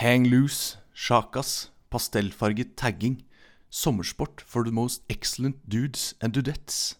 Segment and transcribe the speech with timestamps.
[0.00, 3.22] Hang loose, shakas, pastellfarget tagging.
[3.68, 6.96] Sommersport for the most excellent dudes and dudettes.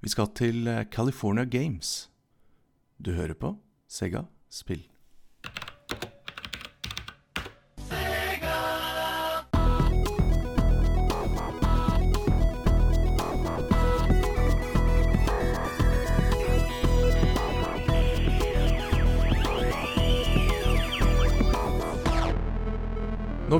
[0.00, 2.10] Vi skal til eh, California Games.
[2.98, 3.54] Du hører på
[3.88, 4.91] Sega Spill.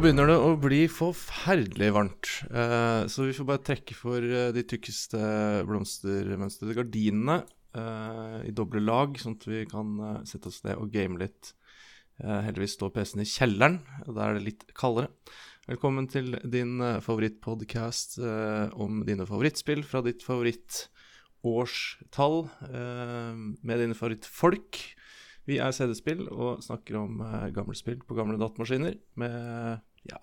[0.03, 4.63] Begynner det å bli forferdelig varmt, eh, så vi får bare trekke for eh, de
[4.67, 5.19] tykkeste
[5.69, 7.37] blomstermønstrede gardinene
[7.79, 9.89] eh, i doble lag, sånn at vi kan
[10.27, 11.55] sette oss ned og game litt.
[12.23, 13.77] Heldigvis står PC-en i kjelleren,
[14.07, 15.09] og da er det litt kaldere.
[15.71, 18.11] Velkommen til din favorittpodkast
[18.79, 22.37] om dine favorittspill fra ditt favorittårstall,
[23.59, 24.71] med dine favorittfolk.
[25.49, 30.19] Vi er CD-spill og snakker om eh, gamle spill på gamle datamaskiner med ja,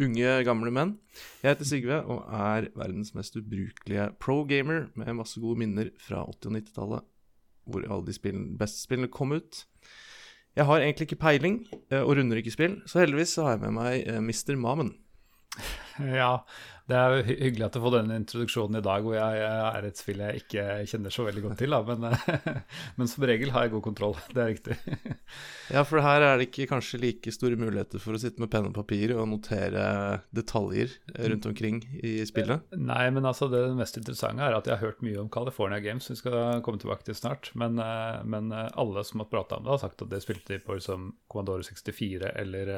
[0.00, 0.96] unge, gamle menn.
[1.42, 6.50] Jeg heter Sigve og er verdens mest ubrukelige pro-gamer med masse gode minner fra 80-
[6.50, 7.06] og 90-tallet,
[7.70, 9.64] hvor alle de beste spillene kom ut.
[10.54, 13.64] Jeg har egentlig ikke peiling uh, og runder ikke spill, så heldigvis så har jeg
[13.66, 14.54] med meg uh, Mr.
[14.58, 14.94] Mamen.
[15.98, 16.40] Ja,
[16.84, 20.00] det er hy hyggelig at du får denne introduksjonen i dag, hvor jeg, er et
[20.00, 21.76] spill jeg ikke kjenner så veldig godt til.
[21.88, 22.02] Men,
[22.98, 24.16] men, som regel har jeg god kontroll.
[24.34, 24.76] Det er riktig.
[25.74, 28.68] ja, for her er det ikke kanskje like store muligheter for å sitte med penn
[28.68, 29.86] og papir og notere
[30.36, 32.68] detaljer rundt omkring i spillet?
[32.76, 36.10] Nei, men altså det mest interessante er at jeg har hørt mye om California Games,
[36.12, 37.48] vi skal komme tilbake til snart.
[37.56, 37.80] Men,
[38.28, 41.14] men alle som har prata om det, har sagt at det spilte de på som
[41.32, 42.74] Commodore 64 eller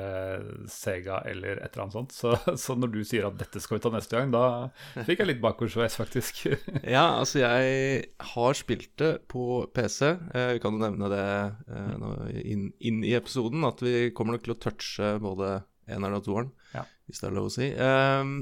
[0.70, 2.14] Sega eller et eller annet sånt.
[2.14, 5.30] Så, så når du sier at dette skal vi ta neste gang, da fikk jeg
[5.30, 6.44] litt bakoversveis, faktisk.
[6.96, 10.12] ja, altså jeg har spilt det på PC.
[10.54, 11.24] Vi kan jo nevne det
[11.72, 15.58] eh, inn, inn, i episoden, at vi kommer nok til å touche både
[15.90, 16.84] eneren og toeren, ja.
[17.06, 17.68] hvis det er lov å si.
[17.74, 18.38] Um,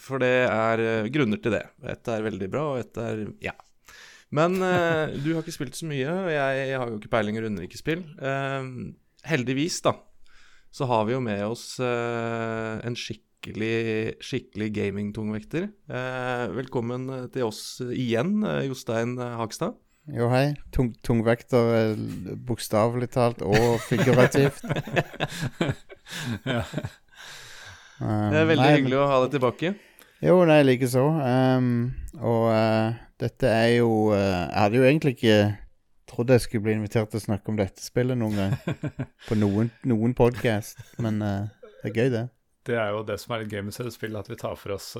[0.00, 1.64] for det er uh, grunner til det.
[1.88, 3.54] Ett er veldig bra, og ett er ja.
[4.34, 7.68] Men du har ikke spilt så mye, og jeg, har jo ikke peiling og runder
[7.68, 8.02] ikke spill.
[8.18, 8.90] Uh,
[9.28, 9.94] heldigvis, da,
[10.74, 12.96] så har vi jo med oss uh, en
[13.44, 15.68] skikkelig, skikkelig gamingtungvekter.
[15.90, 19.74] Uh, velkommen til oss igjen, Jostein Hagstad.
[20.08, 20.54] Jo, hei.
[20.72, 21.96] Tung, tungvekter
[22.46, 24.62] bokstavelig talt og figurativt.
[26.48, 26.62] ja.
[28.00, 29.72] Um, det er veldig nei, hyggelig å ha deg tilbake.
[30.24, 31.04] Jo, nei, likeså.
[31.04, 31.68] Um,
[32.20, 34.16] og uh, dette er jo uh,
[34.48, 35.36] Jeg hadde jo egentlig ikke
[36.08, 38.80] trodd jeg skulle bli invitert til å snakke om dette spillet noen gang.
[39.28, 40.80] på noen, noen podkast.
[41.00, 42.24] Men uh, det er gøy, det.
[42.64, 44.94] Det er jo det som er litt gøy med spill, at vi tar for oss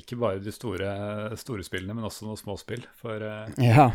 [0.00, 0.90] ikke bare de store,
[1.36, 2.86] store, spillene, men også noen små spill.
[2.96, 3.20] For
[3.60, 3.90] ja.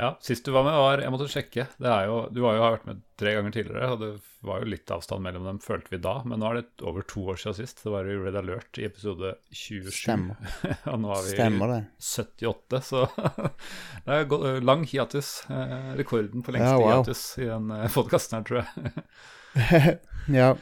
[0.00, 1.66] Ja, Sist du var med, var Jeg måtte sjekke.
[1.76, 4.08] Jo, du har jo vært med tre ganger tidligere, og det
[4.48, 6.14] var jo litt avstand mellom dem, følte vi da.
[6.24, 7.82] Men nå er det over to år siden sist.
[7.84, 9.90] Det var jo Red Alert i episode 27.
[9.98, 10.40] Stemmer.
[10.94, 11.80] og nå er vi Stemmer det.
[12.00, 13.04] 78, så
[14.06, 15.34] det er gått, lang hiatus.
[15.52, 16.92] Eh, rekorden på lengste ja, wow.
[16.94, 19.98] hiatus i den eh, podkasten her, tror jeg.
[20.40, 20.54] ja.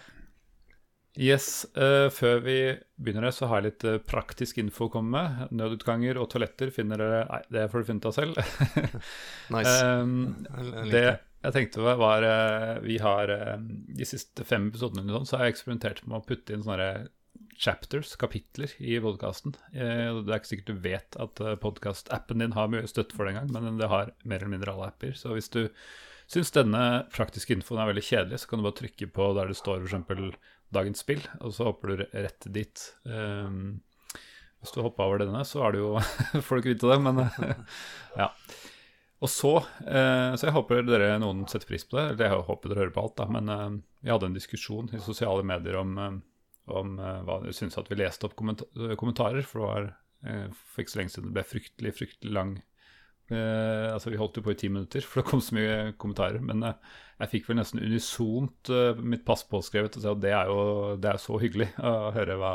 [1.19, 2.59] Yes, uh, Før vi
[2.95, 5.55] begynner, det, så har jeg litt uh, praktisk info å komme med.
[5.59, 8.39] Nødutganger og toaletter finner dere Nei, det får du finne ut av selv.
[9.57, 9.75] nice.
[9.83, 10.13] Um,
[10.93, 11.07] det
[11.39, 16.05] jeg tenkte var uh, Vi har de siste fem episodene sånn, så har jeg eksperimentert
[16.07, 17.09] med å putte inn sånne
[17.59, 19.57] chapters, kapitler, i podkasten.
[19.73, 23.51] det er ikke sikkert du vet at podkast-appen din har mye støtte for det engang,
[23.51, 25.17] men det har mer eller mindre alle apper.
[25.19, 25.65] Så hvis du
[26.31, 29.59] syns denne praktiske infoen er veldig kjedelig, så kan du bare trykke på der det
[29.59, 30.39] står f.eks
[30.75, 32.83] dagens spill, og så hopper du rett dit.
[33.09, 33.79] Um,
[34.59, 35.93] hvis du hopper over denne, så er det jo
[36.45, 37.23] Får du ikke vite det, men
[38.21, 38.33] ja.
[39.19, 39.53] Og så
[39.87, 42.05] eh, Så jeg håper dere noen setter pris på det.
[42.13, 43.29] Eller jeg håper dere hører på alt, da.
[43.39, 43.69] Men eh,
[44.05, 46.19] vi hadde en diskusjon i sosiale medier om, eh,
[46.75, 49.47] om hva dere syntes at vi leste opp kommentarer.
[49.47, 52.57] For det var for ikke så lenge siden det ble fryktelig, fryktelig lang
[53.29, 56.41] Eh, altså Vi holdt jo på i ti minutter, for det kom så mye kommentarer.
[56.45, 60.97] Men eh, jeg fikk vel nesten unisont eh, mitt pass påskrevet, og det er jo
[61.01, 62.55] det er så hyggelig å høre hva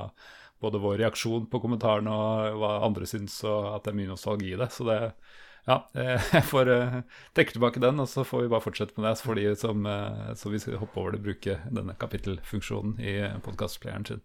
[0.64, 4.54] både vår reaksjon på kommentarene og hva andre syns, og at det er mye nostalgi
[4.54, 4.70] i det.
[4.72, 4.98] Så det,
[5.68, 5.82] ja,
[6.38, 7.00] jeg får uh,
[7.36, 9.18] trekke tilbake den, og så får vi bare fortsette med det.
[9.20, 13.18] Så får de som, uh, så vi skal hoppe over det, bruke denne kapittelfunksjonen i
[13.44, 14.24] podkastplayeren sin.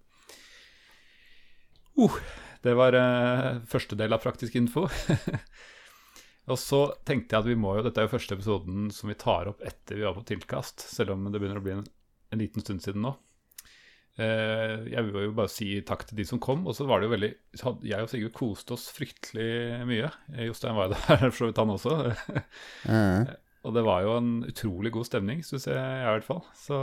[1.99, 2.21] Uh,
[2.63, 4.87] det var uh, første del av praktisk info.
[6.49, 9.17] Og så tenkte jeg at vi må jo, dette er jo første episoden som vi
[9.21, 11.89] tar opp etter vi var på tilkast, selv om det begynner å bli en,
[12.33, 13.15] en liten stund siden nå.
[14.19, 16.65] Eh, jeg vil jo bare si takk til de som kom.
[16.67, 17.33] Og så var det jo veldig
[17.87, 20.11] Jeg og Sigurd koste oss fryktelig mye.
[20.49, 21.99] Jostein var jo der, for så vidt han også.
[22.89, 23.31] mm.
[23.67, 26.45] Og det var jo en utrolig god stemning, syns jeg i hvert fall.
[26.57, 26.83] Så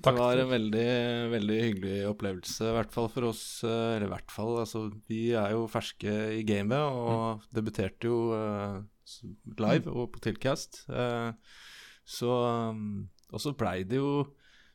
[0.00, 0.16] Takk.
[0.16, 0.92] Det var en veldig,
[1.32, 3.42] veldig hyggelig opplevelse, i hvert fall for oss.
[3.66, 7.44] Eh, eller i hvert fall, altså vi er jo ferske i gamet og mm.
[7.58, 8.80] debuterte jo uh,
[9.60, 9.92] live mm.
[9.92, 10.84] og på Tilcast.
[10.88, 11.34] Uh,
[12.08, 12.32] så
[12.72, 14.24] um, Og så blei det jo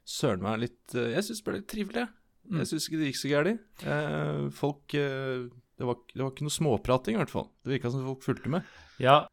[0.08, 2.06] søren meg litt uh, Jeg syns det ble litt trivelig.
[2.48, 2.62] Mm.
[2.62, 3.88] Jeg syns ikke det gikk så gærent.
[4.56, 7.50] folk det var, det var, ikke noe småprating, i hvert fall.
[7.60, 8.70] Det virka som folk fulgte med.
[9.04, 9.25] Ja.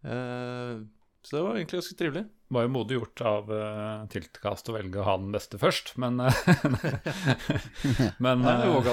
[1.25, 4.75] Så det var egentlig ganske trivelig Det var jo modig gjort av uh, Tiltkast å
[4.77, 6.29] velge å ha den beste først, men uh,
[8.25, 8.91] Men, uh,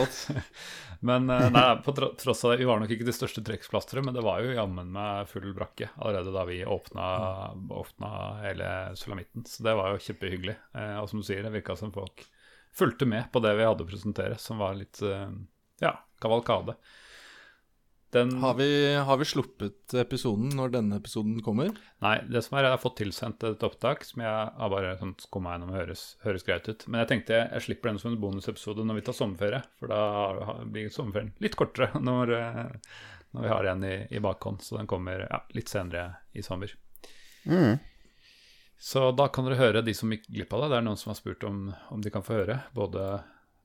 [1.10, 4.16] men uh, nei, på tross av det, vi var nok ikke de største trekksplasteret, men
[4.16, 7.06] det var jo jammen meg full brakke allerede da vi åpna,
[7.81, 8.13] åpna
[8.45, 9.44] hele sulamitten.
[9.50, 10.56] Så det var jo kjempehyggelig.
[11.01, 12.24] og som du sier, det virka som folk
[12.77, 15.01] fulgte med på det vi hadde å presentere, som var litt
[15.81, 16.77] ja, kavalkade.
[18.12, 18.34] Den...
[18.42, 21.69] Har, vi, har, vi, sluppet episoden når denne episoden kommer?
[22.04, 25.13] Nei, det som er, jeg har fått tilsendt et opptak som jeg har bare sånn,
[25.31, 26.84] kom meg gjennom høres, høres greit ut.
[26.90, 29.62] Men jeg tenkte jeg, jeg slipper den som en bonusepisode når vi tar sommerferie.
[29.80, 32.92] For da blir sommerferien litt kortere når, eh,
[33.31, 34.60] når vi har en i, i bakhånd.
[34.68, 36.75] Så den kommer ja, litt senere i sommer.
[37.48, 37.80] Mm.
[38.81, 40.74] Så da kan dere høre de som gikk glipp av det.
[40.74, 42.60] Det er noen som har spurt om, om de kan få høre.
[42.75, 43.22] Både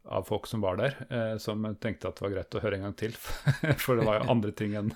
[0.09, 2.87] av folk som var der, eh, som tenkte at det var greit å høre en
[2.87, 3.15] gang til.
[3.83, 4.93] For det var jo andre ting enn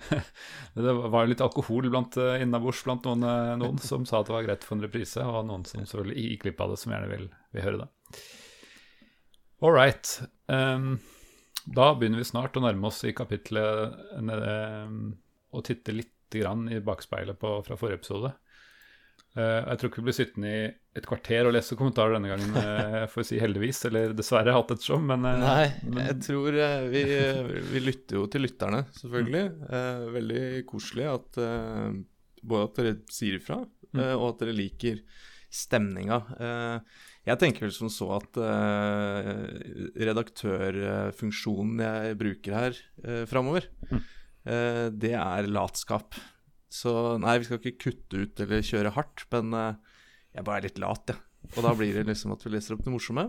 [0.78, 4.30] Det var jo litt alkohol blant, eh, innabords blant noen, eh, noen, som sa at
[4.30, 6.94] det var greit for en reprise, og noen som selvfølgelig gikk glipp av det, som
[6.94, 7.88] gjerne vil, vil høre det.
[9.58, 10.12] All right.
[10.46, 11.00] Um,
[11.66, 15.16] da begynner vi snart å nærme oss i kapitlet um,
[15.50, 16.44] og titte litt i
[16.84, 18.34] bakspeilet på, fra forrige episode.
[19.36, 20.60] Uh, jeg tror ikke vi blir sittende i
[20.98, 24.72] et kvarter og lese kommentarer denne gangen, får for å si heldigvis, eller dessverre, alt
[24.74, 25.66] ettersom, men uh, Nei,
[26.08, 26.56] jeg tror
[26.90, 27.02] vi,
[27.68, 29.44] vi, lytter jo til lytterne, selvfølgelig.
[29.58, 30.06] Mm.
[30.16, 31.38] veldig koselig at
[32.38, 33.60] både at dere sier ifra,
[33.92, 34.00] mm.
[34.16, 35.02] og at dere liker
[35.48, 36.18] stemninga.
[37.24, 38.36] jeg tenker vel som så at
[40.02, 42.82] redaktørfunksjonen jeg bruker her
[43.30, 44.02] framover, mm.
[44.98, 46.18] det er latskap.
[46.68, 50.00] Så nei, vi skal ikke kutte ut eller kjøre hardt, men uh,
[50.36, 51.20] jeg bare er litt lat, jeg.
[51.48, 51.52] Ja.
[51.54, 53.28] Og da blir det liksom at vi leser opp det morsomme.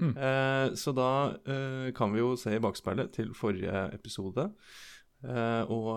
[0.00, 0.14] Mm.
[0.16, 4.50] Uh, så da uh, kan vi jo se i bakspeilet til forrige episode.
[5.22, 5.88] og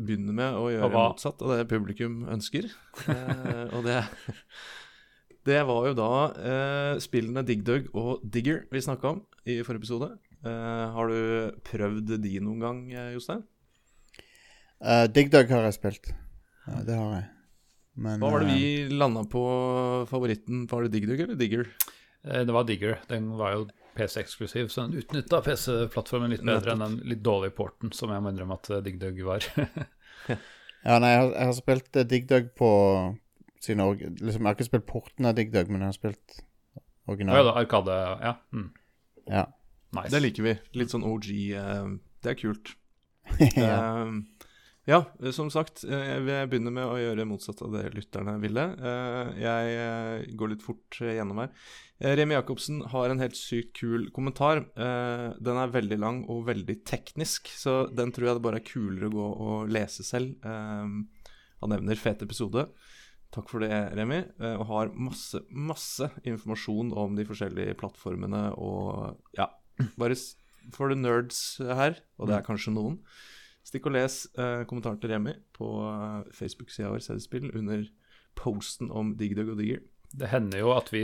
[0.00, 2.70] begynne med å gjøre motsatt av det publikum ønsker.
[3.76, 3.98] og det,
[5.48, 6.08] det var jo da
[7.04, 10.08] spillene Dig Dug og Digger vi snakka om i forrige episode.
[10.96, 12.80] har du prøvd de noen gang,
[13.12, 13.44] Jostein?
[14.82, 16.10] Uh, Dig Dug har jeg spilt.
[16.66, 17.28] Ja, det har jeg.
[18.02, 19.42] Men, Hva var det vi uh, landa på
[20.10, 20.66] favoritten?
[20.70, 21.68] Var det Dig Dug eller Digger?
[22.24, 22.98] Eh, det var Digger.
[23.10, 27.92] Den var jo PC-eksklusiv, så den utnytta PC-plattformen litt bedre enn den litt dårlige porten,
[27.92, 29.44] som jeg må innrømme at Dig Dug var.
[30.30, 32.70] ja, nei, jeg har, jeg har spilt Dig Dug på
[33.62, 36.38] sine liksom, Jeg har ikke spilt porten av Dig Dug, men jeg har spilt
[37.06, 37.42] originalen.
[37.42, 38.34] Ja, da, Arkade, ja.
[38.54, 38.70] Mm.
[39.28, 39.46] ja.
[39.92, 40.10] Nice.
[40.14, 40.54] Det liker vi.
[40.80, 41.28] Litt sånn OG.
[41.52, 42.74] Uh, det er kult.
[43.60, 43.76] ja.
[44.02, 44.22] Um,
[44.88, 44.98] ja,
[45.30, 48.64] som sagt, eh, jeg vil begynne med å gjøre motsatt av det lytterne ville.
[48.74, 51.52] Eh, jeg eh, går litt fort gjennom her.
[52.02, 54.64] Remi Jacobsen har en helt sykt kul kommentar.
[54.74, 59.06] Den er veldig lang og veldig teknisk, så den tror jeg det bare er kulere
[59.06, 60.32] å gå og lese selv.
[60.42, 62.64] Han nevner fet episode.
[63.30, 64.18] Takk for det, Remi.
[64.48, 69.46] Og har masse, masse informasjon om de forskjellige plattformene og ja,
[69.94, 70.18] bare
[70.74, 72.48] for the nerds her, og det er mm.
[72.50, 72.98] kanskje noen.
[73.66, 77.84] Stikk og les eh, kommentaren til Remi på uh, Facebook-sida vår CD-spill under
[78.38, 79.82] posten om Digdug og Digger.
[80.12, 81.00] Det hender jo at vi,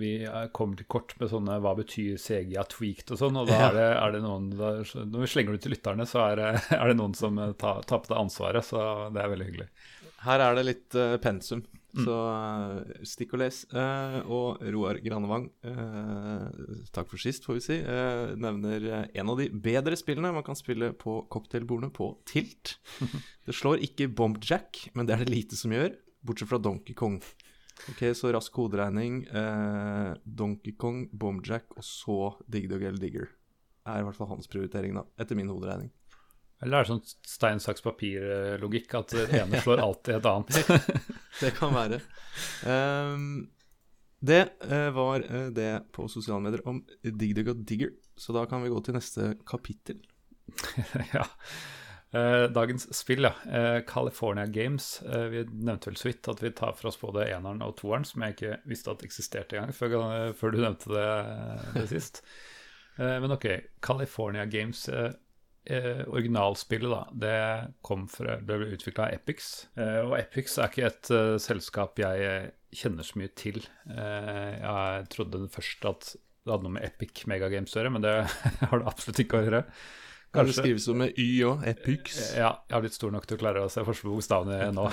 [0.00, 0.12] vi
[0.56, 3.88] kommer til kort med sånne 'hva betyr CGA tweaked' og sånn, og da er det,
[3.92, 4.70] er det noen da,
[5.04, 6.48] Når vi slenger det til lytterne, så er det,
[6.80, 9.68] er det noen som eh, tar, tar, på det ansvaret, så det er veldig hyggelig.
[10.24, 11.62] Her er det litt uh, pensum.
[11.96, 12.02] Mm.
[12.04, 13.60] Så uh, stikk og les.
[13.70, 15.48] Uh, og Roar Granevang,
[16.94, 17.78] takk for sist, får vi si,
[18.42, 22.78] nevner en av de bedre spillene man kan spille på cocktailbordene på Tilt.
[23.46, 25.94] det slår ikke Bomb Jack, men det er det lite som gjør,
[26.26, 27.20] bortsett fra Donkey Kong.
[27.92, 29.22] Ok, Så rask hoderegning.
[30.26, 33.30] Donkey Kong, Bomb Jack og så Dig Dog Digger.
[33.86, 35.92] Er i hvert fall hans prioritering, da, etter min hoderegning.
[36.62, 40.98] Eller er det sånn stein, saks, papir-logikk, at det ene slår alltid et annet?
[41.42, 42.00] det kan være.
[42.66, 43.46] Um,
[44.18, 48.64] det uh, var uh, det på sosiale medier om Digdig og Digger, så da kan
[48.64, 50.00] vi gå til neste kapittel.
[51.14, 51.26] ja.
[52.08, 53.34] Uh, dagens spill, ja.
[53.86, 54.96] California Games.
[55.04, 58.24] vi nevnte vel så vidt at vi tar for oss både eneren og toeren, som
[58.24, 61.08] jeg ikke visste at eksisterte engang før, før du nevnte det,
[61.76, 62.22] det sist.
[62.96, 63.46] men ok,
[63.84, 64.88] California Games
[65.70, 67.34] eh, originalspillet, da, det
[67.86, 69.68] kom fra, ble utvikla av Epix.
[69.78, 73.62] Eh, og Epix er ikke et uh, selskap jeg kjenner så mye til.
[73.92, 78.16] Eh, jeg trodde først at det hadde noe med Epic Megagames å gjøre, men det
[78.70, 79.62] har det absolutt ikke å gjøre.
[80.34, 81.64] Kanskje det skrives jo med Y òg.
[81.70, 82.18] Epix.
[82.36, 84.90] Ja, jeg har blitt stor nok til å klare å se forskjell på bokstavene nå.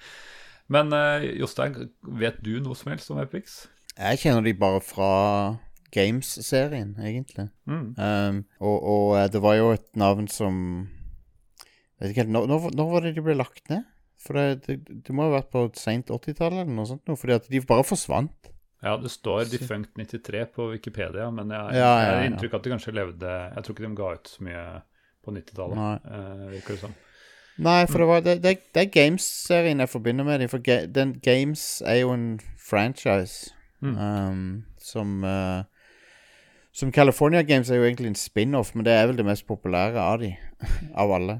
[0.74, 0.96] men
[1.38, 1.78] Jostein,
[2.18, 3.64] vet du noe som helst om Epix?
[3.94, 5.12] Jeg kjenner de bare fra
[5.94, 7.48] Games-serien, egentlig.
[7.66, 7.94] Mm.
[7.98, 10.88] Um, og, og, eh, det var jo et navn som
[11.96, 13.86] Vet ikke helt, Når, når, når var det de ble lagt ned?
[14.20, 17.08] For det, det, det må ha vært på seint 80-tallet eller noe sånt.
[17.08, 18.50] Fordi at de bare forsvant.
[18.84, 22.52] Ja, det står Defunct 93 på Wikipedia, men jeg, ja, ja, ja, jeg har inntrykk
[22.52, 24.64] av at de kanskje levde Jeg tror ikke de ga ut så mye
[25.24, 26.92] på 90-tallet, uh, virker det som.
[27.56, 30.50] Nei, for det, var, det, det, det er Games-serien jeg forbinder med dem.
[30.52, 32.28] For ga, den Games er jo en
[32.60, 33.96] franchise mm.
[33.96, 34.44] um,
[34.78, 35.64] som uh,
[36.76, 39.96] Som California Games er jo egentlig en spin-off, men det er vel det mest populære
[39.96, 40.34] av de,
[40.92, 41.38] av alle.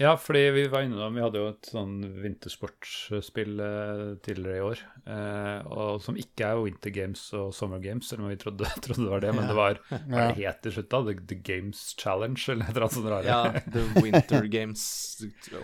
[0.00, 4.80] Ja, fordi vi var innom Vi hadde jo et sånn vintersportsspill eh, tidligere i år.
[5.04, 9.04] Eh, og som ikke er Winter Games og Summer Games, selv om vi trodde, trodde
[9.04, 9.34] det var det.
[9.36, 9.50] Men ja.
[9.50, 11.02] det var hva det het til slutt, da?
[11.04, 13.28] The, the, Games Challenge, eller et eller annet sånt rare.
[13.28, 14.86] Ja, The Winter Games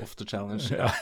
[0.02, 0.68] of the Challenge.
[0.68, 0.92] Ja.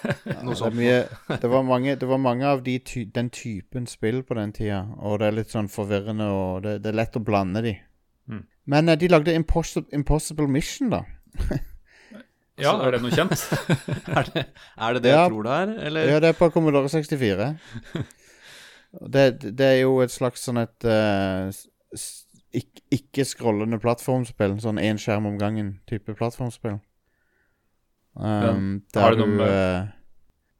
[0.46, 0.70] Noe sånt.
[0.70, 1.02] Det, mye,
[1.34, 4.84] det, var mange, det var mange av de ty den typen spill på den tida,
[5.02, 7.76] og det er litt sånn forvirrende, og det, det er lett å blande de.
[8.30, 8.46] Mm.
[8.70, 11.02] Men uh, de lagde Impossible, Impossible Mission, da.
[12.60, 13.34] Ja, er det noe kjent?
[14.18, 16.10] er, det, er, det, det jeg tror det er, eller?
[16.12, 17.48] Ja, det er på Commodore 64.
[19.16, 21.50] det, det, er jo et slags sånn et uh,
[22.94, 24.54] ikke-scrollende plattformspill.
[24.62, 26.78] Sånn én skjerm om gangen-type plattformspill.
[28.14, 29.88] Um, der du uh,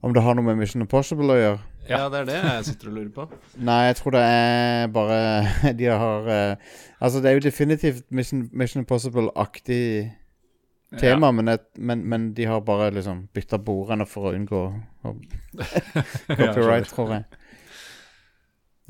[0.03, 1.61] Om det har noe med Mission Impossible å gjøre?
[1.87, 3.29] Ja, det er det jeg sitter og lurer på.
[3.63, 5.19] Nei, jeg tror det er bare
[5.79, 9.85] De har uh, Altså, det er jo definitivt Mission, Mission Impossible-aktig
[11.01, 11.37] tema, ja.
[11.37, 14.63] men, et, men, men, de har bare liksom bytta bordene for å unngå
[16.39, 17.25] copyright, tror jeg.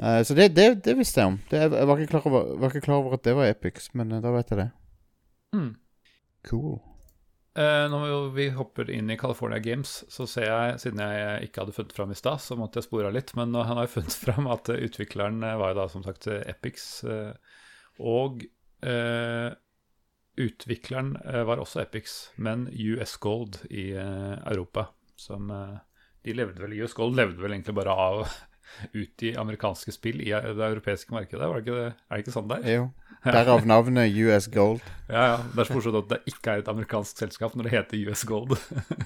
[0.03, 1.37] Uh, så det, det, det, visste jeg om.
[1.51, 4.23] Det, jeg var ikke, over, var ikke, klar over, at det var Epics, men uh,
[4.23, 4.71] da vet jeg det.
[5.55, 5.71] Mm.
[6.49, 6.81] Cool.
[7.55, 11.77] Uh, når vi hopper inn i California Games, så ser jeg, siden jeg ikke hadde
[11.77, 13.31] funnet fram i stad, så måtte jeg spore av litt.
[13.39, 16.89] Men han har jo funnet fram at utvikleren var jo da som sagt Epics.
[18.03, 18.43] og
[20.37, 24.89] Utvikleren eh, var også Epics, men US Gold i eh, Europa.
[25.17, 25.77] Som eh,
[26.27, 28.25] de levde vel, US Gold levde vel egentlig bare av
[28.99, 31.47] ut i amerikanske spill i det europeiske markedet.
[31.47, 32.67] Var det ikke, er det ikke sånn der?
[32.67, 32.91] Jo.
[33.25, 34.83] Derav navnet US Gold.
[35.15, 35.39] ja, ja.
[35.53, 38.27] Det er så morsomt at det ikke er et amerikansk selskap når det heter US
[38.29, 38.59] Gold.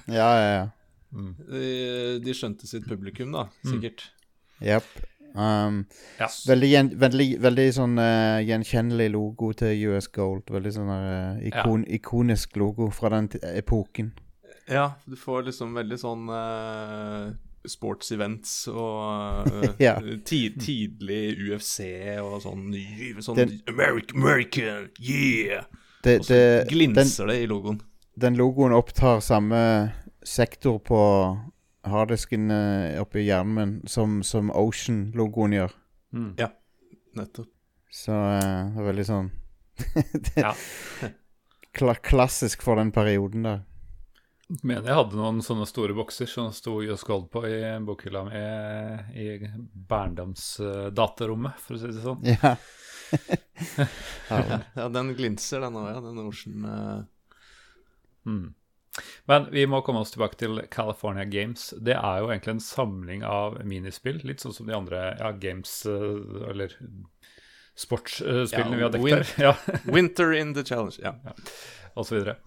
[0.09, 0.67] ja, ja, ja.
[1.09, 1.31] Mm.
[1.41, 1.69] De,
[2.21, 3.69] de, skjønte sitt publikum, da, mm.
[3.69, 4.09] sikkert.
[4.09, 4.65] Mm.
[4.67, 4.91] Jepp.
[5.35, 5.83] Um,
[6.17, 6.27] ja.
[6.47, 10.49] veldig, gjen, veldig, veldig, sånn uh, gjenkjennelig logo til US Gold.
[10.53, 11.99] Veldig sånn uh, ikon, ja.
[11.99, 14.13] ikonisk logo fra den epoken.
[14.69, 17.29] Ja, du får liksom veldig sånn uh,
[17.67, 19.49] sports events og
[19.85, 19.95] ja.
[20.25, 21.85] tid, tidlig UFC
[22.21, 22.69] og sånn,
[23.23, 25.65] sånn den, American, American, yeah!
[26.03, 27.81] Det, og så glinser den, det i logoen.
[28.19, 29.61] Den logoen opptar samme
[30.23, 31.01] sektor på
[31.91, 35.73] harddisken uh, oppi hjernen min, som, som Ocean-logoen gjør.
[36.15, 36.33] Mm.
[36.39, 36.51] Ja,
[37.17, 37.51] nettopp.
[37.93, 38.39] Så uh,
[38.73, 39.31] det er veldig sånn
[40.37, 40.51] ja.
[41.77, 43.63] kla Klassisk for den perioden der.
[44.65, 48.39] Mener jeg hadde noen sånne store bokser som sto og Gold på i bokhylla mi
[49.21, 49.27] i
[49.91, 52.25] barndomsdatarommet, for å si det sånn.
[52.25, 52.55] Ja.
[54.79, 56.01] ja, den glinser, den òg, ja.
[56.01, 57.03] Den Ocean uh...
[58.25, 58.47] mm.
[59.29, 61.69] Men vi må komme oss tilbake til California Games.
[61.77, 65.73] Det er jo egentlig en samling av minispill, litt sånn som de andre ja, games
[65.89, 66.75] eh, Eller
[67.79, 69.35] sportsspillene ja, vi har dekket her.
[69.49, 69.79] Ja.
[69.93, 71.15] Winter in the challenge, ja.
[71.23, 71.35] ja.
[71.95, 72.39] Og så videre.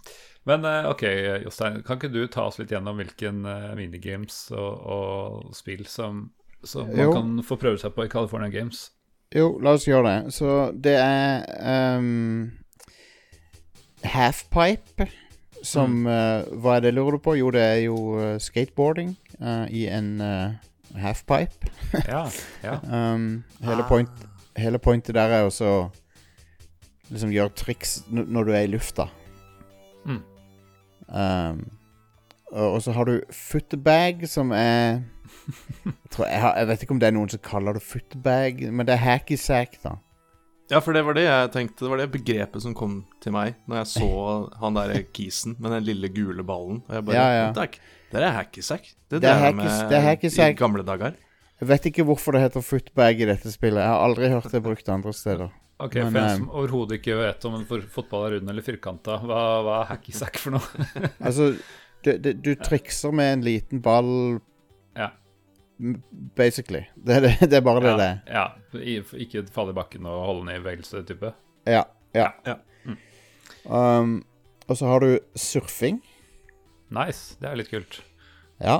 [0.49, 1.04] Men eh, ok,
[1.47, 3.44] Jostein, kan ikke du ta oss litt gjennom hvilken
[3.78, 6.26] minigames og, og, spill som,
[6.66, 8.90] som man kan få prøve seg på i California Games?
[9.32, 10.35] Jo, la oss gjøre det.
[10.37, 12.50] Så det er um,
[14.04, 15.09] Halfpipe
[15.62, 17.37] som uh, Hva er det, lurer du på?
[17.38, 20.21] Jo, det er jo uh, skateboarding uh, i en
[20.99, 21.71] halfpipe.
[22.09, 22.26] ja,
[22.66, 22.78] ja.
[22.83, 23.88] Um, hele, ah.
[23.88, 24.25] point,
[24.57, 25.88] hele pointet der er også
[27.12, 29.09] liksom gjøre triks når du er i lufta.
[30.04, 30.23] Mm.
[31.12, 31.64] Um,
[32.52, 35.02] og, og, så har du footbag, som er
[35.85, 38.88] jeg, jeg, har, jeg, vet ikke om det er noen som kaller det footbag, men
[38.88, 39.97] det er hacky sack, da.
[40.73, 41.85] Ja, for det var det jeg tenkte.
[41.85, 44.12] Det var det begrepet som kom til meg når jeg så
[44.62, 46.81] han der kisen med den lille gule ballen.
[46.88, 47.49] Og jeg bare ja, ja.
[47.52, 48.88] Det, er, det er hackysack.
[49.12, 51.19] Det, det er med i gamle dager.
[51.61, 53.85] Jeg vet ikke hvorfor det heter footbag i dette spillet.
[53.85, 55.52] Jeg har aldri hørt det brukt andre steder.
[55.83, 59.19] Ok, Men, For en som overhodet ikke vet om en fotball er rund eller firkanta,
[59.26, 60.88] hva, hva er hackysack for noe?
[61.26, 61.52] altså,
[62.02, 64.41] du, du, du, trikser med en liten ball.
[66.37, 66.87] Basically.
[66.95, 68.19] Det, det, det er bare det ja, det er.
[68.27, 68.53] Ja.
[69.19, 71.33] Ikke falle i bakken og holde ned i bevegelse-type.
[71.67, 71.83] Ja.
[72.15, 72.29] ja.
[72.47, 72.55] ja.
[72.85, 72.97] Mm.
[73.67, 74.25] Um,
[74.69, 76.03] og så har du surfing.
[76.93, 77.37] Nice.
[77.41, 78.03] Det er litt kult.
[78.62, 78.79] Ja.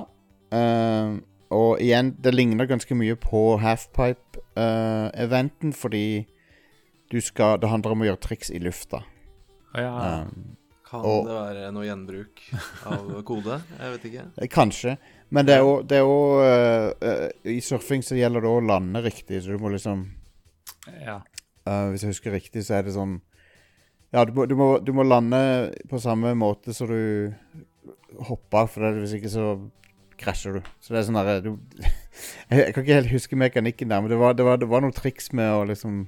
[0.53, 6.27] Um, og igjen, det ligner ganske mye på halfpipe-eventen, uh, fordi
[7.13, 9.03] du skal Det handler om å gjøre triks i lufta.
[9.77, 10.23] Ja.
[10.25, 10.57] Um,
[10.93, 12.43] kan og, det være noe gjenbruk
[12.89, 13.57] av kode?
[13.79, 14.25] Jeg vet ikke.
[14.53, 14.97] Kanskje.
[15.33, 19.63] Men det er jo, uh, I surfing så gjelder det å lande riktig, så du
[19.63, 20.07] må liksom
[21.05, 21.23] Ja.
[21.65, 23.21] Uh, hvis jeg husker riktig, så er det sånn
[24.13, 27.33] Ja, du må, du må, du må lande på samme måte som du
[28.29, 29.47] hopper, for det, hvis ikke så
[30.21, 30.73] krasjer du.
[30.85, 31.55] Så det er sånn derre
[32.53, 34.95] jeg, kan ikke helt huske mekanikken der, men det var, det var, det var noen
[34.95, 36.05] triks med å liksom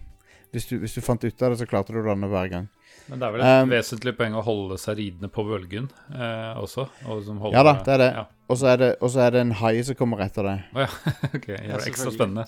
[0.54, 2.66] hvis du, hvis du, fant ut av det, så klarte du å lande hver gang.
[3.06, 6.54] Men det er vel et um, vesentlig poeng å holde seg ridende på bølgen eh,
[6.56, 6.86] også?
[7.04, 8.08] Liksom ja da, det er det.
[8.16, 8.24] Ja.
[8.48, 10.64] Og så er, er, det en hai som kommer etter deg.
[10.72, 10.88] Oh, ja.
[11.36, 12.46] ok, Gjør det ekstra spennende.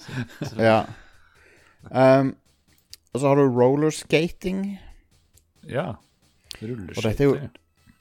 [0.70, 0.80] ja.
[1.92, 2.32] Um,
[3.12, 4.64] og så har du rollerskating.
[5.68, 5.90] Ja.
[6.62, 7.48] Rulleskøyter.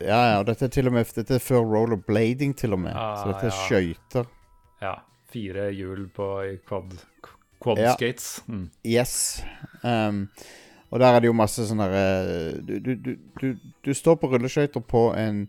[0.03, 2.95] Ja, ja, og dette er til og med Dette er før rollerblading, til og med.
[2.95, 3.59] Ah, så dette er ja.
[3.67, 4.31] skøyter.
[4.83, 4.95] Ja.
[5.31, 6.29] Fire hjul på
[6.67, 6.97] quad
[7.63, 8.43] Quadskates.
[8.47, 8.53] Ja.
[8.53, 8.69] Mm.
[8.85, 9.43] Yes.
[9.83, 10.29] Um,
[10.95, 13.47] og der er det jo masse sånn derre eh, du, du, du,
[13.83, 15.41] du, står på rulleskøyter på en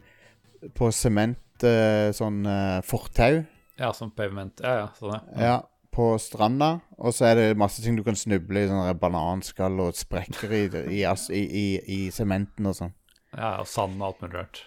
[0.74, 3.44] På sement uh, sånn uh, fortau.
[3.78, 4.58] Ja, sånn pavement.
[4.64, 4.86] Ja, ja.
[4.96, 5.42] Sånn, ja.
[5.44, 5.56] ja.
[5.94, 6.80] På stranda.
[6.98, 8.66] Og så er det masse ting du kan snuble i.
[8.66, 10.64] Sånn bananskall og sprekker i,
[10.98, 11.66] i, i, i,
[11.98, 12.94] i sementen og sånn.
[13.36, 14.62] Ja, og sand og alt mulig rart.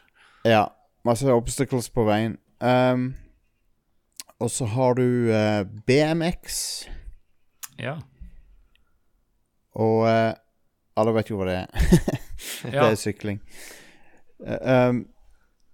[0.47, 0.63] Ja.
[1.03, 2.37] Masse obstacles på veien.
[2.63, 3.11] Um,
[4.39, 6.61] og så har du uh, BMX.
[7.81, 7.97] Ja.
[9.75, 10.37] Og uh,
[10.99, 11.87] alle vet jo hva det er.
[12.73, 13.39] det er sykling.
[14.43, 15.01] Uh, um,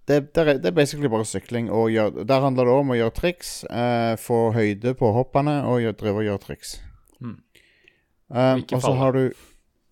[0.06, 1.70] det, det, er, det, er, basically bare sykling.
[1.74, 5.80] Og gjør, der handler det om å gjøre triks, uh, få høyde på hoppene og
[5.82, 6.76] gjør, drive og gjøre triks.
[7.18, 7.38] Mm.
[8.28, 9.22] Um, og så har du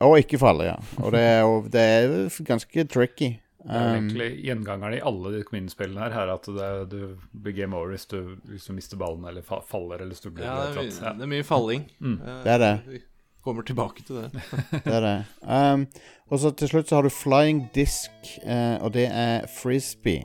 [0.02, 0.74] Og ikke falle, ja.
[1.00, 3.36] Og det er, og det er ganske tricky.
[3.64, 7.54] Det er um, egentlig gjengangeren i alle de Queen-spillene her, her at det, du blir
[7.56, 10.44] game over hvis du, hvis du, mister ballen eller fa faller eller stubler.
[10.44, 11.12] Ja, det er, mye, ja.
[11.16, 11.86] det er mye falling.
[11.98, 12.18] Mm.
[12.20, 13.00] Uh, det er det.
[13.44, 14.42] Kommer tilbake til det.
[14.84, 15.16] det er det.
[15.42, 15.86] Um,
[16.32, 18.10] og så til slutt så har du flying disc,
[18.46, 20.24] uh, og det er frisbee.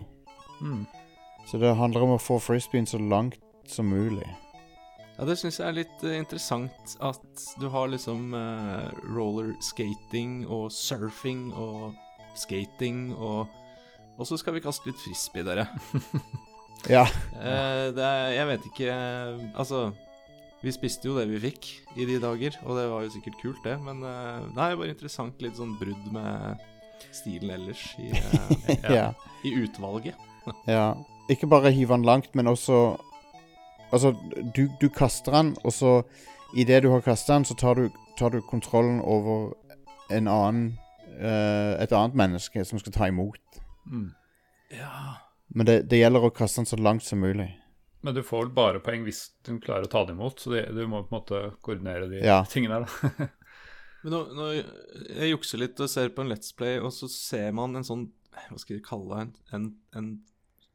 [0.62, 0.86] Mm.
[1.48, 4.28] Så det handler om å få frisbeen så langt som mulig.
[5.18, 8.32] Ja, det syns jeg er litt uh, interessant at du har liksom
[9.12, 11.92] roller skating og surfing og
[12.40, 13.48] skating og
[14.20, 15.64] Og så skal vi kaste litt frisbee, dere.
[16.96, 17.06] ja.
[17.40, 18.96] Eh, er, jeg vet ikke
[19.56, 19.94] Altså,
[20.64, 23.62] vi spiste jo det vi fikk i de dager, og det var jo sikkert kult,
[23.64, 23.78] det.
[23.84, 26.66] Men eh, det er jo bare interessant litt sånn brudd med
[27.16, 29.12] stilen ellers i, eh, ja,
[29.48, 30.20] i utvalget.
[30.68, 30.92] ja.
[31.30, 32.98] Ikke bare hive den langt, men også
[33.90, 34.12] Altså,
[34.56, 36.04] du, du kaster den, og så
[36.54, 37.88] idet du har kasta den, så tar du,
[38.20, 39.56] tar du kontrollen over
[40.14, 40.68] en annen
[41.18, 43.62] uh, et annet menneske som skal ta imot.
[43.90, 44.12] Mm.
[44.78, 44.92] Ja.
[45.50, 47.50] Men det, det, gjelder å kaste den så langt som mulig.
[48.06, 51.04] Men du får bare poeng hvis du klarer å ta det imot, så du må
[51.04, 52.40] på en måte koordinere de ja.
[52.48, 53.30] tingene der.
[54.04, 57.52] Men nå, nå, Jeg jukser litt og ser på en Let's Play, og så ser
[57.52, 58.06] man en sånn
[58.48, 59.26] Hva skal vi kalle det?
[59.26, 59.66] En, en,
[60.00, 60.12] en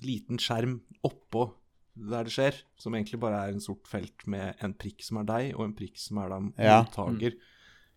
[0.05, 1.49] liten skjerm oppå
[1.95, 5.29] der det skjer, som egentlig bare er en sort felt med en prikk som er
[5.29, 7.37] deg, og en prikk som er da mottaker.
[7.39, 7.51] Mm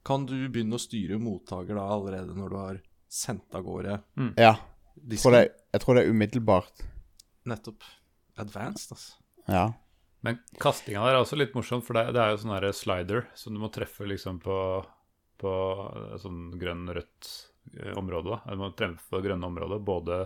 [0.08, 4.34] kan du begynne å styre mottaker da allerede når du har sendt av gårde mm.
[4.40, 4.56] Ja.
[4.98, 5.42] Jeg tror, det,
[5.76, 6.80] jeg tror, det, er umiddelbart.
[7.48, 7.84] Nettopp.
[8.42, 9.18] Advanced, altså.
[9.48, 9.66] Ja.
[10.26, 13.56] Men kastinga der er også litt morsom, for det, det er jo sånn slider som
[13.56, 14.58] du må treffe liksom på,
[15.40, 15.54] på
[16.20, 17.30] sånn grønn-rødt
[17.78, 18.34] eh, område.
[18.34, 18.56] da.
[18.56, 20.26] Du må treffe på det grønne området, både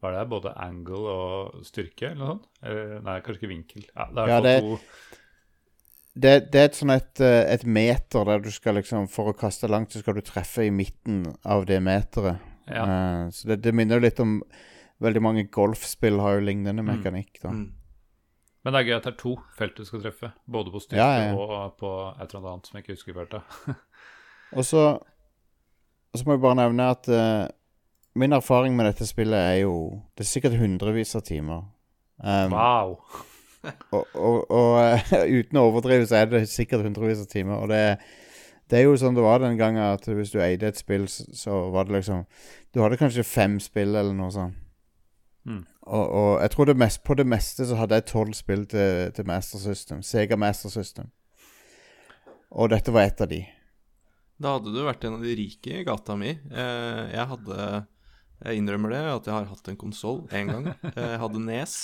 [0.00, 2.50] hva er det, både angle og styrke, eller noe sånt?
[2.62, 3.86] Eller, nei, kanskje ikke vinkel.
[3.92, 4.74] Ja, det er ja, det, to
[6.16, 9.36] det, det, er et sånn et, eh, et, meter der du skal liksom For å
[9.36, 12.40] kaste langt, så skal du treffe i midten av det meteret.
[12.66, 12.82] Ja.
[12.82, 14.40] Uh, så det, det, minner litt om
[15.02, 16.88] Veldig mange golfspill har jo lignende mm.
[16.94, 17.42] mekanikk.
[17.42, 17.66] da mm.
[18.66, 20.32] Men det er gøy at det er to felt du skal treffe.
[20.50, 21.34] Både på styrke ja, ja.
[21.38, 23.76] og på et eller annet som jeg ikke husker feltet.
[24.56, 24.82] og så
[26.10, 27.46] Og så må jeg bare nevne at uh,
[28.18, 31.62] min erfaring med dette spillet er jo Det er sikkert hundrevis av timer.
[32.18, 32.98] Um, wow
[33.96, 34.98] og, og, og
[35.38, 37.62] uten å overdrive, så er det sikkert hundrevis av timer.
[37.62, 37.82] Og det,
[38.66, 41.26] det, er jo sånn det var den gangen at hvis du eide et spill, så,
[41.38, 42.24] så var det liksom
[42.74, 44.62] Du hadde kanskje fem spill, eller noe sånt.
[45.86, 49.12] Og, og, jeg tror det mest, på det meste så hadde jeg tolv spill til,
[49.14, 50.02] til, Master System.
[50.02, 51.12] Sega Master System.
[52.50, 53.44] Og dette var et av de.
[54.42, 56.32] Da hadde du vært en av de rike i gata mi.
[56.34, 57.86] Eh, jeg hadde
[58.42, 60.66] Jeg innrømmer det, at jeg har hatt en konsoll én gang.
[60.90, 61.76] Jeg hadde Nes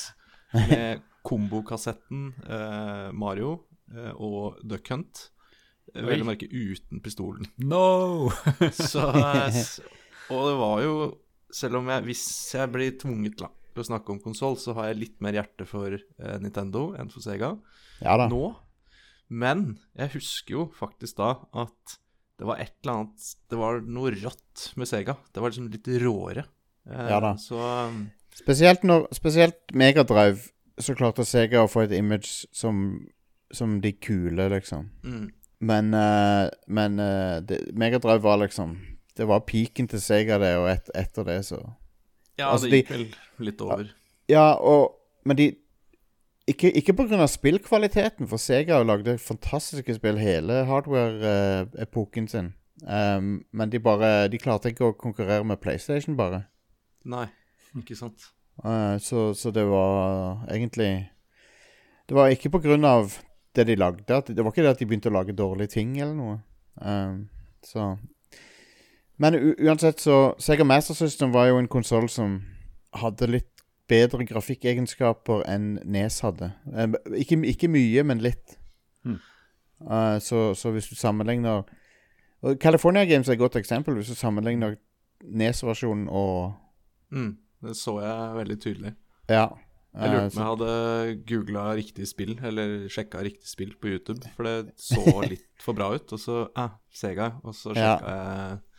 [0.52, 3.62] med kombokassetten uh, Mario
[4.20, 5.30] og Duck Hunt.
[5.94, 7.48] Vel å merke uten pistolen.
[7.56, 8.28] No!
[8.76, 9.06] så,
[10.28, 10.94] og det var jo
[11.52, 13.40] Selv om jeg, hvis jeg blir tvunget
[13.74, 17.10] til å snakke om konsoll, så har jeg litt mer hjerte for eh, Nintendo enn
[17.12, 17.54] for Sega
[18.02, 18.46] ja nå.
[19.32, 21.98] Men jeg husker jo faktisk da at
[22.40, 25.14] det var et eller annet Det var noe rått med Sega.
[25.30, 26.44] Det var liksom litt råere.
[26.90, 27.36] Eh, ja da.
[27.38, 33.04] Så um, Spesielt når Spesielt Megadrive så klarte Sega å få et image som,
[33.52, 34.88] som de kule, liksom.
[35.04, 35.28] Mm.
[35.62, 37.44] Men, uh, men uh,
[37.78, 38.72] Megadrive var liksom
[39.14, 41.60] Det var peaken til Sega, det, og et, etter det, så
[42.38, 43.90] Ja, altså, det gikk de, vel litt over.
[44.30, 45.52] Ja, og Men de
[46.48, 47.26] Ikke, ikke pga.
[47.26, 52.48] spillkvaliteten, for Sega lagde fantastiske spill hele hardware-epoken uh, sin.
[52.82, 56.44] Um, men de bare De klarte ikke å konkurrere med PlayStation, bare.
[57.04, 57.28] Nei,
[57.78, 58.32] ikke sant.
[58.98, 61.08] så, så det var egentlig
[62.08, 62.50] Det var ikke
[62.84, 63.18] av
[63.54, 64.22] det de lagde.
[64.34, 66.38] det var ikke det at de begynte å lage dårlige ting eller noe.
[66.80, 67.28] Um,
[67.62, 67.96] så
[69.22, 72.40] Men uansett, så Sega Master System var jo en konsoll som
[72.98, 76.50] hadde litt bedre grafikkegenskaper enn Nes hadde.
[76.66, 78.56] Um, ikke, ikke, mye, men litt.
[79.06, 79.20] Hmm.
[79.82, 81.62] Uh, så, så, hvis du sammenligner
[82.42, 83.94] og California Games er et godt eksempel.
[83.94, 84.74] Hvis du sammenligner
[85.22, 86.56] Nes-versjonen og
[87.14, 88.96] mm, Det så jeg veldig tydelig.
[89.30, 89.46] Ja
[89.92, 94.24] jeg lurte på om jeg hadde googla riktig spill, eller sjekka riktig spill på YouTube.
[94.38, 96.14] For det så litt for bra ut.
[96.16, 97.28] Og så eh, Sega.
[97.44, 98.14] Og så sjekka ja.
[98.16, 98.71] jeg eh,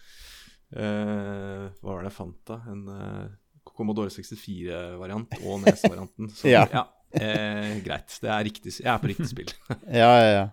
[0.74, 2.60] Hva var det jeg fant, da?
[2.72, 3.32] En eh,
[3.74, 6.34] Commodore 64-variant og Nes-varianten.
[6.34, 8.20] Så ja, ja eh, greit.
[8.22, 9.54] Det er riktig, jeg er på riktig spill.
[10.02, 10.46] ja, ja, ja.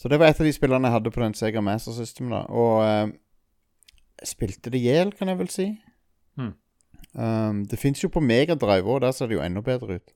[0.00, 2.30] Så det var et av de spillene jeg hadde på den Sega Master System.
[2.32, 3.12] da Og eh,
[4.26, 5.68] spilte det i hjel, kan jeg vel si.
[6.40, 6.54] Hmm.
[7.12, 10.12] Um, det fins jo på Megadrive òg, der ser det jo enda bedre ut.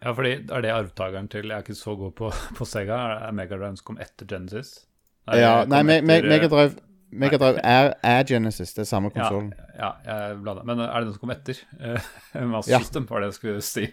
[0.00, 3.00] Ja, fordi Er det arvtakeren til Jeg er ikke så god på, på Sega.
[3.28, 4.86] Er Megadrive som kom etter Genesis?
[5.28, 6.80] Nei, ja, nei, me, me, Megadrive,
[7.12, 8.74] Megadrive er, er, Genesis.
[8.76, 9.52] Det er samme konsollen.
[9.74, 10.64] Ja, ja, jeg blanda.
[10.66, 11.60] Men er det den som kom etter?
[12.54, 12.80] Master ja.
[12.82, 13.86] System, var det jeg skulle si.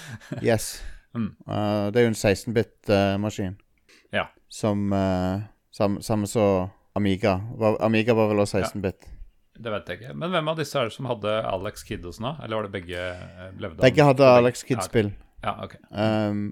[0.50, 0.70] yes.
[1.14, 1.32] Mm.
[1.46, 3.58] Uh, det er jo en 16-bit-maskin.
[3.58, 4.28] Uh, ja.
[4.50, 7.40] Som uh, Samme som Amiga.
[7.80, 9.06] Amiga var vel også 16-bit.
[9.06, 9.14] Ja.
[9.54, 10.14] Det vet jeg ikke.
[10.18, 12.32] Men hvem av disse er det som hadde Alex Kidd og sånn?
[12.42, 15.12] Eller var det begge eh, levde Begge hadde Alex Kidd-spill.
[15.44, 15.76] Ja, ok.
[15.90, 16.48] Um,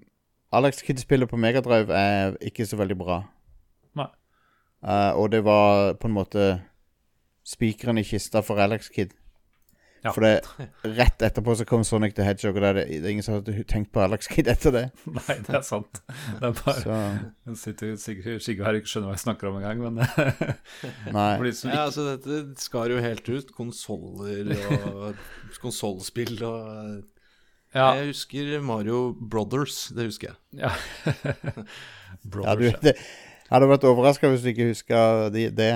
[0.54, 3.22] Alex Kidd-spillet på Megadrive er ikke så veldig bra.
[3.98, 4.06] Nei.
[4.82, 6.46] Uh, og det var på en måte
[7.46, 9.14] spikeren i kista for Alex Kidd.
[10.02, 10.10] Ja.
[10.10, 10.40] For det,
[10.98, 13.36] rett etterpå så kom Sonic the Hedgehog, og det er, det, det er ingen som
[13.36, 14.84] hadde tenkt på Alex Kid etter det.
[15.18, 16.02] Nei, det er sant.
[16.08, 16.98] Det er bare så.
[17.60, 20.02] sitter Sigurd her ikke skjønner hva jeg snakker om engang, men
[21.16, 21.30] Nei.
[21.70, 23.54] Ja, altså dette skar jo helt ut.
[23.54, 24.50] Konsoller
[24.90, 25.22] og
[25.62, 27.08] konsollspill og
[27.72, 27.86] ja.
[27.96, 30.66] Jeg husker Mario Brothers, det husker jeg.
[30.66, 30.74] Ja.
[32.22, 35.00] Brothers, ja, du, det, jeg hadde vært overraska hvis du ikke huska
[35.34, 35.72] de, det.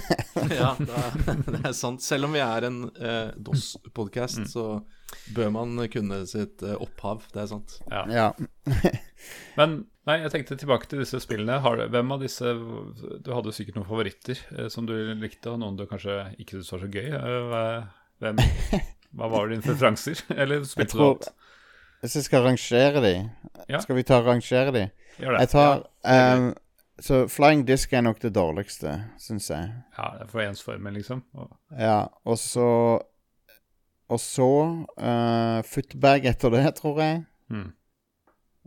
[0.58, 1.18] ja, det er,
[1.52, 2.04] det er, sant.
[2.04, 4.48] Selv om vi er en eh, DOS-podkast, mm.
[4.50, 4.66] så
[5.36, 7.26] bør man kunne sitt eh, opphav.
[7.34, 7.78] Det er sant.
[7.92, 8.04] Ja.
[8.12, 8.28] ja.
[9.58, 11.60] Men nei, jeg tenkte tilbake til disse spillene.
[11.64, 12.54] Har, hvem av disse
[13.24, 16.72] Du hadde sikkert noen favoritter eh, som du likte, og noen du kanskje ikke syntes
[16.76, 17.10] var så gøy.
[17.18, 17.82] Eh,
[18.24, 18.40] hvem,
[19.18, 20.24] hva var dine preferanser?
[20.36, 21.28] Eller spilte du alt?
[21.98, 23.12] Hvis jeg skal rangere de
[23.66, 23.80] ja.
[23.82, 24.84] Skal vi ta og rangere de?
[25.18, 25.40] Gjør det.
[25.42, 25.80] Jeg tar
[26.38, 26.44] um,
[27.00, 29.70] så Flying Disc er nok det dårligste, syns jeg.
[29.98, 31.22] Ja, det er for ensformen, liksom.
[31.38, 31.52] Og...
[31.78, 32.98] Ja, og så
[34.08, 34.48] Og så
[34.96, 37.24] uh, Footbag etter det, tror jeg.
[37.52, 37.72] Hmm.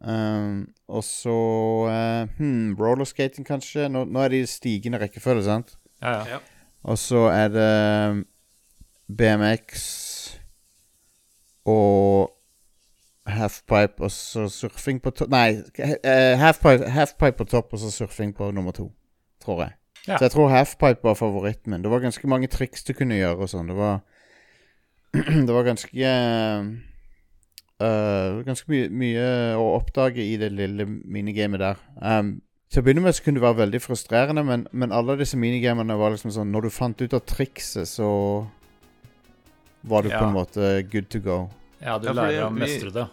[0.01, 1.33] Um, og så
[1.89, 3.89] uh, hmm, rollerskating, kanskje.
[3.89, 5.73] Nå, nå, er de stigende rekkefølge, sant?
[6.01, 6.35] Ja, ja.
[6.35, 6.39] ja.
[6.83, 8.25] Og så er det
[9.17, 9.89] BMX
[11.65, 12.31] og
[13.41, 18.33] halfpipe og så surfing på topp Nei, uh, halfpipe, halfpipe på topp og så surfing
[18.37, 18.91] på nummer to,
[19.43, 19.75] tror jeg.
[20.07, 20.17] Ja.
[20.17, 21.83] Så jeg tror halfpipe var favoritten min.
[21.83, 23.69] Det var ganske mange triks du kunne gjøre og sånn.
[23.69, 23.99] Det var
[25.47, 26.13] Det var ganske
[27.81, 29.27] uh, Ganske mye, mye,
[29.59, 31.83] å oppdage i det lille minigamet der.
[31.97, 32.39] Um,
[32.71, 35.97] til å begynne med så kunne det være veldig frustrerende, men, men alle disse minigamene
[35.99, 38.11] var liksom sånn Når du fant ut av trikset, så
[39.81, 40.21] var du ja.
[40.21, 41.49] på en måte good to go.
[41.81, 43.07] Ja, du ja, lærer å mestre det.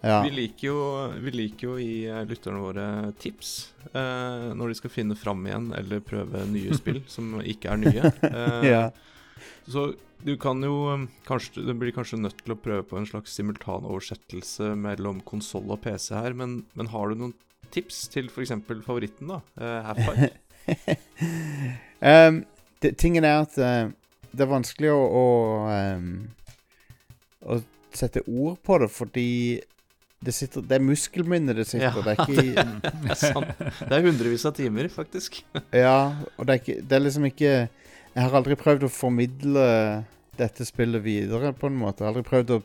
[0.00, 0.22] Ja.
[0.24, 0.82] Vi, liker jo,
[1.20, 2.84] vi liker jo gi eh, lytterne våre
[3.20, 3.50] tips
[3.92, 8.12] eh, når de skal finne fram igjen eller prøve nye spill som ikke er nye.
[8.30, 8.86] Eh, ja.
[9.68, 9.90] Så
[10.24, 13.36] du kan jo eh, kanskje, Du blir kanskje nødt til å prøve på en slags
[13.36, 17.36] simultanoversettelse mellom konsoll og PC her, men, men, har du noen
[17.74, 18.52] tips til f.eks.
[18.86, 19.40] favoritten, da?
[19.60, 20.32] Eh, Half-Pipe?
[22.10, 22.42] um,
[23.00, 23.92] tingen er at uh,
[24.30, 25.26] det er vanskelig å, å,
[25.70, 26.10] um,
[27.46, 27.60] å
[27.96, 29.28] sette ord på det, fordi
[30.24, 31.86] det, sitter, det er muskelminnet det sitter.
[31.96, 33.62] Ja, det er ikke det, er sant.
[33.80, 35.40] Det er hundrevis av timer, faktisk.
[35.84, 39.64] ja, og det er, ikke, det er liksom ikke Jeg har aldri prøvd å formidle
[40.36, 42.02] dette spillet videre, på en måte.
[42.02, 42.60] Jeg har aldri prøvd å,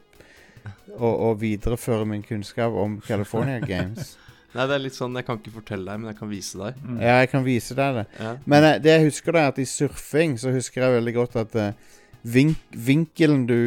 [0.98, 4.16] å, å videreføre min kunnskap om California Games.
[4.56, 6.84] Nei, det er litt sånn Jeg kan ikke fortelle deg, men jeg kan vise deg.
[6.84, 7.00] Mm.
[7.04, 8.06] Ja, jeg kan vise deg det.
[8.20, 8.36] Ja.
[8.44, 11.40] Men uh, det jeg husker, da, er at i surfing så husker jeg veldig godt
[11.44, 13.60] at uh, vink vinkelen du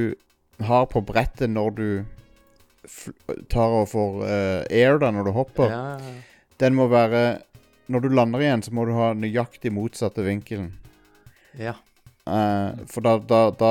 [0.65, 1.89] har på brettet når du
[3.53, 6.17] tar og får uh, air da når du hopper, ja.
[6.63, 7.43] den må være
[7.89, 10.75] Når du lander igjen, så må du ha nøyaktig motsatte vinkelen.
[11.57, 11.73] Ja.
[12.93, 13.71] for da, da, da,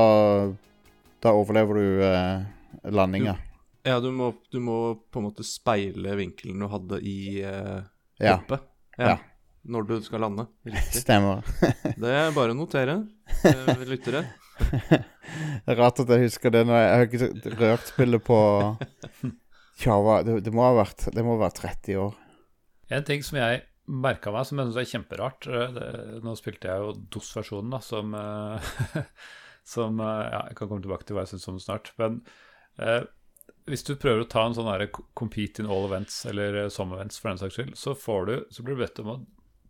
[1.21, 3.35] da overlever du landinga.
[3.87, 7.85] Ja, du må, du må, på en måte speile vinkelen du hadde i uh,
[8.19, 8.65] hoppet.
[8.97, 9.13] Ja.
[9.13, 9.17] ja.
[9.67, 10.47] Når du skal lande.
[10.65, 11.01] Riktig.
[11.05, 11.45] Stemmer.
[11.95, 12.99] det er bare å notere,
[13.45, 14.25] uh, lyttere.
[15.79, 16.63] rart at jeg husker det.
[16.67, 18.37] Når jeg, har ikke rørt spillet på
[19.83, 22.15] ja, Det, det, må ha vært, det må ha vært 30 år.
[22.97, 25.89] En ting som jeg merka meg, som jeg syns er kjemperart eh, det,
[26.23, 28.15] Nå spilte jeg jo DOS-versjonen, da, som,
[29.75, 31.93] som Ja, jeg kan komme tilbake til hva jeg syns om snart.
[32.01, 32.21] Men
[33.67, 34.85] hvis du prøver å ta en sånn her
[35.17, 38.35] compete in all events, eller eh, some events for den saks skyld, så, får du,
[38.53, 39.17] så blir du bedt om å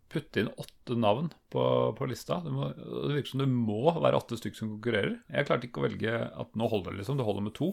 [0.08, 1.62] putte inn åtte navn på,
[1.98, 2.38] på lista.
[2.44, 5.18] Det, må, det, virker som det må være åtte stykker som konkurrerer.
[5.28, 7.18] Jeg klarte ikke å velge at nå holder det, liksom.
[7.20, 7.68] Det holder med to.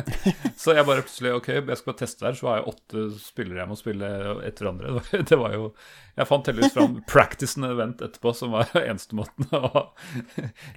[0.62, 3.62] så jeg bare plutselig Ok, jeg skal bare teste der, så har jeg åtte spillere
[3.62, 4.10] jeg må spille
[4.48, 5.04] etter hverandre.
[5.30, 5.68] Det var jo
[6.16, 9.84] Jeg fant heldigvis fram practice and event etterpå, som var eneste måten å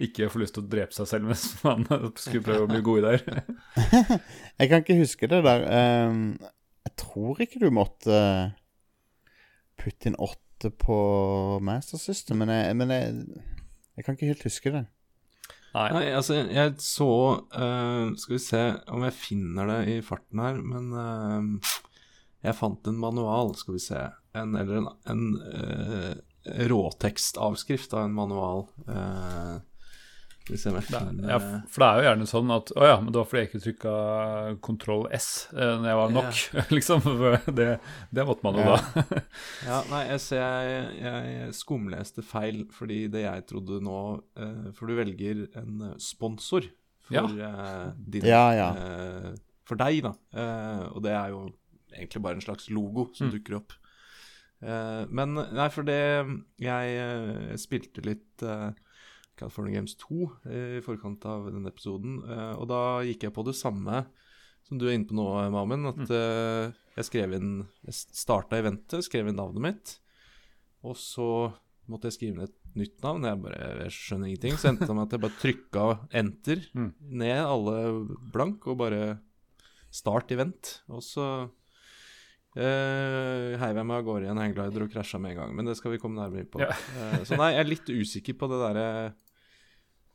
[0.03, 1.87] ikke få lyst til å drepe seg selv mens man
[2.19, 3.17] skulle prøve å bli god i det
[4.59, 5.63] jeg kan ikke huske det der.
[6.09, 6.23] Um,
[6.87, 8.19] jeg tror ikke du måtte
[9.79, 13.13] putte inn åtte åtte på Master System, men, jeg, men jeg,
[13.95, 14.85] jeg, kan ikke helt huske det.
[15.73, 17.09] Nei, Nei altså, jeg så
[17.53, 21.75] uh, Skal vi se om jeg finner det i farten her, men uh,
[22.43, 24.01] jeg fant en manual, skal vi se.
[24.35, 26.11] En, eller en, en uh,
[26.67, 28.65] råtekstavskrift av en manual.
[30.49, 31.37] Uh, ja,
[31.69, 33.61] for det er jo gjerne sånn at Å ja, men det var fordi jeg ikke
[33.63, 33.93] trykka
[34.65, 36.63] kontroll S eh, når jeg var nok, ja.
[36.77, 37.05] liksom.
[37.59, 37.67] Det,
[38.09, 38.77] det, måtte man jo ja.
[38.77, 39.19] da.
[39.69, 43.99] ja, nei, jeg ser jeg, jeg, skumleste feil fordi det jeg trodde nå
[44.39, 46.65] eh, For du velger en sponsor
[47.09, 49.29] for eh, din uh,
[49.69, 50.13] For deg, da.
[50.93, 51.43] og det er jo
[51.93, 53.35] egentlig bare en slags logo som mm.
[53.35, 53.75] dukker opp.
[55.09, 56.01] men nei, for det
[56.59, 58.45] Jeg spilte litt
[59.39, 62.19] California Games 2 eh, i forkant av denne episoden.
[62.27, 64.03] Eh, og da gikk jeg på det samme
[64.67, 65.87] som du er inne på nå, Mamen.
[65.89, 66.13] At mm.
[66.19, 67.51] Eh, jeg skrev inn
[67.87, 69.95] Jeg starta eventet, skrev inn navnet mitt.
[70.85, 71.49] Og så
[71.89, 73.25] måtte jeg skrive inn et nytt navn.
[73.25, 74.59] Jeg bare jeg skjønner ingenting.
[74.59, 75.85] Så endte det med at jeg bare trykka
[76.21, 76.91] enter mm.
[77.23, 77.77] ned alle
[78.33, 79.03] blank, og bare
[79.89, 80.79] start event.
[80.91, 81.29] Og så
[82.57, 85.51] Uh, heiv jeg meg av gårde i en hangglider og krasja med en gang.
[85.55, 86.59] Men det skal vi komme nærmere på.
[86.63, 86.73] Ja.
[86.73, 88.87] uh, så nei, jeg er litt usikker på det derre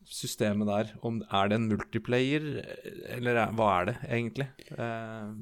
[0.05, 0.93] systemet der.
[1.01, 2.47] Om Er det en multiplayer,
[3.17, 4.47] eller er, hva er det egentlig?
[4.71, 5.35] Uh,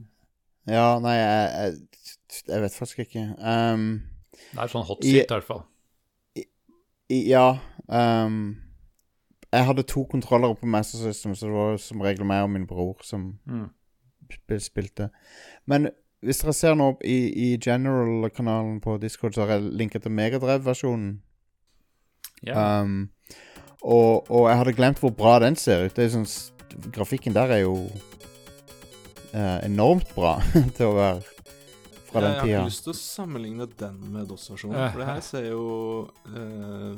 [0.67, 1.77] ja, nei, jeg, jeg,
[2.47, 3.23] jeg, vet faktisk ikke.
[3.39, 3.87] Um,
[4.33, 5.63] det er sånn hot seat, i, hvert fall.
[7.11, 7.47] ja.
[7.87, 8.61] Um,
[9.53, 12.67] jeg hadde to kontrollere på Master System, så det var som regel meg og min
[12.67, 13.67] bror som mm.
[14.59, 15.09] spilte.
[15.69, 15.91] Men
[16.23, 21.21] hvis dere ser nå i, i General-kanalen på Discord, så har jeg linket til Megadrev-versjonen.
[22.47, 22.81] Yeah.
[22.81, 23.09] Um,
[23.83, 25.95] og, og, jeg hadde glemt hvor bra den ser ut.
[25.95, 26.27] Det er sånn,
[26.95, 27.75] grafikken der er jo
[29.35, 30.37] uh, enormt bra
[30.77, 31.21] til å være
[32.13, 32.47] fra den tida.
[32.47, 35.65] Jeg har lyst til å sammenligne den med DOS-versjonen, for det her ser jo
[36.29, 36.93] uh,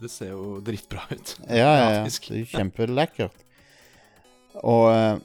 [0.00, 1.34] Det ser jo dritbra ut.
[1.48, 2.04] Ja, ja, ja.
[2.06, 3.42] Det er kjempelekkert.
[4.62, 5.18] Og uh,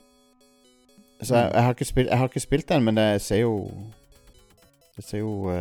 [1.21, 3.53] så jeg, jeg, har spilt, jeg, har ikke spilt, den, men det ser jo
[4.95, 5.59] det ser jo uh,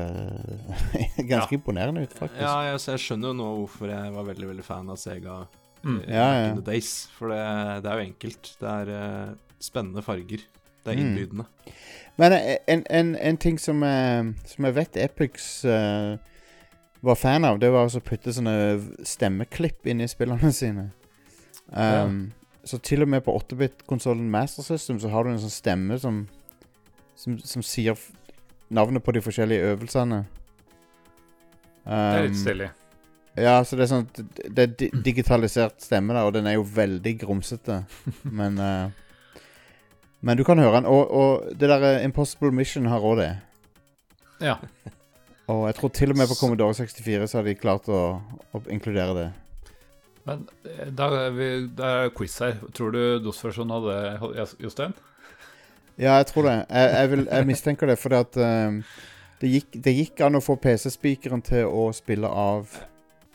[1.30, 1.58] ganske ja.
[1.58, 2.40] imponerende ut, faktisk.
[2.40, 5.40] Ja, jeg, jeg, skjønner jo nå hvorfor jeg var veldig veldig fan av Sega
[5.82, 6.00] mm.
[6.06, 6.44] ja, ja.
[6.52, 6.92] in the days.
[7.16, 7.40] For det,
[7.82, 8.52] det, er jo enkelt.
[8.60, 10.46] Det er uh, spennende farger.
[10.84, 11.02] Det er mm.
[11.02, 11.48] innbydende.
[11.50, 11.82] Mm.
[12.22, 12.38] Men
[12.70, 15.64] en, en, en, ting som, uh, som jeg vet Epix
[17.04, 18.54] var fan av, det var å putte sånne
[19.04, 20.88] stemmeklipp inn i spillene sine.
[21.68, 22.30] Um,
[22.64, 26.22] så til og med på 8-bit-konsollen Master System så har du en sånn stemme som,
[27.18, 27.98] som, som sier
[28.68, 30.24] navnet på de forskjellige øvelsene.
[31.84, 32.70] Um, det er litt um, stilig.
[33.34, 36.66] Ja, så det er sånn Det er di digitalisert stemme, da, og den er jo
[36.66, 37.82] veldig grumsete.
[38.40, 38.90] men uh,
[40.20, 40.88] Men du kan høre den.
[40.88, 43.32] Og, og det der Impossible Mission har òg det.
[44.40, 44.56] Ja.
[45.52, 47.98] Og jeg tror til og med på Commodore 64 så har de klart å,
[48.56, 49.26] å inkludere det.
[50.24, 52.56] Men eh, da er, vi, det er quiz her.
[52.72, 54.96] Tror du DOS-versjonen hadde Jostein?
[55.98, 56.54] Ja, jeg tror det.
[56.68, 58.80] Jeg, jeg, vil, jeg mistenker det fordi at um,
[59.40, 62.78] det, gikk, det gikk an å få PC-spikeren til å spille av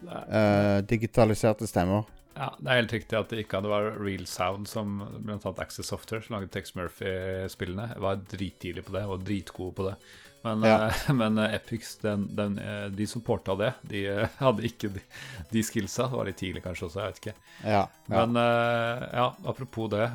[0.06, 2.08] uh, digitaliserte stemmer.
[2.39, 5.39] Ja, Det er helt riktig at det ikke hadde vært Real Sound, som bl.a.
[5.60, 9.95] Access Software, som laget Tex Murphy-spillene, var drittidlig på det og dritgode på det.
[10.41, 10.88] Men, ja.
[10.88, 14.06] uh, men Epix, den, den, uh, de som porta det, de
[14.38, 15.04] hadde ikke de,
[15.52, 16.08] de, skillsa.
[16.08, 17.36] Det var litt tidlig kanskje også, jeg vet ikke.
[17.63, 18.23] Ja, ja.
[18.25, 20.06] Men ja, apropos det.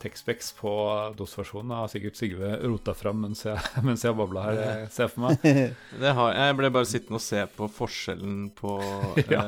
[0.00, 0.70] Texpex på
[1.18, 4.62] DOS-versjonen har sikkert Sigve rota fram mens jeg, mens jeg babla her,
[4.94, 5.42] ser for meg.
[6.00, 8.78] det har, jeg ble bare sittende og se på forskjellen på
[9.28, 9.44] ja.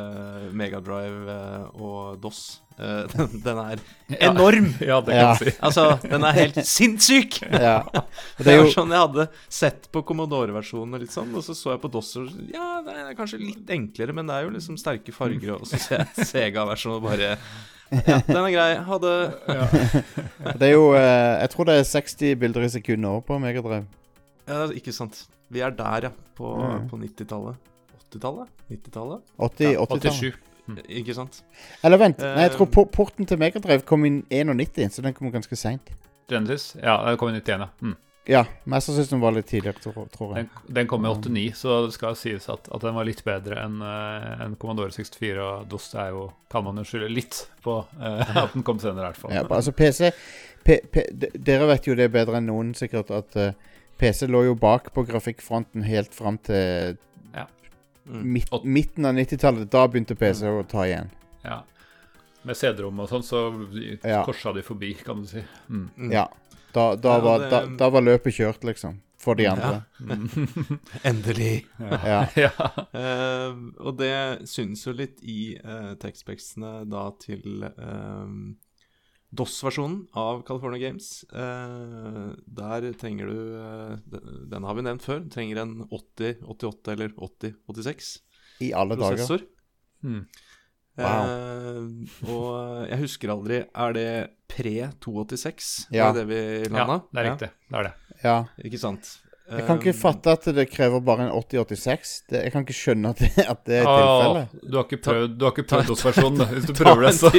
[0.56, 1.40] Megadrive
[1.78, 2.44] og DOS.
[2.76, 3.80] Uh, den, den, er
[4.28, 4.66] enorm!
[4.90, 5.36] Ja, det kan ja.
[5.40, 5.52] si.
[5.66, 7.38] altså, den er helt sinnssyk!
[7.48, 7.78] Ja.
[8.36, 11.80] Det, er jo sånn jeg hadde sett på Commodore-versjonen, og, sånn, og så så jeg
[11.84, 15.14] på DOS og Ja, det er kanskje litt enklere, men det er jo liksom sterke
[15.16, 17.32] farger, og så ser jeg Sega-versjonen og bare
[17.86, 18.70] ja, den er grei.
[18.82, 19.10] Hadde
[19.46, 19.66] ja.
[20.58, 23.84] Det er jo uh, Jeg tror det er 60 bilder i sekundet òg på Megadrive.
[24.46, 25.22] Ja, ikke sant.
[25.54, 26.12] Vi er der, ja.
[26.34, 26.88] På, mm.
[26.90, 27.70] på 90-tallet.
[28.10, 28.50] 80-tallet?
[28.74, 29.22] 90-tallet?
[29.38, 30.45] 80, 80 87.
[30.66, 30.80] Mm.
[31.00, 31.42] Ikke sant?
[31.86, 35.30] Eller vent, nei, jeg tror eh, porten til Megadrive kom inn 91, så den kom
[35.34, 35.92] ganske seint.
[36.30, 36.74] Genesis?
[36.82, 37.70] Ja, den kom i 91, ja.
[37.80, 37.94] Mm.
[38.26, 40.48] Ja, Master System var litt tidligere, tror, tror jeg.
[40.48, 43.60] Den, den, kom i 89, så det skal sies at, at den var litt bedre
[43.62, 45.36] enn uh, en Commodore 64.
[45.38, 49.04] Og DOS er jo, kan man jo skylde litt på uh, at den kom senere,
[49.04, 49.36] i hvert fall.
[49.36, 50.10] Ja, altså PC
[50.66, 54.58] P, P, Dere vet jo det bedre enn noen, sikkert, at uh, PC lå jo
[54.58, 57.15] bak på grafikkfronten helt fram til Mm.
[58.06, 59.70] Midt, midten av 90-tallet.
[59.70, 60.58] Da begynte PC mm.
[60.60, 61.10] å ta igjen.
[61.42, 61.62] Ja.
[62.46, 63.40] Med CD-rom og sånn, så
[64.06, 64.22] ja.
[64.26, 65.42] korsa de forbi, kan du si.
[65.68, 65.88] Mm.
[65.96, 66.12] mm.
[66.14, 66.28] Ja.
[66.76, 67.50] Da, da, ja, var, det...
[67.50, 69.00] da, da, var, løpet kjørt, liksom.
[69.18, 69.80] For de andre.
[71.08, 71.64] Endelig.
[71.80, 72.20] Ja.
[72.36, 72.50] ja.
[72.92, 78.28] uh, og det synes jo litt i uh, tekstspeksene da til uh,
[79.34, 81.24] DOS-versjonen av California Games.
[81.32, 84.20] Eh, der trenger du eh,
[84.52, 85.24] Den har vi nevnt før.
[85.32, 88.10] Trenger en 80, 88 eller 80, 86
[88.64, 89.42] I alle prosessor.
[89.42, 89.52] dager.
[90.06, 90.26] Hmm.
[90.96, 91.28] Wow.
[91.28, 94.08] Eh, og jeg husker aldri Er det
[94.48, 95.88] pre 286?
[95.92, 96.08] Ja.
[96.08, 97.02] Er det vi landa?
[97.02, 97.50] Ja, det er riktig.
[97.68, 97.94] Det er det.
[98.22, 98.36] Ja.
[98.64, 99.10] Ikke sant?
[99.46, 102.14] Jeg kan ikke fatte at det krever bare en 8086.
[102.30, 104.56] Det, jeg kan ikke skjønne at det, at det er tilfellet.
[104.64, 107.30] Du har ikke prøvd, du prøvd DOS-versjonen, hvis du prøver det, så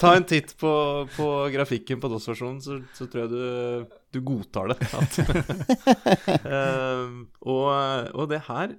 [0.00, 0.72] Ta en titt på,
[1.14, 4.78] på grafikken på DOS-versjonen, så, så, tror jeg du, du godtar det.
[6.42, 7.14] uh,
[7.54, 7.70] og,
[8.10, 8.74] og, det her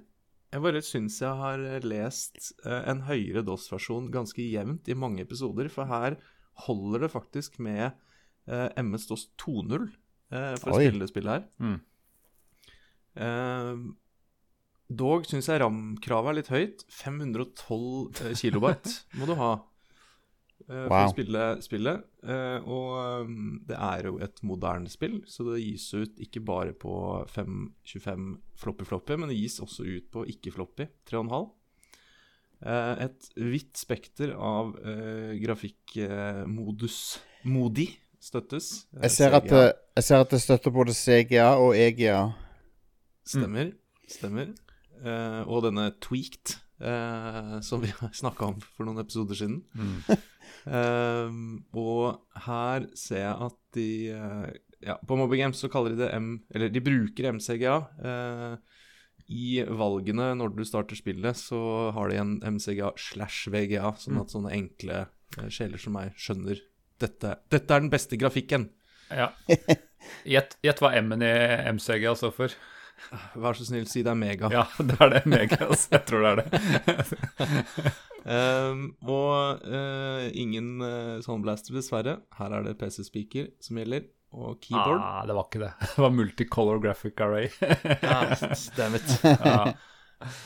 [0.52, 5.72] Jeg bare syns jeg har lest uh, en høyere DOS-versjon ganske jevnt i mange episoder,
[5.72, 6.20] for her
[6.68, 7.94] holder det faktisk med
[8.50, 9.88] uh, MS DOS 2.0
[10.28, 11.44] for å spille det spillet her.
[11.64, 11.78] Mm.
[13.18, 13.90] Uh,
[14.88, 16.84] dog syns jeg RAM-kravet er litt høyt.
[16.92, 19.52] 512 uh, kilobyte må du ha
[20.68, 21.04] uh, for wow.
[21.06, 22.06] å spille spillet.
[22.24, 26.74] Uh, og um, det er jo et moderne spill, så det gis ut ikke bare
[26.76, 26.94] på
[27.34, 31.48] 525 floppy-floppy, men det gis også ut på ikke-floppy 3,5.
[32.58, 34.72] Uh, et vidt spekter av
[35.38, 36.98] grafikkmodus
[37.46, 37.86] Modi
[38.18, 38.88] støttes.
[38.98, 42.24] Jeg ser, at, jeg, ser at det støtter både CGA og EGA.
[43.28, 43.72] Stemmer.
[43.74, 44.08] Mm.
[44.08, 44.54] Stemmer.
[44.98, 49.60] Uh, og denne Tweaked, uh, som vi har snakka om for noen episoder siden.
[49.78, 50.00] Mm.
[50.72, 51.36] uh,
[51.84, 53.90] og her ser jeg at de
[54.78, 56.38] ja, På Mobile Games så kaller de det M...
[56.54, 57.74] Eller de bruker MCGA.
[59.28, 64.20] I valgene når du starter spillet, så har de en MCGA slash VGA, sånn mm.
[64.22, 65.00] at sånne enkle
[65.52, 66.62] sjeler som meg skjønner
[67.02, 68.68] dette, dette er den beste grafikken.
[69.10, 69.32] Ja.
[70.24, 71.34] Gjett hva M-en i
[71.74, 72.56] MCGA står for.
[73.38, 74.50] Vær så snill, si det er Mega.
[74.52, 75.24] Ja, det er det.
[75.30, 75.58] Mega.
[75.68, 75.88] Altså.
[75.94, 77.92] Jeg tror det er det.
[78.24, 82.18] um, og uh, ingen uh, Soundblaster, dessverre.
[82.38, 85.02] Her er det PC-speaker som gjelder, og keyboard.
[85.02, 85.74] Ah, det var ikke det.
[85.92, 87.48] Det var multicolor graphic array.
[88.02, 88.34] ah,
[88.76, 89.14] damn it.
[89.24, 89.70] ja.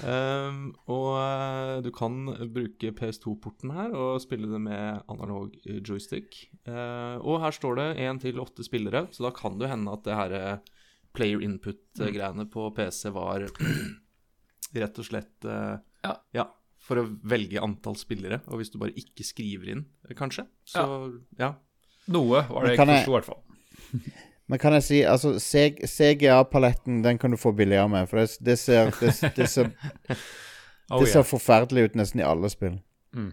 [0.05, 6.43] Um, og uh, du kan bruke PS2-porten her og spille det med analog joystick.
[6.69, 10.05] Uh, og her står det én til åtte spillere, så da kan det hende at
[10.05, 10.37] det her
[11.17, 13.47] player input-greiene på PC var
[14.83, 16.17] rett og slett uh, ja.
[16.37, 16.47] ja.
[16.83, 18.43] for å velge antall spillere.
[18.49, 19.87] Og hvis du bare ikke skriver inn,
[20.19, 20.87] kanskje, så
[21.39, 21.49] ja.
[21.49, 21.55] ja.
[22.13, 23.43] Noe var det jeg ikke forsto, i hvert fall.
[24.53, 28.09] Men kan jeg si, altså CGA-paletten den kan du få billigere med.
[28.11, 29.71] For det, det ser, det, det ser,
[30.91, 32.75] oh, det ser forferdelig ut nesten i alle spill.
[33.17, 33.31] Mm.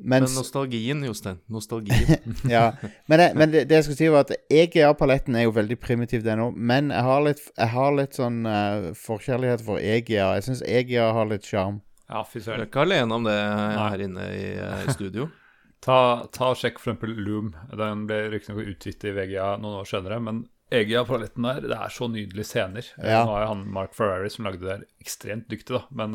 [0.00, 1.38] Mens, men nostalgien, Jostein.
[1.46, 2.34] Nostalgien.
[2.48, 2.72] ja.
[3.06, 6.22] Men, det, men det, det, jeg skulle si, var at EGA-paletten er jo veldig primitiv,
[6.24, 6.56] den òg.
[6.56, 10.30] Men jeg har litt, jeg har litt sånn uh, forkjærlighet for EGA.
[10.38, 11.82] Jeg syns EGA har litt sjarm.
[12.08, 12.62] Ja, fy søren.
[12.62, 15.28] Du er ikke alene om det her inne i, uh, i studio.
[15.84, 15.98] ta,
[16.32, 17.52] ta og Sjekk for eksempel Loom.
[17.76, 22.06] Den ble riktignok utgitt i VGA noen år senere, men Egia-paletten der, det er så
[22.06, 22.88] nydelige scener.
[23.02, 23.24] Ja.
[23.26, 25.80] Nå er han Mark Ferrari som lagde det der, ekstremt dyktig, da.
[25.98, 26.14] Men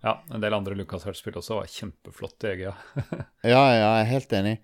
[0.00, 2.72] ja, en del andre LucasArts-spill også var kjempeflott i EGA.
[3.52, 4.54] ja, ja, jeg er helt enig.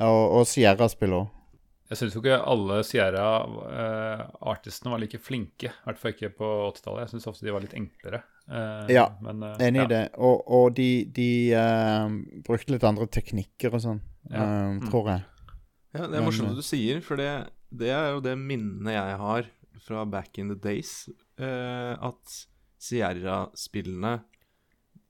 [0.00, 1.26] Og, og Sierra-spill òg.
[1.92, 5.68] Jeg syns jo ikke alle Sierra-artistene var like flinke.
[5.68, 7.02] I hvert fall ikke på 80-tallet.
[7.04, 8.22] Jeg syns ofte de var litt enklere.
[8.48, 9.90] Uh, ja, men, uh, enig i ja.
[9.90, 10.04] det.
[10.16, 12.08] Og, og, de, de uh,
[12.46, 14.00] brukte litt andre teknikker og sånn,
[14.32, 14.40] ja.
[14.40, 14.88] mm.
[14.88, 15.20] tror jeg.
[15.92, 17.28] Ja, Det er morsomt du sier, for det,
[17.68, 19.44] det, er jo det minnet jeg har
[19.84, 21.12] fra back in the days.
[21.36, 22.24] at
[22.82, 24.16] Sierra-spillene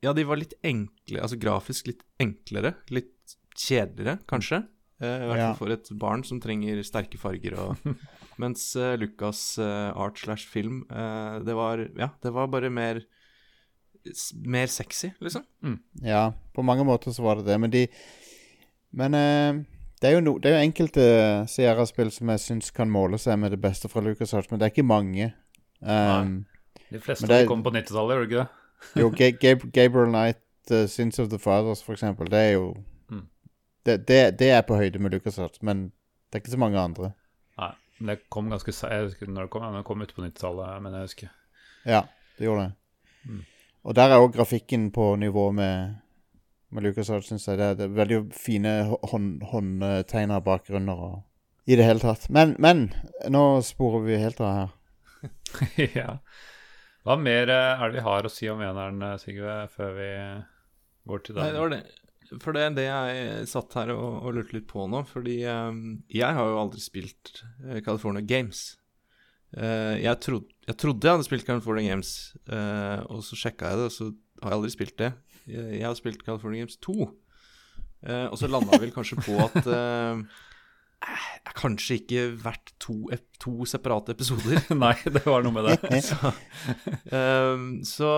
[0.03, 2.75] Ja, de var litt enkle, altså grafisk litt enklere.
[2.91, 4.65] Litt kjedeligere, kanskje.
[5.03, 7.55] Uh, I hvert fall for et barn som trenger sterke farger.
[7.63, 7.99] Og,
[8.43, 10.83] mens uh, Lucas uh, art slash film,
[11.47, 13.05] det var Ja, det var bare mer
[14.43, 15.45] Mer sexy, liksom.
[15.63, 15.77] Mm.
[16.03, 17.59] Ja, på mange måter så var det det.
[17.63, 17.87] Men de
[18.91, 21.05] Men det er, jo no, det er jo enkelte
[21.47, 24.67] Sierra-spill som jeg syns kan måle seg med det beste fra Lucas Arts, men det
[24.67, 25.29] er ikke mange.
[25.79, 26.43] Um,
[26.91, 28.62] de fleste det, kom på 90-tallet, gjorde du ikke det?
[28.97, 32.31] Jo, Gab Gabriel Knight, uh, Sins of the Fathers, for eksempel.
[32.31, 32.73] Det er jo
[33.87, 35.85] det, det, det, er på høyde med LucasArts, men
[36.31, 37.11] det er ikke så mange andre.
[37.59, 40.83] Nei, men det kom ganske Jeg husker når det kom, det kom ut på 90-tallet,
[40.83, 41.33] men jeg husker.
[41.87, 42.03] Ja,
[42.39, 42.73] det gjorde det.
[43.25, 43.43] Mm.
[43.83, 45.97] Og der er òg grafikken på nivå med,
[46.71, 47.59] med LucasArts, syns jeg.
[47.59, 48.77] Det er, det er, veldig fine
[49.11, 51.19] hånd, håndtegna bakgrunner og
[51.67, 52.29] i det hele tatt.
[52.31, 52.93] Men, men
[53.31, 54.73] nå sporer vi helt av her.
[55.99, 56.17] ja.
[57.03, 60.11] Hva mer eh, er det vi har å si om eneren, eh, Sigve, før vi
[61.11, 61.43] går til deg?
[61.43, 61.83] Nei, det var det.
[62.41, 65.03] For det er det jeg satt her og, og lurte litt på nå.
[65.11, 68.63] Fordi um, jeg har jo aldri spilt uh, California Games.
[69.53, 72.15] Uh, jeg, trod, jeg, trodde jeg hadde spilt California Games,
[72.49, 74.09] uh, og så sjekka jeg det, og så
[74.41, 75.11] har jeg aldri spilt det.
[75.43, 76.97] Jeg, jeg har spilt California Games 2.
[78.31, 79.69] og så landa vel kanskje på at
[81.03, 82.95] er kanskje ikke verdt to,
[83.43, 84.63] to, separate episoder.
[84.85, 86.01] Nei, det var noe med det.
[86.09, 86.33] så,
[87.11, 88.13] um, så,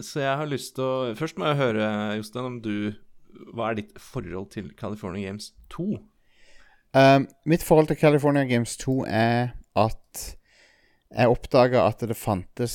[0.00, 2.94] så, jeg har lyst til å Først må jeg høre, Jostein, om du
[3.54, 5.84] hva er ditt forhold til California Games 2?
[5.92, 6.00] Um,
[6.98, 10.24] ehm, mitt forhold til California Games 2 er at
[11.08, 12.74] jeg oppdaga at det fantes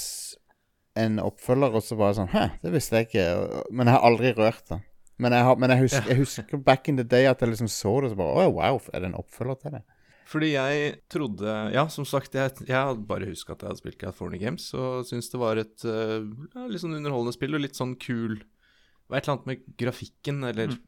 [0.98, 3.28] en oppfølger, og så var jeg sånn Hæ, det visste jeg ikke.
[3.74, 4.80] Men jeg har aldri rørt det.
[5.22, 7.70] Men jeg, har, men jeg, husker, jeg husker, back in the day at jeg liksom
[7.70, 9.84] så det, så bare Å, wow, er det en oppfølger til det?
[10.34, 14.00] Fordi jeg trodde Ja, som sagt, jeg, jeg hadde bare huska at jeg hadde spilt
[14.02, 16.26] California Games, og syntes det var et uh,
[16.72, 18.40] litt sånn underholdende spill og litt sånn kul
[19.08, 20.80] var et eller annet med grafikken, eller mm.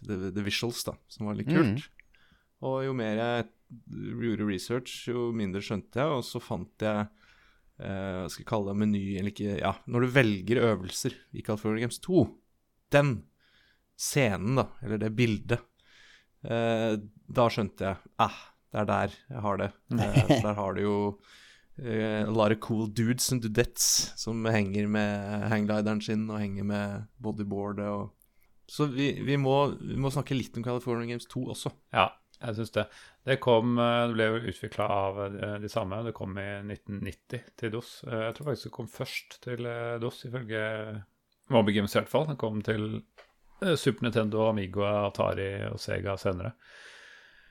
[0.00, 1.82] the, the, visuals, da, som var litt kult.
[1.82, 2.22] Mm.
[2.64, 3.48] Og jo mer jeg
[4.22, 7.02] gjorde research, jo mindre skjønte jeg, og så fant jeg
[7.82, 11.44] eh, Hva skal jeg kalle det, meny, eller ikke Ja, når du velger øvelser i
[11.44, 12.24] California Games 2,
[12.94, 13.16] den
[13.96, 15.62] scenen, da, eller det bildet,
[16.46, 18.42] eh, da skjønte jeg eh,
[18.74, 19.70] det er der jeg har det.
[19.94, 20.96] Eh, der har du jo
[21.78, 26.66] eh, a lot of cool dudes and dudettes som henger med hangglideren sin og henger
[26.66, 28.12] med bodyboardet og
[28.66, 31.70] Så vi, vi, må, vi, må, snakke litt om California Games 2 også.
[31.92, 32.06] Ja,
[32.38, 32.86] jeg syns det.
[33.28, 36.00] Det kom eh, Det ble jo utvikla av eh, de samme.
[36.06, 37.90] Det kom i 1990 til DOS.
[38.08, 39.68] Jeg tror faktisk det kom først til
[40.02, 40.64] DOS, ifølge
[41.52, 42.26] Moby Games i hvert fall.
[42.32, 42.88] Det kom til
[43.76, 46.54] Super Nintendo, Amigo, Atari og Sega senere.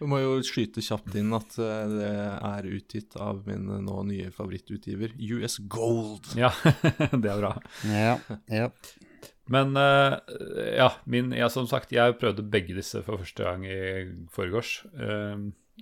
[0.01, 2.11] Vi må jo skyte kjapt inn at eh, det
[2.49, 6.33] er utgitt av min eh, nå nye favorittutgiver, US Gold.
[6.39, 6.51] Ja,
[7.23, 7.53] det er bra.
[7.87, 8.17] Ja,
[8.51, 8.69] ja.
[9.51, 14.77] Men ja, min, ja, som sagt, jeg prøvde begge disse for første gang i forgårs.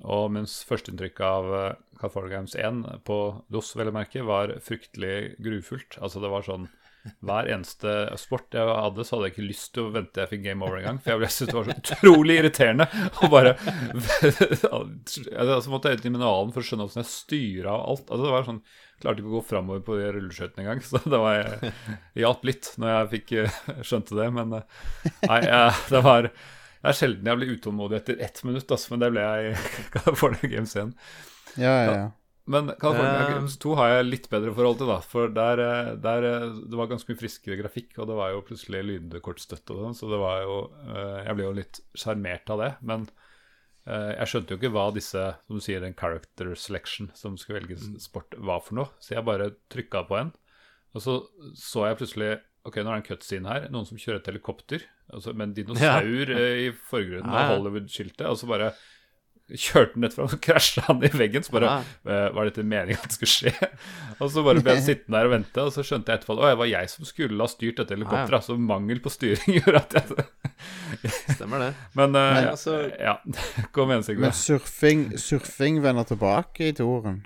[0.01, 3.17] Og mens førsteinntrykket av California Games 1 på
[3.53, 5.99] DOS, vel å merke, var fryktelig grufullt.
[6.01, 6.65] Altså, det var sånn
[7.25, 10.31] hver eneste sport jeg hadde, så hadde jeg ikke lyst til å vente til jeg
[10.35, 11.01] fikk game over en gang.
[11.01, 12.87] For jeg syntes det var så utrolig irriterende.
[13.21, 13.55] Og bare
[14.77, 18.05] altså, måtte jeg ut i manualen for å skjønne hvordan jeg styra alt.
[18.05, 18.63] Altså, det var sånn,
[19.01, 20.81] Klarte ikke å gå framover på rulleskøytene engang.
[20.85, 21.73] Så det var jeg
[22.21, 24.29] hjalp litt når jeg fikk eh, skjønte det.
[24.37, 24.79] Men eh,
[25.25, 29.03] nei, jeg, det var Det er sjelden jeg blir utålmodig etter ett minutt, altså, men
[29.03, 30.93] det ble jeg for det Games 1.
[31.57, 32.09] Ja, ja, ja.
[32.49, 34.97] Men California uh, Games 2 har jeg litt bedre forhold til, da.
[35.05, 38.45] For der, eh, der, eh, det var ganske mye friskere grafikk, og det var jo
[38.47, 40.55] plutselig lydkortstøtte og sånn, så det var jo
[40.91, 42.71] Jeg ble jo litt sjarmert av det.
[42.81, 43.09] Men
[43.81, 47.79] jeg skjønte jo ikke hva disse, som du sier, en character selection som skulle velge
[47.81, 47.95] mm.
[48.01, 48.91] sport, var for noe.
[49.01, 50.33] Så jeg bare trykka på en,
[50.93, 51.21] og så
[51.57, 52.31] så jeg plutselig
[52.61, 53.63] Ok, nå er det en cutscene her.
[53.73, 56.41] Noen som kjører et helikopter altså, med en dinosaur ja.
[56.61, 58.27] i forgrunnen av Hollywood-skiltet.
[58.29, 58.67] Og så bare
[59.55, 61.45] kjørte den rett fram, og krasja han i veggen.
[61.45, 62.19] Så bare ja.
[62.35, 63.71] Var dette meningen at det skulle skje?
[64.21, 66.41] Og så bare ble han sittende der og vente, og så skjønte jeg etterpå at
[66.43, 68.35] det var jeg som skulle ha styrt dette helikopteret.
[68.37, 70.27] Altså mangel på styring gjorde at jeg
[71.39, 71.71] Stemmer det.
[71.97, 73.15] Men, uh, Men altså, ja,
[73.73, 74.27] kom igjen, Sigve.
[74.27, 77.23] Men surfing, surfing vender tilbake i toren?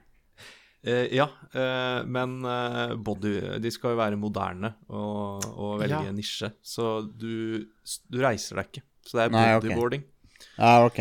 [0.85, 6.13] Eh, ja, eh, men eh, body De skal jo være moderne og, og velge ja.
[6.13, 6.51] nisje.
[6.61, 7.65] Så du,
[8.05, 8.83] du, reiser deg ikke.
[9.05, 10.03] Så det er Nei, bodyboarding.
[10.05, 10.51] Okay.
[10.61, 10.99] Ah, ok.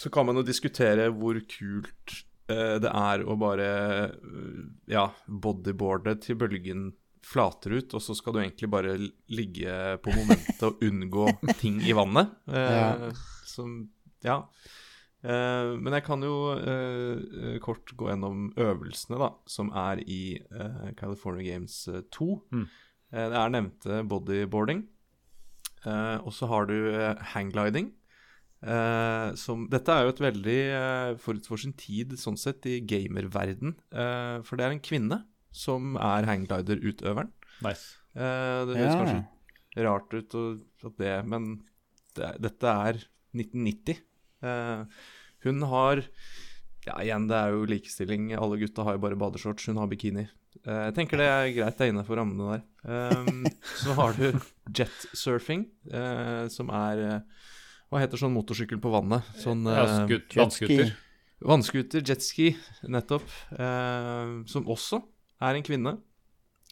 [0.00, 2.14] Så kan man jo diskutere hvor kult
[2.48, 3.68] eh, det er å bare
[4.00, 4.60] eh,
[4.94, 6.90] ja, bodyboarde til bølgen
[7.26, 8.94] flater ut, og så skal du egentlig bare
[9.28, 11.26] ligge på momentet og unngå
[11.62, 12.32] ting i vannet.
[12.48, 12.92] ja.
[13.10, 13.82] Eh, som
[14.24, 14.44] Ja.
[15.20, 16.32] Uh, men jeg kan jo
[17.60, 20.40] kort gå gjennom øvelsene da, som er i
[20.96, 21.74] California Games
[22.16, 22.28] 2.
[22.56, 22.64] Mm.
[23.12, 24.86] det er nevnte bodyboarding.
[26.24, 26.78] og så har du
[27.34, 27.92] hanggliding.
[29.40, 30.56] Som, dette er jo et veldig
[31.22, 33.72] forut for sin tid sånn sett i gamerverden.
[34.44, 37.30] for det er en kvinne som er hangglider-utøveren.
[37.64, 37.96] Nice.
[38.12, 38.98] det høres ja.
[39.00, 39.22] kanskje
[39.84, 41.48] rart ut, og, det, men
[42.18, 43.00] det, dette er
[43.36, 44.02] 1990.
[44.42, 44.86] Uh,
[45.46, 46.04] hun har
[46.86, 48.30] Ja, igjen, det er jo likestilling.
[48.32, 50.24] Alle gutta har jo bare badeshorts, hun har bikini.
[50.64, 52.62] Uh, jeg tenker det er greit, det er innafor rammene der.
[53.20, 53.44] Um,
[53.82, 54.40] så har du
[54.78, 57.22] jetsurfing, uh, som er
[57.90, 59.26] Hva heter sånn motorsykkel på vannet?
[59.42, 60.92] Sånn Vannskuter.
[61.40, 62.52] Vannskuter, jetski,
[62.86, 63.26] nettopp.
[63.50, 65.00] som også
[65.40, 65.96] er en kvinne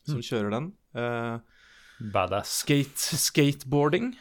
[0.05, 0.25] som mm.
[0.29, 0.71] kjører den.
[2.14, 2.61] Badass.
[2.62, 4.12] Skate, skateboarding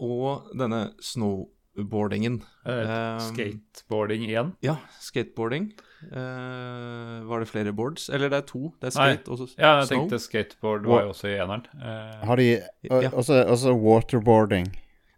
[0.00, 2.40] og denne snowboardingen.
[2.66, 4.52] Uh, skateboarding igjen?
[4.66, 5.70] Ja, skateboarding.
[6.10, 8.08] Uh, var det flere boards?
[8.08, 8.70] Eller det er to.
[8.80, 9.56] Det er skate og snow.
[9.58, 11.66] Ja, jeg tenkte skateboard var jo også i eneren.
[11.74, 13.10] Uh, Har de ja.
[13.12, 14.70] også, også, waterboarding?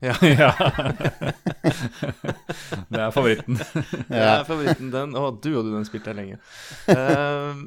[0.03, 0.17] Ja.
[0.27, 0.51] ja.
[2.89, 3.59] det er favoritten.
[4.11, 5.15] det er favoritten, den.
[5.15, 6.41] Å, du og du, den spilte jeg lenge.
[6.91, 7.63] Uh,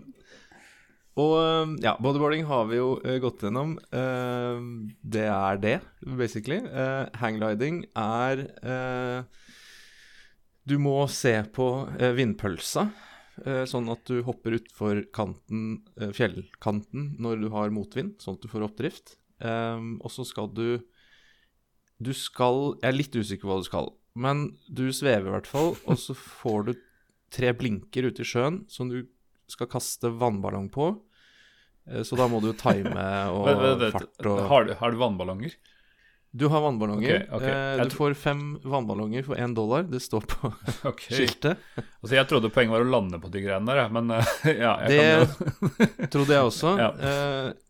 [1.16, 3.78] og um, ja, bodyboarding har vi jo uh, gått gjennom.
[3.88, 4.60] Uh,
[5.00, 6.60] det er det, basically.
[6.68, 8.44] Uh, hangliding er
[10.66, 11.68] Du må se på
[12.18, 12.88] vindpølsa,
[13.70, 15.84] sånn at du hopper utfor kanten,
[16.18, 19.14] fjellkanten når du har motvind, sånn at du får oppdrift.
[19.44, 20.80] Um, og så skal du
[22.04, 25.50] Du skal Jeg er litt usikker på hva du skal, men du svever i hvert
[25.50, 26.74] fall, og så får du
[27.36, 29.04] tre blinker ute i sjøen som du
[29.52, 30.94] skal kaste vannballong på.
[31.92, 33.48] Eh, så da må du time og
[33.94, 35.56] fart og har du, har du, vannballonger?
[36.36, 37.30] Du har vannballonger.
[37.30, 37.80] Okay, okay.
[37.80, 39.86] Eh, du får fem vannballonger for én dollar.
[39.88, 40.52] Det står på
[40.92, 41.14] okay.
[41.14, 41.62] skiltet.
[41.78, 44.36] Altså, jeg trodde poenget var å lande på de greiene der, men uh,
[44.66, 46.76] ja, Det kan trodde jeg også.
[46.82, 46.92] ja.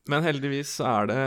[0.10, 1.22] men heldigvis er det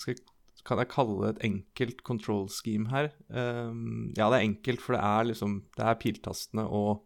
[0.00, 0.18] skal,
[0.66, 3.10] Kan jeg kalle det et enkelt control scheme her?
[3.28, 7.02] Um, ja, det er enkelt, for det er liksom Det er piltastene og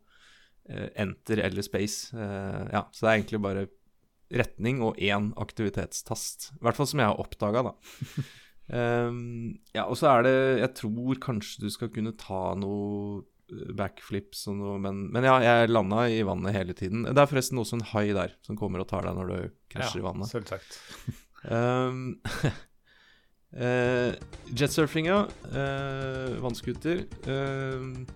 [0.69, 2.13] uh, enter eller space.
[2.13, 3.67] ja, så det er egentlig bare
[4.35, 6.51] retning og én aktivitetstast.
[6.59, 7.73] I hvert fall som jeg har oppdaga, da.
[9.07, 13.73] um, ja, og så er det Jeg tror kanskje du skal kunne ta noe eh,
[13.79, 17.07] backflips og noe, men, men ja, jeg landa i vannet hele tiden.
[17.07, 19.39] Det er forresten også en hai der som kommer og tar deg når du
[19.73, 20.33] krasjer ja, i vannet.
[20.33, 20.81] Selvsagt.
[21.51, 22.09] um,
[23.57, 24.13] uh,
[24.57, 25.21] jetsurfinga,
[25.53, 28.07] uh, vannskuter uh,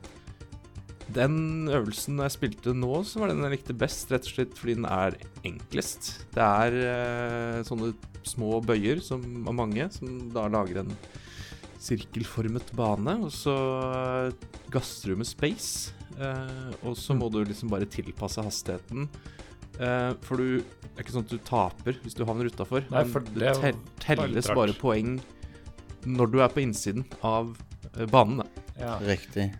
[1.15, 4.77] den øvelsen jeg spilte nå, så var den jeg likte best, rett og slett fordi
[4.79, 5.17] den er
[5.47, 6.11] enklest.
[6.35, 7.93] Det er eh, sånne
[8.27, 10.93] små bøyer som, av mange, som da lager en
[11.81, 13.57] sirkelformet bane, og så
[14.73, 15.97] gasser du med space.
[16.21, 19.09] Eh, og så må du liksom bare tilpasse hastigheten.
[19.81, 22.85] Eh, for du Det er ikke sånn at du taper hvis du havner utafor.
[22.85, 25.17] Det tel telles bare poeng
[26.05, 27.55] når du er på innsiden av
[27.95, 28.43] eh, banen.
[28.43, 28.65] Da.
[28.81, 28.95] Ja.
[29.05, 29.51] Riktig.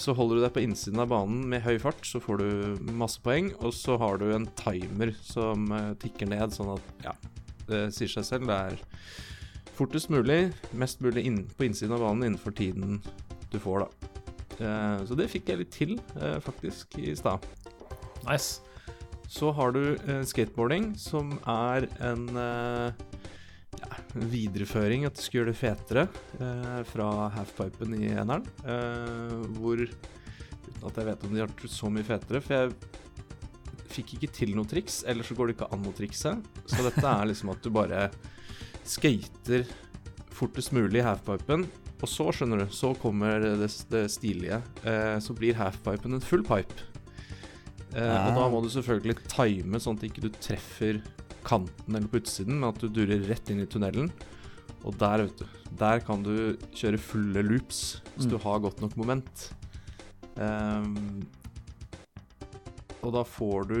[0.00, 3.20] Så holder du deg på innsiden av banen med høy fart, så får du masse
[3.24, 3.50] poeng.
[3.64, 7.14] Og så har du en timer som uh, tikker ned, sånn at ja,
[7.70, 8.50] det sier seg selv.
[8.52, 13.00] Det er fortest mulig, mest mulig inn, på innsiden av banen innenfor tiden
[13.52, 14.12] du får, da.
[14.60, 17.48] Uh, så det fikk jeg litt til, uh, faktisk, i stad.
[18.28, 18.65] Nice.
[19.28, 19.82] Så har du
[20.28, 22.28] skateboarding, som er en
[23.80, 26.04] ja, videreføring, at du skal gjøre det fetere
[26.40, 28.46] eh, fra halfpipen i eneren.
[28.64, 29.82] Eh, hvor
[30.66, 32.72] Uten at jeg vet om de har gjort så mye fetere, for jeg
[33.96, 35.00] fikk ikke til noe triks.
[35.08, 36.34] Eller så går det ikke an å trikse.
[36.68, 38.08] Så dette er liksom at du bare
[38.86, 39.64] skater
[40.36, 41.64] fortest mulig i halfpipen.
[41.96, 44.60] Og så, skjønner du, så kommer det, det stilige.
[44.84, 46.95] Eh, så blir halfpipen en full pipe.
[47.96, 48.28] Eh, ah.
[48.28, 51.00] Og da må du selvfølgelig time sånn at ikke du treffer
[51.46, 54.10] kanten eller på utsiden, men at du durer rett inn i tunnelen.
[54.86, 58.32] Og der, vet du, der kan du kjøre fulle loops hvis mm.
[58.34, 59.48] du har godt nok moment.
[60.36, 61.24] Um,
[63.00, 63.80] og da får du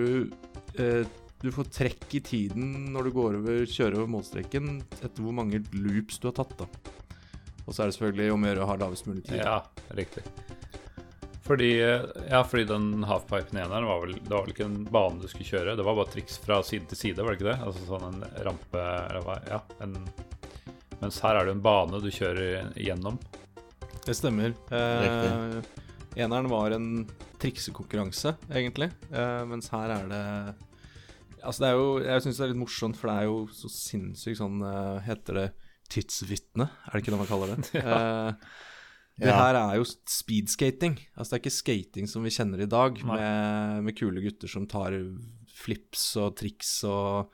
[0.80, 1.02] eh,
[1.42, 5.60] Du får trekk i tiden når du går over, kjører over målstreken etter hvor mange
[5.74, 6.56] loops du har tatt.
[6.62, 6.68] da.
[7.66, 9.42] Og så er det selvfølgelig om å gjøre å ha lavest mulig tid.
[9.42, 9.58] Ja,
[9.98, 10.24] riktig.
[11.46, 15.28] Fordi, ja, fordi den halfpipen eneren var vel Det var vel ikke en bane du
[15.30, 17.58] skulle kjøre, det var bare triks fra side til side, var det ikke det?
[17.62, 18.86] Altså sånn en rampe
[19.46, 19.94] Ja, en
[20.98, 23.18] Mens her er det en bane du kjører gjennom.
[24.06, 24.54] Det stemmer.
[24.72, 25.58] Eh,
[26.16, 26.88] eneren var en
[27.42, 28.88] triksekonkurranse, egentlig.
[29.12, 30.22] Eh, mens her er det
[31.46, 33.70] Altså, det er jo Jeg syns det er litt morsomt, for det er jo så
[33.70, 35.46] sinnssykt sånn eh, Heter det
[35.92, 36.66] tidsvitne?
[36.88, 37.68] Er det ikke det man kaller det?
[37.76, 37.98] ja.
[38.00, 38.32] Eh,
[39.16, 39.36] det ja.
[39.38, 40.98] her er jo speedskating.
[41.16, 44.66] Altså det er ikke skating som vi kjenner i dag, med, med, kule gutter som
[44.68, 44.96] tar
[45.56, 47.32] flips og triks og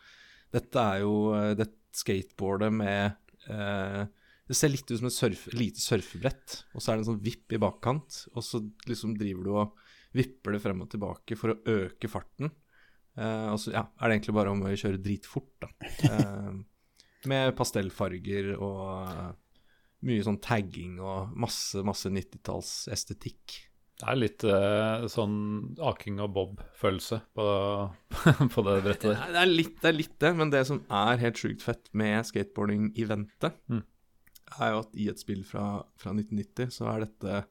[0.53, 3.15] Dette er jo eh, det skateboardet med
[3.51, 4.03] eh,
[4.47, 7.23] Det ser litt ut som et surf, lite surfebrett, og så er det en sånn
[7.25, 9.79] vipp i bakkant, og så liksom driver du og
[10.13, 12.53] vipper det frem og tilbake for å øke farten.
[13.17, 15.73] Eh, og så ja, er det egentlig bare om å kjøre dritfort, da.
[16.13, 16.53] Eh,
[17.31, 19.37] med pastellfarger og
[20.07, 23.61] mye sånn tagging og masse, masse 90-tallsestetikk.
[24.03, 25.35] Det er litt eh, sånn
[25.79, 27.47] Aking og Bob-følelse på,
[28.55, 29.31] på, det brettet der.
[29.31, 32.27] Det er, litt, det er, litt, det men det som er helt sjukt fett med
[32.27, 33.83] skateboarding-eventet, mm.
[34.59, 35.67] er jo at i et spill fra,
[36.03, 37.43] fra 1990 så er dette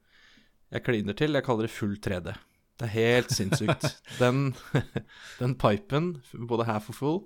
[0.76, 2.36] Jeg kliner til, jeg kaller det full 3D.
[2.82, 3.88] Det er helt sinnssykt.
[4.24, 4.52] den,
[5.42, 6.18] den pipen,
[6.52, 7.20] både half og full,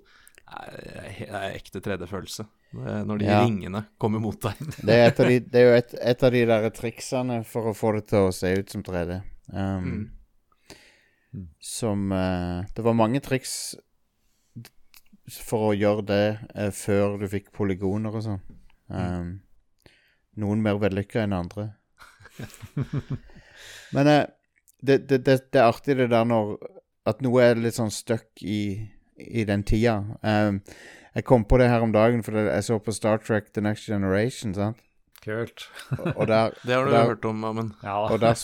[0.46, 2.46] er, er ekte 3D-følelse.
[2.74, 3.38] Eh, når de ja.
[3.44, 4.60] ringene kommer mot deg.
[4.88, 7.96] det, er de, det, er jo et, et, av de der triksene for å få
[7.96, 9.20] det til å se ut som 3D.
[9.54, 11.48] Um, mm.
[11.62, 13.76] Som uh, Det var mange triks
[15.36, 16.24] for å gjøre det
[16.56, 18.42] uh, før du fikk polygoner og sånn.
[18.90, 19.92] Um, mm.
[20.42, 21.70] Noen mer vellykka enn andre.
[23.94, 24.24] Men uh,
[24.82, 26.58] det, det, det, det, er artig det der når
[27.08, 28.82] At noe er litt sånn stuck i,
[29.16, 30.00] i den tida.
[30.26, 30.60] Um,
[31.16, 33.88] jeg kom på det her om dagen, for jeg så på Star Trek The Next
[33.88, 34.54] Generation.
[34.54, 34.82] sant?
[35.24, 35.68] Kult.
[36.14, 37.96] Og, der, det har du der, hørt om, men ja.
[38.04, 38.36] og, der,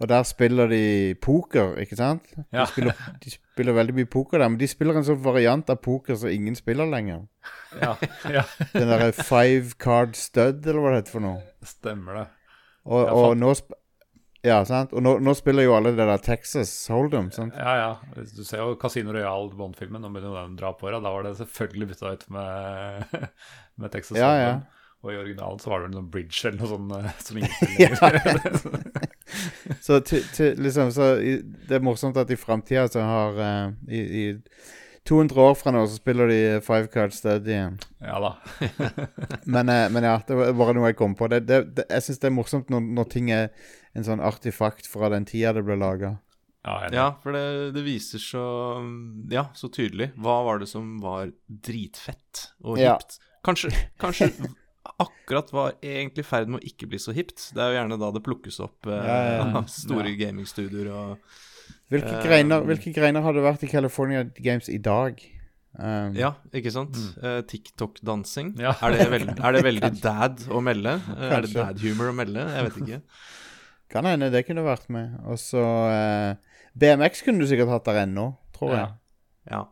[0.00, 2.26] og der spiller de poker, ikke sant?
[2.36, 2.66] De, ja.
[2.66, 2.92] spiller,
[3.24, 6.32] de, spiller, veldig mye poker der, men de spiller en sånn variant av poker som
[6.32, 7.22] ingen spiller lenger.
[7.80, 7.94] Ja,
[8.36, 8.42] ja.
[8.74, 11.40] Den derre five card stud, eller hva det heter for noe.
[11.64, 12.26] Stemmer det.
[12.90, 13.54] Og, og nå,
[14.46, 14.94] ja, sant?
[14.96, 17.30] Og nå, nå, spiller jo alle det der Texas Hold'em.
[17.34, 17.56] sant?
[17.56, 18.24] Ja, ja.
[18.36, 20.06] Du ser jo Casino Royal Bond-filmen.
[20.08, 20.88] Begynner den å dra på.
[20.94, 23.16] Da var det selvfølgelig bytta ut med,
[23.80, 24.62] med Texas ja, Hold'em.
[24.64, 24.76] Ja.
[25.00, 27.94] Og i originalen så var det en sånn bridge eller noe sånt eh, som ingen
[29.86, 33.72] så, til, til, liksom, så i, det er morsomt at i framtida så har uh,
[33.88, 34.24] i, i
[35.10, 37.76] 200 år fra nå så spiller de Five Card Study igjen.
[37.98, 38.32] Ja da.
[39.54, 41.26] men, uh, men, ja, det var bare noe jeg kom på.
[41.32, 43.48] Det, det, det, jeg syns det er morsomt når, når ting er
[43.98, 46.14] en sånn artifakt fra den tida det ble laga.
[46.62, 48.44] Ja, ja, for det, det, viser så
[49.32, 50.10] Ja, så tydelig.
[50.20, 53.16] Hva var det som var dritfett og hipt?
[53.16, 53.36] Ja.
[53.48, 54.28] Kanskje, kanskje
[55.00, 57.50] akkurat var egentlig i ferd med å ikke bli så hipt.
[57.56, 61.38] Det er jo gjerne da det plukkes opp eh, ja, store gamingstudioer og
[61.90, 65.20] hvilke, eh, greiner, hvilke greiner har det vært i California Games i dag?
[65.78, 66.96] Um, ja, ikke sant?
[66.98, 67.22] Mm.
[67.22, 68.54] Uh, TikTok-dansing.
[68.58, 68.74] Ja.
[68.82, 70.96] Er, er, det veldig dad å melde?
[71.14, 72.46] er det dad-humor å melde?
[72.56, 73.02] Jeg vet ikke.
[73.92, 75.16] Kan hende det kunne vært med.
[75.26, 78.92] Og så uh, BMX kunne du sikkert hatt der ennå, tror jeg.
[79.50, 79.64] Ja.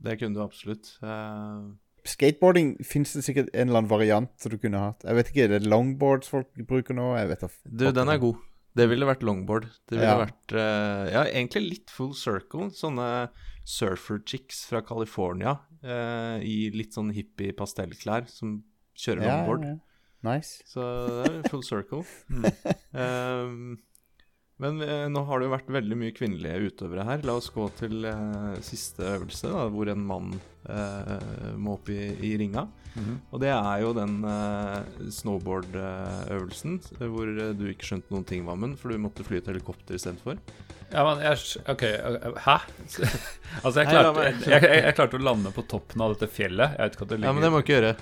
[0.00, 0.94] Det kunne du absolutt.
[1.02, 1.70] Uh...
[2.08, 5.04] Skateboarding fins det sikkert en eller annen variant som du kunne hatt.
[5.04, 7.12] Jeg vet ikke, Er det longboards folk bruker nå?
[7.18, 8.40] Jeg vet Du, den er god.
[8.78, 9.68] Det ville vært longboard.
[9.90, 10.20] Det ville ja.
[10.22, 12.70] vært uh, Ja, egentlig litt full circle.
[12.76, 13.30] Sånne
[13.66, 18.60] surfer chicks fra California uh, i litt sånn hippie pastellklær som
[18.98, 19.68] kjører ja, longboard.
[19.68, 19.78] Ja,
[20.20, 20.60] Nice.
[20.68, 22.02] Så det er full circle.
[22.28, 22.44] Mm.
[22.92, 23.78] Um,
[24.60, 27.24] men eh, nå har det jo vært veldig mye kvinnelige utøvere her.
[27.24, 30.34] La oss gå til eh, siste øvelse, da, hvor en mann
[30.68, 31.16] eh,
[31.56, 32.66] må opp i, i ringa.
[32.90, 33.18] Mm -hmm.
[33.30, 34.14] Og det er jo den
[35.14, 40.36] snowboard-øvelsen hvor du ikke skjønte noen ting, Vammen, for du måtte fly et helikopter istedenfor.
[40.92, 41.38] Ja, men jeg
[41.70, 41.82] OK,
[42.36, 42.56] hæ?
[43.64, 46.74] altså, jeg klarte, jeg, jeg, jeg klarte, å lande på toppen av dette fjellet.
[46.76, 47.94] Jeg vet ikke hva det ligger Ja, men det må du ikke gjøre.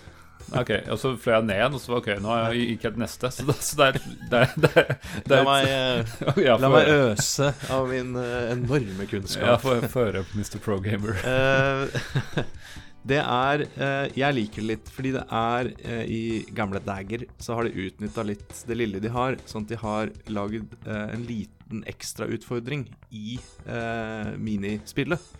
[0.56, 3.30] Ok, Og så fløy jeg ned igjen, og så ok, nå gikk jeg til neste.
[3.34, 3.98] Så, så det, er,
[4.30, 4.90] det, er, det, er,
[5.32, 5.68] La, meg,
[6.46, 9.64] ja, la meg øse av min uh, enorme kunnskap.
[9.66, 10.58] Ja, få høre, Mr.
[10.64, 11.20] Pro Gamer.
[11.24, 12.44] Uh,
[13.08, 13.62] det er
[14.18, 15.70] Jeg liker det litt, fordi det er
[16.04, 16.22] I
[16.52, 20.12] gamle Dagger så har de utnytta litt det lille de har, sånn at de har
[20.28, 22.84] lagd en liten ekstrautfordring
[23.14, 23.38] i
[24.36, 25.30] minispillet.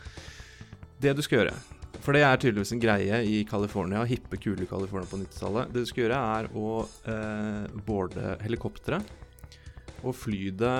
[1.02, 1.58] Det du skal gjøre
[2.04, 5.72] for det er tydeligvis en greie i California, hippe, kule California på 90-tallet.
[5.74, 6.70] Det du skal gjøre, er å
[7.12, 9.16] eh, boarde helikopteret.
[10.06, 10.78] og fly det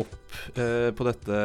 [0.00, 1.38] opp eh, på dette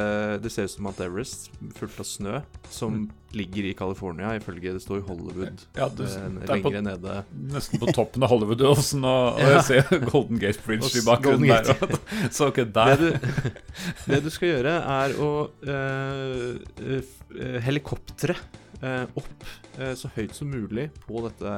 [0.44, 2.42] Det ser ut som Mount Everest, fullt av snø,
[2.72, 3.06] som mm.
[3.38, 5.64] ligger i California, ifølge det står i Hollywood.
[5.78, 7.18] Ja, du, eh, lenger nede.
[7.54, 9.58] Nesten på toppen av Hollywood-åsen, og, og ja.
[9.58, 11.74] jeg ser Golden Gate Bridge i bakgrunnen der.
[11.76, 11.98] Og,
[12.38, 12.96] så ikke der.
[12.96, 13.52] Det du,
[14.12, 15.32] det du, skal gjøre, er å
[15.68, 18.38] eh, eh helikoptre
[18.80, 21.58] eh, opp eh, så høyt som mulig på dette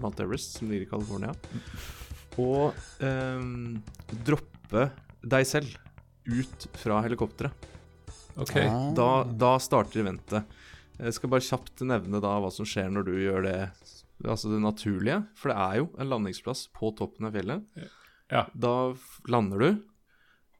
[0.00, 1.34] Mount Everest, som ligger i California,
[2.38, 2.76] og
[4.24, 4.84] droppe
[5.26, 5.87] deg selv
[6.28, 7.68] ut fra helikopteret.
[8.38, 8.68] Okay.
[8.70, 8.92] Ah.
[8.94, 10.58] Da, da, starter eventet.
[10.98, 13.60] Jeg skal bare kjapt nevne da hva som skjer når du gjør det
[14.26, 15.20] Altså det naturlige.
[15.38, 17.62] For det er jo en landingsplass på toppen av fjellet.
[18.32, 18.48] Ja.
[18.50, 18.72] Da
[19.30, 19.68] lander du.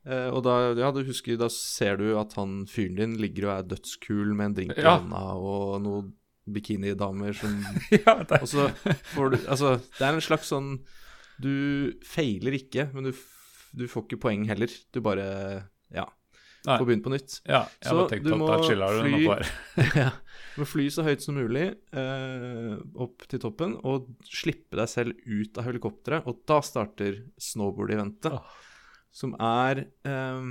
[0.07, 3.55] Eh, og da, ja, du husker, da ser du at han fyren din ligger og
[3.57, 4.95] er dødskul med en drink i ja.
[5.01, 6.13] hånda og noen
[6.49, 7.59] bikinidamer som
[7.99, 8.39] ja, det...
[8.41, 8.69] Og så
[9.13, 10.71] får du Altså, det er en slags sånn
[11.43, 13.13] Du feiler ikke, men du
[13.73, 14.73] du får ikke poeng heller.
[14.95, 15.27] Du bare
[15.95, 16.07] ja,
[16.77, 17.37] får begynne på nytt.
[17.49, 19.27] Ja, jeg så du må, fly,
[20.03, 20.09] ja,
[20.55, 25.21] du må fly så høyt som mulig eh, opp til toppen og slippe deg selv
[25.27, 26.27] ut av helikopteret.
[26.29, 28.59] Og da starter snowboard-eventet, oh.
[29.15, 30.51] som er eh,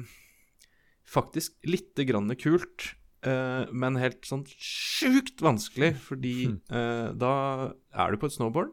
[1.08, 2.94] faktisk lite grann kult.
[3.26, 7.32] Uh, men helt sånn sjukt vanskelig, fordi uh, da
[7.98, 8.70] er du på et snowboard,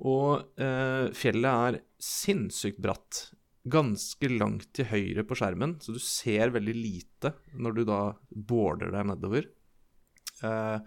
[0.00, 3.28] og uh, fjellet er sinnssykt bratt
[3.68, 8.00] ganske langt til høyre på skjermen, så du ser veldig lite når du da
[8.30, 9.48] border deg nedover.
[10.40, 10.80] Uh,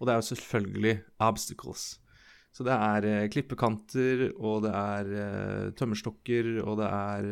[0.00, 1.86] og det er jo selvfølgelig obstacles.
[2.56, 7.30] Så det er uh, klippekanter, og det er uh, tømmerstokker, og det er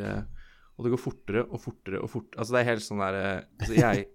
[0.74, 3.18] Og det går fortere og fortere og fortere Altså, det er helt sånn der
[3.60, 4.06] Altså, jeg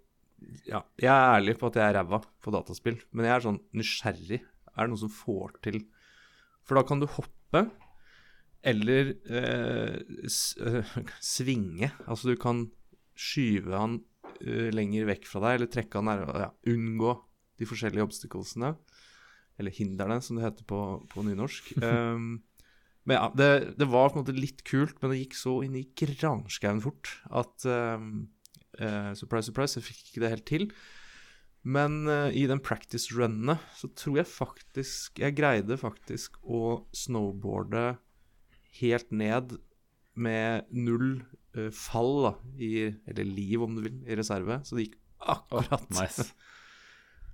[0.68, 3.58] Ja, jeg er ærlig på at jeg er ræva på dataspill, men jeg er sånn
[3.76, 4.40] nysgjerrig.
[4.72, 5.82] Er det noe som får til
[6.64, 7.66] For da kan du hoppe
[8.68, 9.96] eller eh,
[10.66, 10.94] eh,
[11.24, 11.92] svinge.
[12.08, 12.66] Altså du kan
[13.20, 14.00] skyve han
[14.44, 16.48] eh, lenger vekk fra deg, eller trekke han nærmere.
[16.48, 17.16] Ja, unngå
[17.60, 18.74] de forskjellige obstaclesene.
[19.60, 20.82] Eller hindrene, som det heter på,
[21.12, 21.74] på nynorsk.
[21.84, 22.38] Um,
[23.08, 23.50] men ja, det,
[23.80, 27.12] det, var på en måte litt kult, men det gikk så inn i granskauen fort
[27.28, 28.30] at um,
[28.80, 30.70] uh, Surprise, surprise, jeg fikk ikke det helt til.
[31.68, 37.98] Men uh, i den practice runnet så tror jeg faktisk Jeg greide faktisk å snowboarde
[38.80, 39.58] helt ned
[40.20, 41.22] med null
[41.58, 44.60] uh, fall, da, i, eller liv om du vil, i reserve.
[44.68, 45.86] Så det gikk akkurat.
[45.88, 46.28] Oh, nice.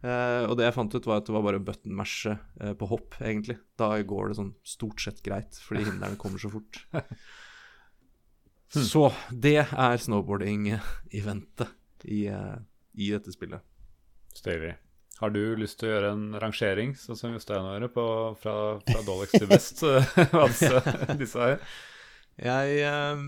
[0.03, 2.89] uh, og det jeg fant ut, var at det var bare button mashe uh, på
[2.91, 3.57] hopp, egentlig.
[3.79, 6.81] Da går det sånn stort sett greit, fordi hindrene kommer så fort.
[6.93, 8.85] hmm.
[8.85, 13.63] Så det er snowboarding-eventet i, i, dette spillet.
[14.35, 14.75] Stilig.
[15.21, 17.87] Har du lyst til å gjøre en rangering, sånn som Jostein gjør,
[18.41, 19.83] fra, fra dårligst til best?
[20.33, 20.47] hva
[21.15, 21.61] disse her?
[22.35, 23.21] Jeg eh,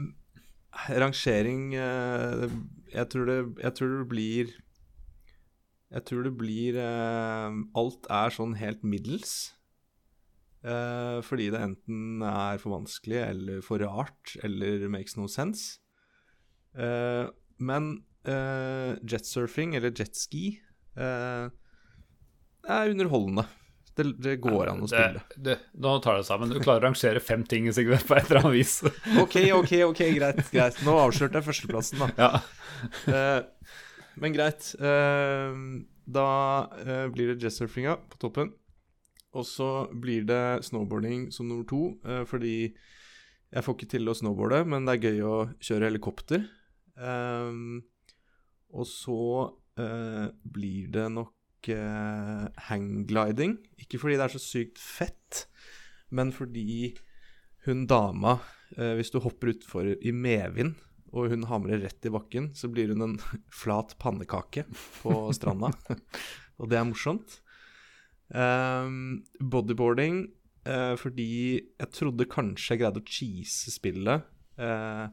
[0.99, 2.47] Rangering eh,
[2.91, 4.51] jeg, tror det, jeg, tror det, blir
[5.95, 9.35] Jeg tror det blir eh, Alt er sånn helt middels.
[10.67, 15.79] Eh, fordi det enten er for vanskelig eller for rart eller makes no sense.
[16.75, 17.31] Eh,
[17.63, 17.87] men
[18.27, 20.59] eh, jetsurfing, eller jetski
[20.99, 21.47] eh,
[22.67, 23.47] er underholdende.
[23.97, 25.23] Det, det går an å spille.
[25.33, 26.51] Det, det, nå tar det sammen.
[26.53, 28.75] Du klarer å rangere fem ting Sigve, på et eller annet vis.
[29.23, 30.41] ok, ok, ok, greit.
[30.53, 30.77] greit.
[30.85, 32.09] Nå avslørte jeg førsteplassen, da.
[32.21, 32.29] Ja.
[33.09, 33.71] Uh,
[34.21, 34.69] men greit.
[34.77, 36.27] Uh, da
[36.77, 38.53] uh, blir det jazzsurfinga på toppen.
[39.37, 41.81] Og så blir det snowboarding som nummer to,
[42.29, 46.47] fordi jeg får ikke til å snowboarde, men det er gøy å kjøre helikopter.
[48.71, 49.19] og så
[49.75, 51.36] blir det nok
[51.75, 53.57] uh, hanggliding.
[53.81, 55.45] Ikke fordi det er så sykt fett,
[56.09, 56.93] men fordi
[57.67, 58.37] hun dama
[58.77, 60.77] uh, Hvis du hopper utfor i medvind,
[61.15, 63.17] og hun hamrer rett i bakken, så blir hun en
[63.63, 64.65] flat pannekake
[65.01, 65.71] på stranda.
[66.59, 67.39] og det er morsomt.
[68.27, 70.25] Um, bodyboarding
[70.67, 71.27] uh, fordi
[71.63, 74.27] jeg trodde kanskje jeg greide å cheese spillet.
[74.59, 75.07] Uh,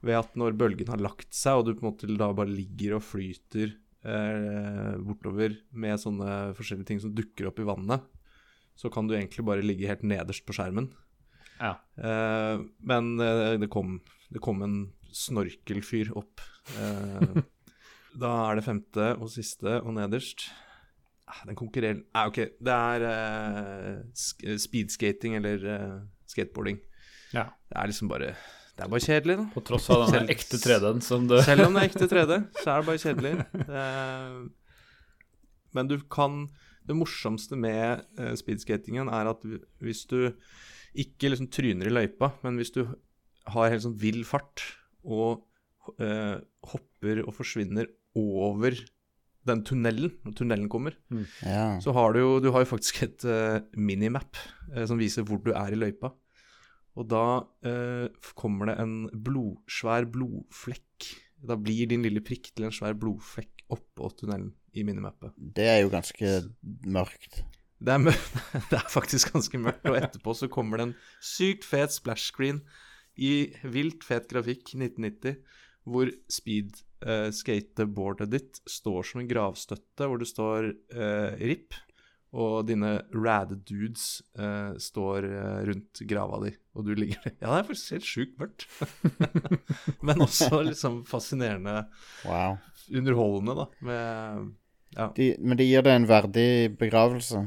[0.00, 2.96] ved at når bølgen har lagt seg, og du på en måte da bare ligger
[2.98, 8.06] og flyter eh, bortover med sånne forskjellige ting som dukker opp i vannet,
[8.78, 10.88] så kan du egentlig bare ligge helt nederst på skjermen.
[11.60, 11.74] Ja.
[12.00, 13.98] Eh, men eh, det kom,
[14.32, 14.78] det, kom, en
[15.12, 16.40] snorkelfyr opp.
[16.78, 17.40] Eh,
[18.22, 20.48] da er det femte og siste og nederst.
[21.30, 25.98] Ah, den konkurrerer ah, OK, det er eh, speedskating eller eh,
[26.30, 26.80] skateboarding.
[27.36, 27.50] Ja.
[27.70, 28.32] Det er liksom bare
[28.80, 29.44] det er bare kjedelig, da.
[29.52, 32.64] På tross av den ekte 3D-en som du Selv om det er ekte 3D, så
[32.72, 33.32] er det bare kjedelig.
[33.68, 33.84] Det...
[35.76, 36.38] Men du kan
[36.88, 39.44] Det morsomste med uh, speedskatingen er at
[39.84, 40.32] hvis du
[40.98, 42.80] ikke liksom tryner i løypa, men hvis du
[43.52, 44.64] har helt sånn vill fart
[45.04, 45.44] og
[46.00, 46.40] uh,
[46.72, 47.86] hopper og forsvinner
[48.18, 48.74] over
[49.46, 51.22] den tunnelen, når tunnelen kommer, mm.
[51.44, 51.68] ja.
[51.84, 54.40] så har du jo Du har jo faktisk et uh, minimap
[54.72, 56.14] uh, som viser hvor du er i løypa.
[57.00, 57.24] Og da
[57.64, 61.08] eh, kommer det en blod, svær blodflekk.
[61.48, 65.32] Da blir din lille prikk til en svær blodflekk oppå tunnelen i minimappet.
[65.36, 66.34] Det er jo ganske
[66.84, 67.40] mørkt.
[67.80, 68.20] Det er,
[68.70, 72.60] det er, faktisk ganske mørkt, og etterpå så kommer det en sykt fet splash screen
[73.16, 75.40] i vilt fet grafikk 1990,
[75.88, 81.78] hvor speed eh, skateboardet ditt står som en gravstøtte, hvor det står eh, RIP,
[82.30, 87.34] og dine rad dudes uh, står uh, rundt grava di, og du ligger der.
[87.40, 88.66] Ja, det er faktisk helt sjukt mørkt.
[90.06, 91.82] Men også liksom fascinerende
[92.22, 92.60] wow.
[92.86, 93.66] underholdende, da.
[93.86, 94.46] Med,
[94.94, 95.10] ja.
[95.16, 97.42] de, men det gir det en verdig begravelse?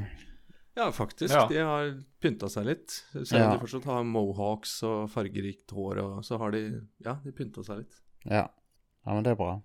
[0.76, 1.34] Ja, faktisk.
[1.34, 1.46] Ja.
[1.48, 1.90] De har
[2.24, 2.96] pynta seg litt.
[3.14, 3.50] Selv om ja.
[3.54, 6.64] de fortsatt har mohawks og fargerikt hår, og så har de
[7.06, 8.00] Ja, de pynta seg litt.
[8.26, 8.48] Ja.
[8.50, 9.58] ja, men det er bra.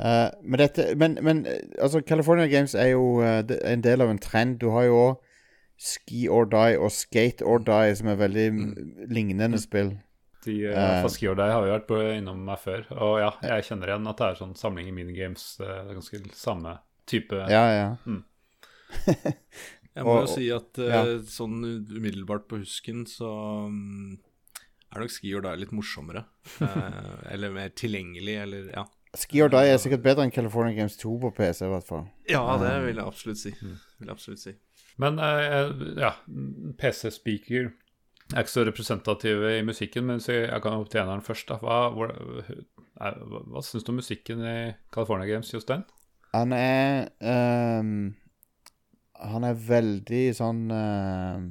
[0.00, 1.42] Uh, men, dette, men, men,
[1.78, 4.56] altså, California Games er jo uh, en del av en trend.
[4.62, 5.26] Du har jo òg
[5.80, 8.70] Ski or Die og Skate or Die, som er veldig mm.
[9.12, 9.60] lignende mm.
[9.60, 9.92] spill.
[10.44, 13.30] De, uh, for Ski or Die har jo vært på, innom meg før, og ja,
[13.52, 15.46] jeg kjenner igjen at det er sånn samling i minigames.
[15.60, 16.76] Det er ganske samme
[17.10, 17.42] type.
[17.52, 17.90] Ja, ja.
[18.08, 18.22] Mm.
[19.96, 21.02] jeg må og, jo si at ja.
[21.28, 21.60] sånn
[21.92, 23.34] umiddelbart på husken så
[23.68, 24.16] um,
[24.90, 26.24] er nok Ski or Die litt morsommere.
[27.32, 28.86] eller mer tilgjengelig, eller ja.
[29.18, 32.04] Ski or Die er sikkert bedre enn California Games 2 på PC, i hvert fall.
[32.30, 33.50] Ja, det vil jeg absolutt si.
[33.58, 33.78] Mm.
[33.98, 34.52] Vil jeg absolutt si.
[35.02, 36.12] Men uh, ja,
[36.78, 37.72] PC-speaker
[38.30, 41.48] er ikke så representative i musikken, men jeg kan opptjene den først.
[41.50, 41.58] da.
[41.58, 42.10] Hva, hva,
[43.00, 44.58] hva, hva syns du om musikken i
[44.94, 45.82] California Games, Jostein?
[46.34, 48.14] Han er um,
[49.18, 51.42] Han er veldig sånn uh,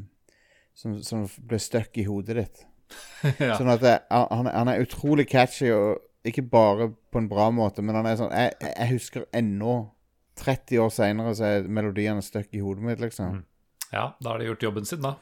[0.72, 2.62] Som, som blir stuck i hodet ditt.
[3.44, 3.58] ja.
[3.60, 7.84] Sånn at det, han, han, er utrolig catchy og ikke bare på en bra måte,
[7.86, 9.78] men han er sånn Jeg, jeg husker ennå,
[10.40, 13.40] 30 år seinere, så er melodiene stuck i hodet mitt, liksom.
[13.40, 13.46] Mm.
[13.92, 15.16] Ja, da har de gjort jobben sin, da.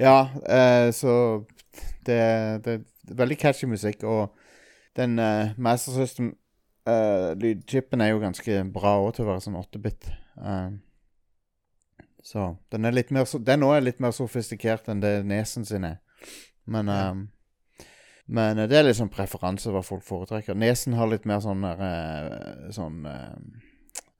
[0.00, 1.12] Ja, eh, så
[2.04, 2.18] det,
[2.64, 4.34] det, er veldig catchy musikk, og
[4.96, 6.34] den eh, Master System
[6.88, 10.10] eh, er jo ganske bra òg til å være sånn 8-bit.
[10.40, 10.68] Eh,
[12.26, 15.86] så den er litt mer Den òg er litt mer sofistikert enn det nesen sin
[15.86, 16.00] er.
[16.66, 17.20] Men um,
[18.26, 20.58] men uh, det er litt sånn preferanse hva folk foretrekker.
[20.58, 23.36] Nesen har litt mer sånn der, Sånn uh,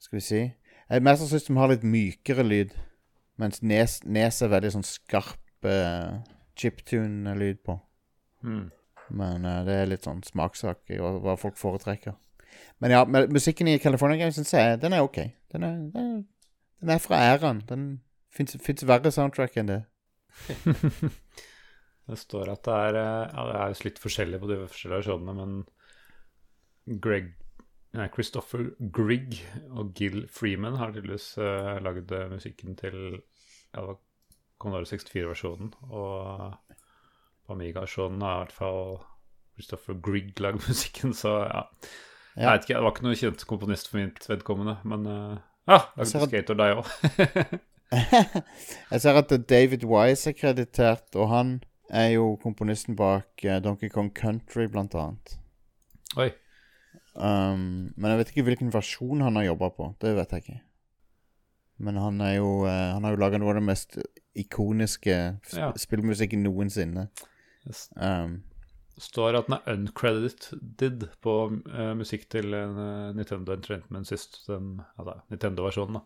[0.03, 2.77] Skal vi si uh, Master System har litt mykere lyd,
[3.41, 6.23] mens nes, nes er veldig sånn skarp uh,
[6.57, 7.81] chiptune-lyd på.
[8.47, 8.69] Mm.
[9.17, 12.17] Men det er litt sånn smakssak i hva, folk foretrekker.
[12.83, 15.21] Men ja, musikken i California Games syns jeg den er ok.
[15.53, 16.17] Den er, den er,
[16.83, 17.61] den er fra æraen.
[17.69, 17.85] Den
[18.35, 18.57] fins
[18.89, 19.83] verre soundtrack enn det.
[22.07, 25.35] Det står at det er eh, Ja, det er litt forskjellig på de forskjellige versjonene,
[25.41, 27.35] men Greg
[27.97, 29.39] Nei, Christopher Grigg
[29.73, 33.97] og Gil Freeman har tydeligvis uh, lagd uh, musikken til ja, det var
[34.61, 35.71] Commodore 64-versjonen.
[35.89, 36.51] Og
[37.47, 38.83] på Amiga-versjonen har i hvert fall
[39.57, 41.63] Christopher Grigg lagd musikken, så ja.
[42.35, 42.43] ja.
[42.43, 45.39] Jeg vet ikke, Det var ikke noen kjent komponist for mitt vedkommende, men uh,
[45.71, 46.93] ja, lagde skater deg òg.
[48.91, 51.57] jeg ser at David Wise er kreditert, og han
[51.91, 55.37] er jo komponisten bak uh, Donkey Kong Country, blant annet.
[56.17, 56.31] Oi.
[57.17, 59.93] Um, men jeg vet ikke hvilken versjon han har jobba på.
[60.03, 60.59] Det vet jeg ikke.
[61.87, 63.99] Men han er jo uh, Han har jo laga noe av det mest
[64.37, 65.17] ikoniske
[65.57, 65.71] ja.
[65.77, 67.09] spillmusikken noensinne.
[67.97, 68.41] Um,
[68.97, 75.19] det står at den er uncredited på uh, musikk til uh, Nintendo Entertainment System, altså
[75.33, 76.01] Nintendo-versjonen.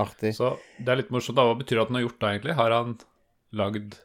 [0.00, 0.32] Artig.
[0.36, 1.36] Så det er litt morsomt.
[1.38, 2.56] da Hva betyr det at han har gjort det, egentlig?
[2.58, 2.96] Har han
[3.54, 3.98] lagd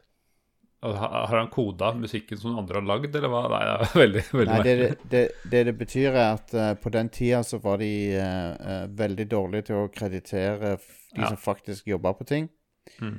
[0.80, 3.42] har han koda musikken som andre har lagd, eller hva?
[3.52, 4.76] Nei, det er veldig, veldig Nei, det,
[5.12, 5.22] det,
[5.52, 9.26] det, det betyr, er at uh, på den tida så var de uh, uh, veldig
[9.28, 11.28] dårlige til å kreditere de ja.
[11.28, 12.48] som faktisk jobba på ting.
[13.00, 13.18] Mm.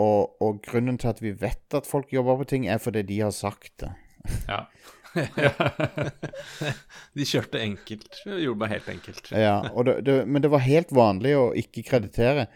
[0.00, 3.20] Og, og, grunnen til at vi vet at folk jobber på ting, er fordi de
[3.24, 3.92] har sagt det.
[4.48, 4.64] Ja.
[7.16, 8.12] de kjørte enkelt.
[8.28, 9.32] Gjorde bare helt enkelt.
[9.32, 9.56] ja,
[10.28, 12.46] men det var helt vanlig å ikke kreditere.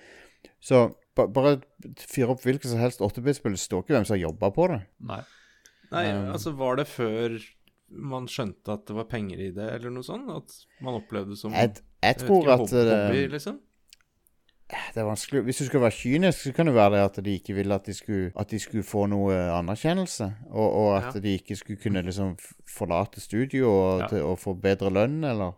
[0.62, 0.86] Så
[1.17, 1.59] ba, bare
[2.01, 3.57] fyr opp hvilket som helst 8-bit-spill.
[3.57, 4.81] Det står ikke hvem som har jobba på det.
[5.11, 5.21] Nei.
[5.93, 7.37] Nei, um, altså Var det før
[7.95, 10.31] man skjønte at det var penger i det, eller noe sånt?
[10.33, 13.61] At man opplevde det som Jeg, jeg tror ikke, at hobby, liksom?
[14.95, 17.35] Det er vanskelig Hvis du skal være kynisk, så kan det være det at de
[17.39, 20.31] ikke ville at de skulle, at de skulle få noe anerkjennelse.
[20.51, 21.21] Og, og at ja.
[21.21, 22.33] de ikke skulle kunne liksom
[22.77, 24.09] forlate studio og, ja.
[24.09, 25.53] til, og få bedre lønn, eller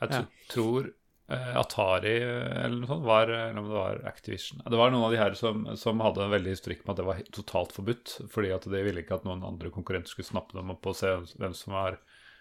[0.00, 0.24] Jeg ja.
[0.50, 0.90] tror
[1.30, 5.20] Atari eller noe sånt, var, eller om det var Activision Det var noen av de
[5.20, 8.16] her som, som hadde en veldig historikk med at det var totalt forbudt.
[8.32, 11.12] Fordi at de ville ikke at noen andre konkurrenter skulle snappe dem opp og se
[11.38, 12.00] hvem som var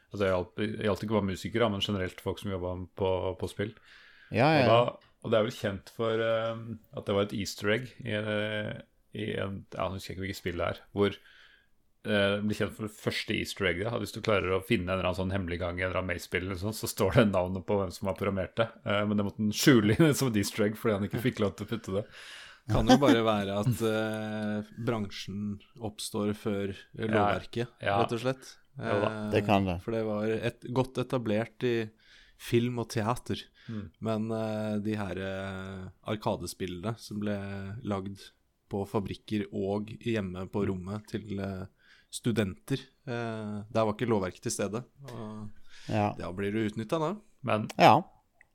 [0.10, 0.26] Altså
[0.58, 3.76] Det gjaldt ikke bare musikere, men generelt folk som jobba på, på, spill.
[4.34, 4.64] Ja, ja.
[4.64, 6.64] Og, da, og, det er vel kjent for uh,
[6.98, 8.16] at det var et easter egg i,
[9.14, 10.82] i en Jeg husker ikke hvilket spill det er.
[10.98, 11.20] Hvor
[12.08, 13.94] uh, blir kjent for det første easter egget.
[14.02, 16.14] Hvis du klarer å finne en eller annen sånn hemmelig gang i en eller annen
[16.14, 18.70] mace-spill sånn, så står det navnet på hvem som har programmert det.
[18.86, 21.44] Uh, men det måtte han skjule inn som et easter egg fordi han ikke fikk
[21.44, 22.06] lov til å putte det.
[22.70, 27.96] Kan jo bare være at uh, bransjen oppstår før lovverket, ja, ja.
[28.04, 28.52] rett og slett.
[28.80, 29.80] Uh, det kan det.
[29.84, 31.78] For det var et, godt etablert i
[32.40, 33.42] film og teater.
[33.70, 33.88] Mm.
[34.06, 35.24] Men uh, de her
[36.10, 37.40] arkadespillene som ble
[37.90, 38.30] lagd
[38.70, 41.42] på fabrikker og hjemme på rommet til
[42.14, 44.82] studenter, der var ikke lovverket til stede.
[45.14, 45.48] Og
[45.90, 46.16] ja.
[46.18, 47.16] Da blir du utnytta, da.
[47.46, 48.00] Men ja.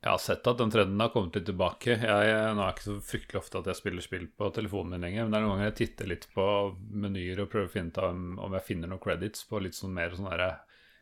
[0.05, 1.95] Jeg har sett at den trenden har kommet litt tilbake.
[1.97, 5.07] Jeg, nå er det ikke så fryktelig ofte at jeg spiller spill på telefonen min
[5.07, 6.45] lenger, men det er noen ganger jeg titter litt på
[6.93, 9.97] menyer og prøver å finne ut om, om jeg finner noen credits på litt sånn
[9.97, 10.29] mer sånn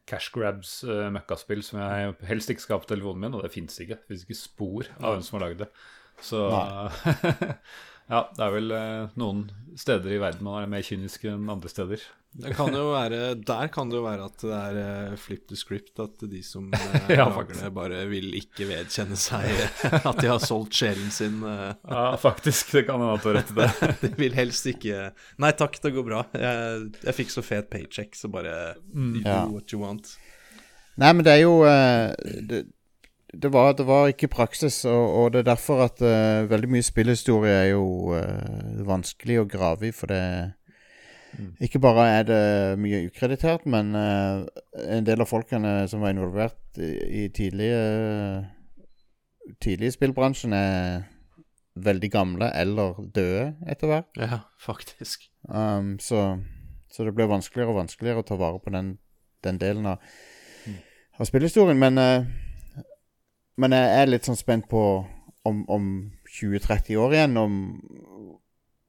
[0.06, 3.52] cash grabs uh, møkkaspill som jeg helst ikke skal ha på telefonen min, og det
[3.54, 3.98] fins ikke.
[3.98, 5.70] Det fins ikke spor av hvem som har lagd det.
[6.22, 6.46] Så
[8.12, 11.74] ja, det er vel uh, noen steder i verden man er mer kynisk enn andre
[11.74, 12.06] steder.
[12.32, 14.76] Det kan jo være, der kan det jo være at det er
[15.12, 19.18] uh, flip the script, at de som uh, ja, lager det, bare vil ikke vedkjenne
[19.20, 19.50] seg
[20.08, 21.42] at de har solgt sjelen sin.
[21.44, 21.74] Uh.
[21.84, 22.72] Ja, faktisk.
[22.72, 23.90] Det kan hende at du har rett i det.
[24.06, 25.10] de vil helst ikke
[25.44, 26.22] Nei takk, det går bra.
[26.32, 29.18] Jeg, jeg fikk så fet paycheck, så bare mm.
[29.20, 29.42] do ja.
[29.52, 30.14] what you want.
[30.96, 31.54] Nei, men det er jo
[32.48, 32.62] det,
[33.32, 36.00] det, var, det, var, ikke praksis, og, og, det er derfor at
[36.48, 38.12] veldig mye spillhistorie er jo
[38.88, 40.61] vanskelig å grave i, for det Mm.
[41.64, 42.42] Ikke bare er det
[42.82, 44.44] mye ukreditert, men uh,
[44.84, 47.78] en del av folkene som var involvert i, i tidlige,
[49.64, 51.06] tidlig spillbransjen, er
[51.74, 54.20] veldig gamle eller døde etter hvert.
[54.20, 55.24] Ja, faktisk.
[55.48, 56.38] Um, så,
[56.92, 58.96] så, det blir vanskeligere og vanskeligere å ta vare på den,
[59.44, 60.04] den delen av,
[60.66, 60.78] mm.
[61.18, 61.80] av spillhistorien.
[61.80, 62.84] Men, uh,
[63.56, 64.84] men jeg er litt sånn spent på
[65.48, 65.88] om, om
[66.28, 67.56] 20-30 år igjen, om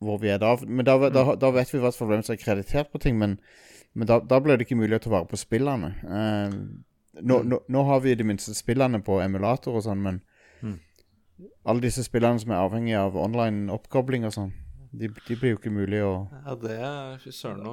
[0.06, 0.56] hvor vi er da.
[0.66, 1.38] Men da, da, mm.
[1.42, 3.38] da vet vi i hvert fall hvem som er kreditert på ting, men,
[3.94, 5.94] men da, da, blir det ikke mulig å ta vare på spillene.
[6.04, 6.58] Uh,
[7.22, 7.52] nå, mm.
[7.52, 10.20] nå, nå, har vi det minste spillene på emulator og sånn, men
[10.62, 10.78] mm.
[11.70, 14.54] alle disse spillene som er avhengig av online oppkobling og sånn,
[14.94, 16.76] de, de, blir jo ikke mulig å Ja, det
[17.24, 17.72] Fy søren, nå,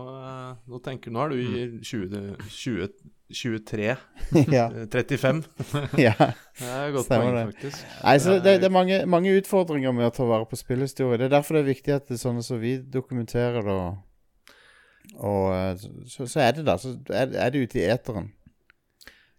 [0.73, 2.95] nå tenker Nå er du i 20, 20
[3.35, 3.97] 23.
[4.53, 4.67] ja.
[4.93, 5.43] 35.
[6.07, 6.15] ja.
[6.59, 7.83] Det er godt Stemmer poeng, faktisk.
[8.03, 11.19] Nei, så det, det er mange, mange, utfordringer med å ta vare på spillhistorie.
[11.21, 13.77] Det er derfor det er viktig at det er sånne som vi dokumenterer det.
[13.77, 16.77] Og, og eh, så, så, er det da.
[16.81, 18.31] Så er, er det ute i eteren.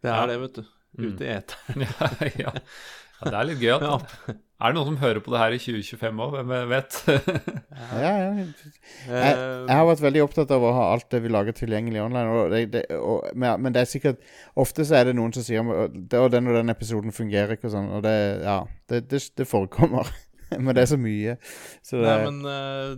[0.02, 0.30] Det er ja.
[0.32, 0.64] det, vet du.
[1.02, 1.86] Ute i eteren.
[1.88, 2.12] ja,
[2.48, 2.56] ja.
[3.28, 4.16] det er litt gøy at
[4.62, 6.36] er det noen som hører på det her i 2025 òg?
[6.38, 6.98] Hvem vet?
[8.04, 8.28] ja, ja.
[8.38, 8.52] Jeg,
[9.10, 12.36] jeg, har vært veldig opptatt av å ha alt det vi lager tilgjengelig online.
[12.36, 14.22] Og det, det, og, men det er sikkert
[14.62, 17.76] Ofte så er det noen som sier at den og den episoden fungerer ikke og
[17.76, 17.90] sånn.
[17.98, 18.60] Og det, ja,
[18.94, 20.14] det, forekommer.
[20.64, 21.38] men det er så mye.
[21.82, 22.42] Så nei, men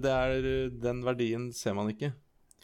[0.03, 0.47] det er
[0.84, 2.11] Den verdien ser man ikke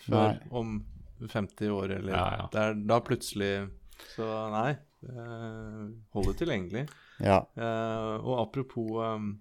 [0.10, 0.50] før nei.
[0.52, 0.80] om
[1.24, 2.48] 50 år, eller ja, ja.
[2.52, 3.54] Det er da plutselig
[4.16, 4.74] Så nei.
[6.16, 6.90] Hold det tilgjengelig.
[7.20, 7.44] Ja.
[7.60, 9.32] Uh, og apropos um,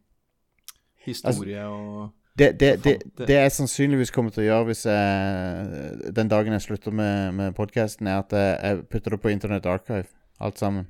[1.06, 6.12] historie altså, og det, det, det, det, jeg sannsynligvis kommer til å gjøre hvis jeg,
[6.14, 10.06] den dagen jeg slutter med, med podkasten, er at jeg putter det på Internett Archive,
[10.38, 10.86] alt sammen.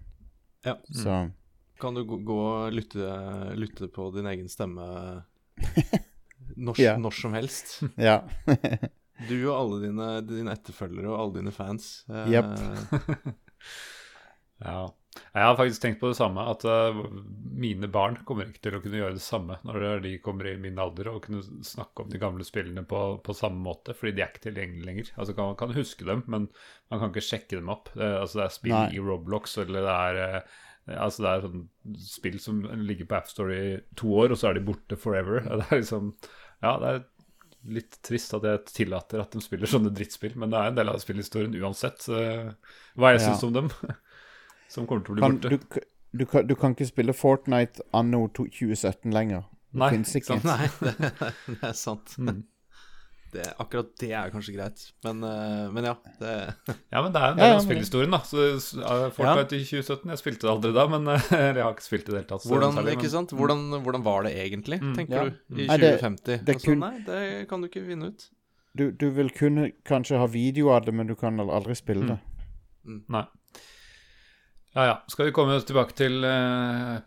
[0.66, 0.74] Ja.
[0.92, 1.32] Så mm.
[1.80, 3.06] Kan du gå og lytte,
[3.56, 4.84] lytte på din egen stemme
[6.66, 6.96] når, ja.
[7.00, 7.78] når som helst?
[8.10, 8.20] ja.
[9.30, 12.02] du og alle dine, dine etterfølgere og alle dine fans.
[12.28, 12.52] Jepp.
[14.66, 14.80] ja.
[15.34, 17.00] Jeg har faktisk tenkt på det samme, at uh,
[17.58, 20.78] mine barn kommer ikke til å kunne gjøre det samme når de kommer i min
[20.82, 24.32] alder og kunne snakke om de gamle spillene på, på samme måte, fordi de er
[24.32, 25.12] ikke tilgjengelige lenger.
[25.16, 26.48] Altså kan, Man kan huske dem, men
[26.88, 27.92] man kan ikke sjekke dem opp.
[27.94, 28.88] Det, altså, det er spill Nei.
[28.96, 31.64] i Roblox, eller det er uh, Altså Det er sånn
[32.00, 35.42] spill som ligger på AppStore i to år, og så er de borte forever.
[35.60, 36.14] Det er liksom
[36.64, 37.06] Ja, det er
[37.68, 40.90] litt trist at jeg tillater at de spiller sånne drittspill, men det er en del
[40.92, 42.54] av spillhistorien uansett uh,
[42.98, 43.26] hva jeg ja.
[43.26, 43.72] syns om dem.
[44.68, 45.48] Som kommer til å bli kan, borte.
[45.56, 45.80] Du,
[46.18, 49.48] du, kan, du, kan, ikke spille Fortnite anno 2017 lenger.
[49.72, 50.38] Det Nei, fins ikke.
[50.44, 52.14] Nei, det, det, er sant.
[52.20, 52.44] Mm.
[53.28, 55.92] Det, akkurat det er kanskje greit, men, uh, men ja.
[56.16, 56.30] Det...
[56.94, 58.22] ja, men det er en del ja, ja, av spillhistorien, da.
[58.24, 58.46] Så,
[59.12, 59.60] Fortnite ja.
[59.60, 62.22] i 2017 Jeg spilte det aldri da, men jeg har ikke spilt det i det
[62.22, 62.48] hele tatt.
[62.48, 63.12] Hvordan, særlig, men...
[63.12, 63.36] sant?
[63.36, 64.94] Hvordan, hvordan, var det egentlig, mm.
[64.96, 66.24] tenker du, i 2050?
[66.24, 66.84] Det, altså, kun...
[66.86, 68.28] Nei, det kan du ikke finne ut.
[68.78, 72.14] Du, du, vil kunne kanskje ha video av det, men du kan aldri spille mm.
[72.14, 72.46] det.
[72.88, 73.02] Mm.
[73.12, 73.26] Nei.
[74.76, 74.96] Ja, ja.
[75.08, 76.98] Skal vi komme tilbake til uh,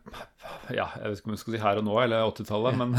[0.73, 2.95] Ja, jeg vet ikke om vi skal si her og nå, eller 80-tallet, men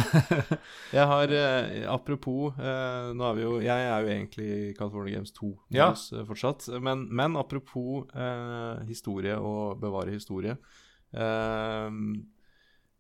[0.99, 5.19] Jeg har uh, Apropos uh, Nå er vi jo Jeg er jo egentlig i California
[5.19, 5.91] Games 2 ja.
[6.29, 6.71] fortsatt.
[6.79, 8.07] Men, men apropos
[8.87, 10.57] historie og bevare historie.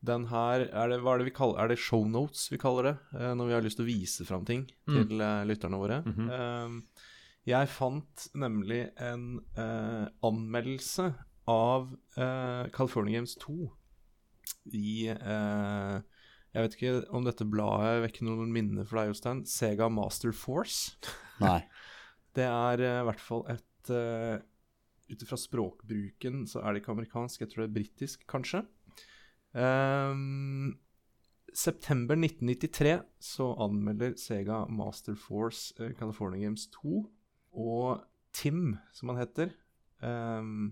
[0.03, 2.97] den her er det, Hva er det vi kaller Er det shownotes vi kaller det?
[3.39, 4.95] når vi har lyst til å vise fram ting mm.
[4.95, 6.03] til lytterne våre.
[6.05, 6.83] Mm -hmm.
[7.47, 9.41] jeg fant nemlig en
[10.23, 11.13] anmeldelse
[11.51, 13.57] av eh, California Games 2
[14.79, 15.97] i eh,
[16.53, 19.43] Jeg vet ikke om dette bladet vekker noen minner for deg, Jostein.
[19.49, 20.99] Sega Master Force.
[21.43, 21.63] Nei.
[22.37, 24.37] det er uh, i hvert fall et uh,
[25.11, 28.63] Ut ifra språkbruken så er det ikke amerikansk, jeg tror det er britisk, kanskje.
[29.53, 30.79] Um,
[31.53, 37.03] september 1993 så anmelder Sega Master Force California Games 2.
[37.61, 39.53] Og Tim, som han heter
[40.01, 40.71] um,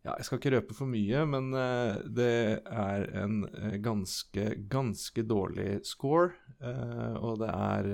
[0.00, 5.24] ja, Jeg skal ikke røpe for mye, men uh, det er en uh, ganske, ganske
[5.28, 6.32] dårlig score.
[6.60, 7.90] Uh, og det er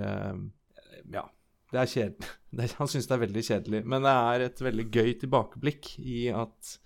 [1.11, 1.25] Ja,
[1.73, 2.31] det er kjedelig.
[2.81, 3.83] Han syns det er veldig kjedelig.
[3.91, 6.77] Men det er et veldig gøy tilbakeblikk i at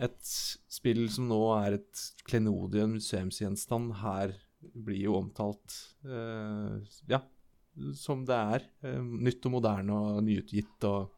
[0.00, 0.34] et
[0.72, 4.32] spill som nå er et klenodium museumsgjenstand, her
[4.72, 5.76] blir jo omtalt
[7.08, 7.18] ja,
[7.96, 8.64] som det er.
[8.96, 11.12] nytt og moderne og nyutgitt og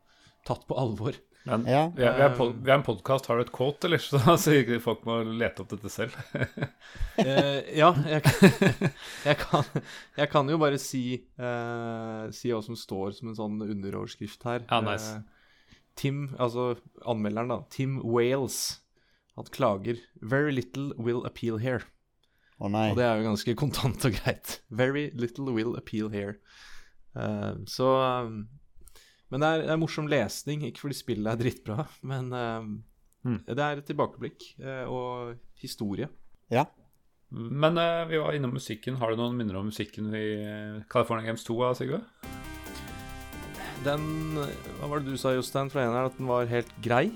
[0.46, 1.14] tatt på alvor.
[1.44, 1.92] Men ja.
[1.96, 4.02] vi, er, vi, er pod, vi, er, en podkast, har du et quote, eller?
[4.42, 6.14] Så ikke folk må lete opp dette selv.
[6.38, 8.22] uh, ja, jeg,
[9.28, 9.66] jeg, kan,
[10.20, 11.04] jeg, kan, jo bare si,
[11.42, 14.62] uh, si hva som står som en sånn underoverskrift her.
[14.68, 15.18] Ja, nice.
[15.18, 17.60] Uh, Tim, altså anmelderen, da.
[17.74, 18.78] Tim Wales.
[19.36, 21.84] Han klager 'Very little will appeal here'.
[22.62, 24.60] Å Oh, og det er jo ganske kontant og greit.
[24.70, 26.36] 'Very little will appeal here'.
[27.66, 27.88] så
[28.22, 28.44] um,
[29.32, 32.60] men det er, det er, morsom lesning, ikke fordi spillet er drittbra, men uh,
[33.24, 33.40] mm.
[33.48, 36.10] det er et tilbakeblikk uh, og historie.
[36.52, 36.66] Ja.
[37.32, 38.98] Men uh, vi var innom musikken.
[39.00, 40.26] Har du noen minner om musikken i
[40.92, 42.04] California Games 2, Sigurd?
[43.82, 44.04] Den
[44.36, 47.06] Hva var det du sa, Jostein, fra en her, at den var helt grei?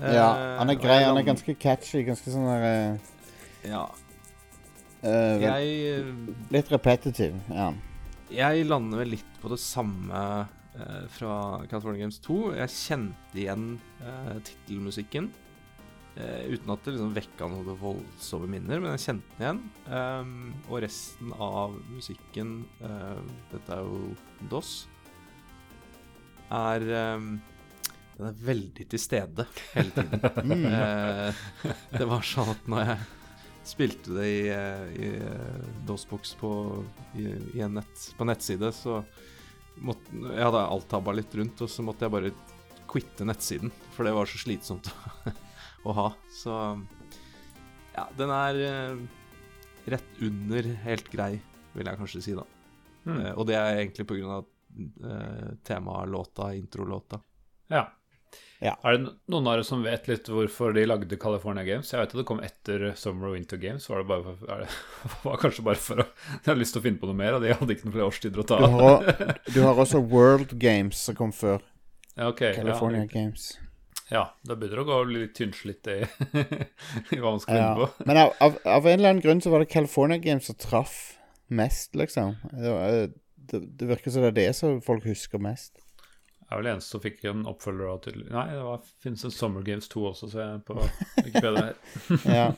[0.00, 0.98] Ja, han er grei.
[1.04, 2.02] Han er ganske catchy.
[2.08, 2.98] Ganske sånn der
[3.68, 3.84] Ja.
[5.04, 6.02] jeg
[6.52, 7.70] Litt repetitiv, ja.
[8.30, 10.59] Jeg lander vel litt på det samme eh,
[11.12, 11.34] fra
[11.70, 12.40] California Games 2.
[12.58, 13.70] Jeg kjente igjen
[14.04, 15.30] eh, tittelmusikken.
[16.18, 19.60] Eh, uten at det liksom vekka noen voldsomme minner, men jeg kjente den igjen.
[19.86, 20.32] Um,
[20.66, 22.56] og resten av musikken
[23.52, 24.00] Dette er jo
[24.50, 24.74] DOS.
[26.50, 27.30] Er um,
[28.16, 30.28] Den er veldig til stede hele tiden.
[30.50, 30.66] mm.
[30.74, 33.08] uh, det var sånn at når jeg
[33.70, 34.44] spilte det i,
[35.06, 35.10] i
[35.86, 36.50] DOS-boks på,
[37.20, 38.98] i, i nett, på nettside, så
[39.84, 42.32] måtte, Jeg hadde alt-tabba litt rundt, og så måtte jeg bare
[42.90, 43.72] quitte nettsiden.
[43.94, 44.90] For det var så slitsomt
[45.88, 46.08] å ha.
[46.34, 46.56] Så
[47.94, 49.02] ja, den er uh,
[49.90, 51.34] rett under helt grei,
[51.76, 52.46] vil jeg kanskje si, da.
[53.08, 53.22] Mm.
[53.34, 57.20] Og det er egentlig på grunn av uh, temalåta, introlåta.
[57.72, 57.86] Ja.
[58.60, 58.74] Ja.
[58.84, 61.88] Er det noen av dere som vet litt hvorfor de lagde California Games?
[61.94, 63.86] Jeg vet at det kom etter Summer og Winter Games.
[63.88, 64.66] Var det, bare for,
[65.14, 67.38] det var kanskje bare for å De hadde lyst til å finne på noe mer,
[67.38, 69.08] og de hadde ikke noen flere årstider å ta av.
[69.08, 71.64] Du, du, har også World Games som kom før.
[72.12, 73.10] Ja, okay, California ja.
[73.14, 73.48] Games.
[74.10, 76.00] Ja, da begynner det å gå litt tynnslitt i,
[77.16, 77.74] i hva man skal ja.
[77.78, 77.88] på.
[78.04, 80.98] Men av, av, av, en eller annen grunn så var det California Games som traff
[81.48, 82.36] mest, liksom.
[82.52, 82.74] Det,
[83.54, 85.80] det, det virker som det er det som folk husker mest
[86.50, 89.90] er vel eneste som fikk en oppfølger Til, Nei, det var, finnes en Summer Games
[89.92, 90.78] 2 også, ser jeg på
[91.24, 91.76] Wikipedia her.
[92.40, 92.48] ja.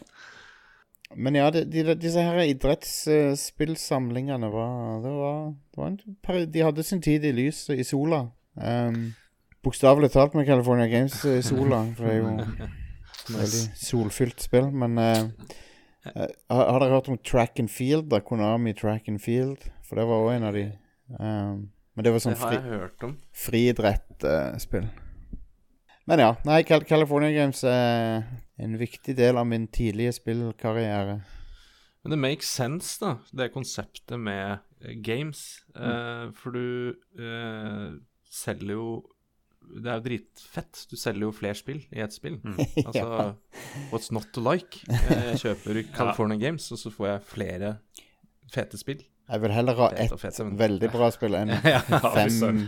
[1.16, 6.88] Men ja, de, de, disse her idrettsspillsamlingene var, det var, det var en, De hadde
[6.88, 8.22] sin tid i lyset, i sola.
[8.57, 9.12] Um,
[9.62, 14.71] Bokstavelig talt med California Games i sola, for det er jo et veldig solfylt spill.
[14.75, 15.22] Men uh,
[16.08, 18.11] uh, har dere hørt om Track and Field?
[18.11, 19.58] da, Konami Track and Field?
[19.87, 20.64] For det var òg en av de
[21.21, 21.58] um,
[21.92, 22.58] men det var sånn fri,
[23.36, 24.88] friidrettsspill.
[24.88, 25.08] Uh,
[26.08, 26.30] Men ja.
[26.48, 28.24] Nei, California Games er
[28.62, 31.20] en viktig del av min tidlige spillkarriere.
[32.02, 35.62] Men det makes sense, da, det konseptet med uh, games.
[35.76, 35.84] Mm.
[35.86, 37.92] Uh, for du uh,
[38.32, 38.86] selger jo
[39.62, 40.80] Det er jo dritfett.
[40.90, 42.40] Du selger jo flere spill i ett spill.
[42.42, 42.58] Mm.
[42.86, 43.34] Altså,
[43.92, 44.82] what's not to like?
[44.88, 46.48] Jeg kjøper California ja.
[46.48, 47.76] Games, og så får jeg flere
[48.53, 49.03] fete spill.
[49.33, 51.53] Jeg vil heller ha ett veldig bra spill enn
[52.16, 52.58] fem,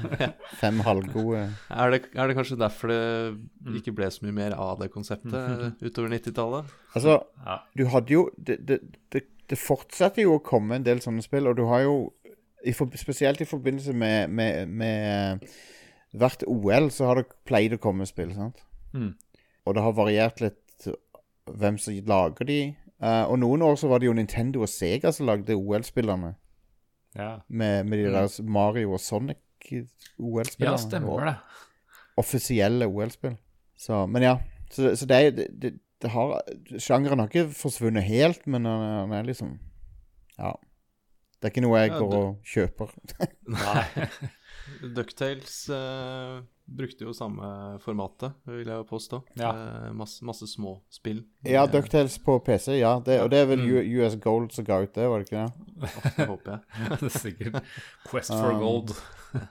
[0.61, 1.43] fem halvgode.
[1.69, 3.01] Er det, er det, kanskje derfor det
[3.35, 3.79] mm.
[3.81, 6.71] ikke ble så mye mer av det konseptet utover 90-tallet?
[6.95, 7.19] Altså,
[7.77, 8.81] du hadde jo det, det,
[9.13, 11.97] det, det, fortsetter jo å komme en del sånne spill, og du har jo
[12.65, 15.45] i for, Spesielt i forbindelse med, med, med
[16.17, 18.63] hvert OL så har det pleid å komme spill, sant?
[18.95, 19.11] Mm.
[19.67, 20.61] og det har variert litt
[21.51, 22.59] hvem som lager de.
[23.03, 26.35] Uh, og noen år så var det jo Nintendo og Sega som lagde OL-spillerne.
[27.15, 27.39] Ja.
[27.49, 30.77] Med, med, de der Mario og Sonic-OL-spillerne.
[30.77, 31.35] Ja, stemmer det.
[32.17, 33.37] Offisielle OL-spill.
[33.79, 34.37] Så, men ja.
[34.71, 35.73] Så, så det, det, det,
[36.03, 36.41] det, har
[36.79, 39.59] Sjangeren har ikke forsvunnet helt, men han er liksom
[40.39, 40.55] Ja.
[41.35, 42.95] Det er ikke noe jeg ja, går og kjøper.
[43.53, 44.09] Nei.
[44.95, 49.21] Ducktales uh, brukte jo samme formatet, vil jeg påstå.
[49.39, 49.53] Ja.
[49.53, 51.23] Uh, masse, masse, små spill.
[51.45, 52.97] Ja, Ducktales på PC, ja.
[53.05, 53.93] Det, og det er vel mm.
[54.01, 55.95] US Gold som ga ut det, var det ikke det?
[56.17, 56.61] det håper jeg.
[57.01, 57.61] det er sikkert
[58.11, 58.95] Quest for um, Gold.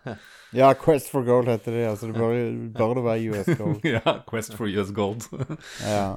[0.62, 1.88] ja, Quest for Gold heter det.
[1.94, 2.38] Altså det bør,
[2.78, 3.90] bør det være US Gold.
[3.98, 5.28] ja, Quest for US Gold.
[5.86, 6.08] ja.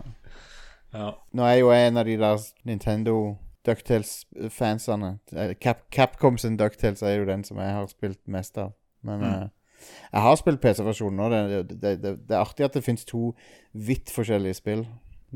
[0.93, 1.10] ja.
[1.32, 3.36] Nå er jo en av de der Nintendo
[3.66, 5.18] Ducktales-fansene
[5.60, 8.73] Cap Capcom sin Ducktales er jo den som jeg har spilt mest av.
[9.06, 9.34] Men mm.
[9.34, 11.28] uh, jeg har spilt PC-versjonen nå.
[11.32, 13.30] Det, det, det, det, er artig at det fins to
[13.76, 14.86] vidt forskjellige spill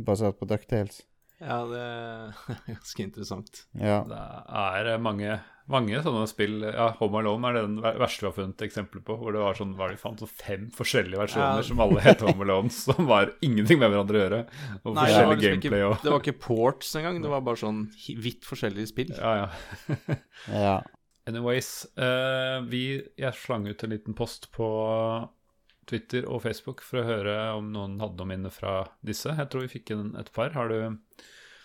[0.00, 1.04] basert på Ducktales.
[1.40, 2.36] Ja, det er
[2.74, 3.64] ganske interessant.
[3.80, 4.02] Ja.
[4.04, 4.18] Det
[4.92, 5.38] er mange,
[5.72, 9.16] mange sånne spill Ja, Home Alone er den verste vi har funnet eksempler på.
[9.20, 11.66] Hvor det var sånn, var det fant så fem forskjellige versjoner ja.
[11.70, 14.44] som alle het Home Alone, som var ingenting med hverandre å gjøre.
[14.84, 15.84] Og Nei, det var, gameplay.
[15.88, 17.84] ikke, det var ikke ports engang, det var bare sånn
[18.20, 19.14] vidt forskjellige spill.
[19.16, 20.16] Ja, ja.
[20.68, 20.78] ja.
[21.30, 24.70] Anyways, uh, vi, jeg slang ut en liten post på
[25.90, 29.32] Twitter og Facebook for å høre om noen hadde noe minne fra disse.
[29.34, 30.52] Jeg tror vi fikk en, et par.
[30.54, 31.22] Har du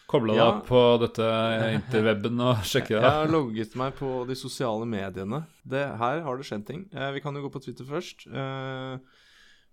[0.10, 0.48] kobla ja.
[0.48, 1.28] deg på dette
[1.76, 3.04] interweben og sjekket det?
[3.04, 5.44] Jeg har logget meg på de sosiale mediene.
[5.66, 6.88] Det, her har det skjedd ting.
[6.94, 8.28] Eh, vi kan jo gå på Twitter først.
[8.30, 9.24] Eh,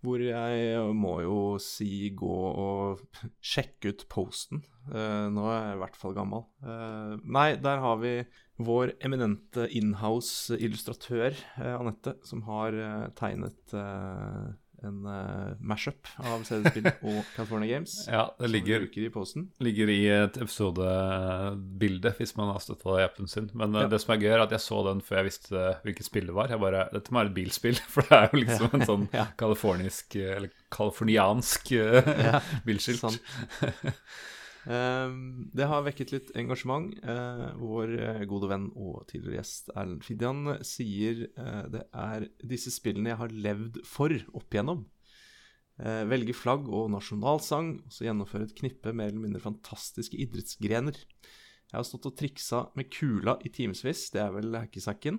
[0.02, 3.02] hvor jeg må jo si gå og
[3.52, 4.64] sjekke ut posten.
[4.90, 6.46] Uh, nå er jeg i hvert fall gammel.
[6.64, 8.16] Uh, nei, der har vi
[8.62, 12.76] vår eminente inhouse-illustratør uh, Anette, som har
[13.18, 13.76] tegnet
[14.88, 17.94] en uh, mashup av CD-spill og California Games.
[18.10, 19.08] Ja, det ligger, i,
[19.64, 23.50] ligger i et episodebilde hvis man har støtta appen sin.
[23.58, 23.86] Men ja.
[23.90, 26.36] det som er gøy, er at jeg så den før jeg visste hvilket spill det
[26.36, 26.52] var.
[26.52, 28.74] Jeg bare, Dette må være et bilspill, for det er jo liksom ja.
[28.78, 29.26] en sånn ja.
[29.40, 32.38] californisk, eller californiansk uh,
[32.68, 33.22] bilskilt.
[34.70, 36.92] Ehm, det har vekket litt engasjement.
[37.02, 42.70] Uh, vår eh, gode venn og tidligere gjest Erlend Fidjan sier uh, det er disse
[42.74, 44.86] spillene jeg har levd for opp igjennom.
[45.82, 50.98] Velge flagg og nasjonalsang, og så gjennomføre et knippe mer eller mindre fantastiske idrettsgrener.
[51.00, 55.16] Jeg har stått og triksa med kula i timevis, det er vel hackesacken.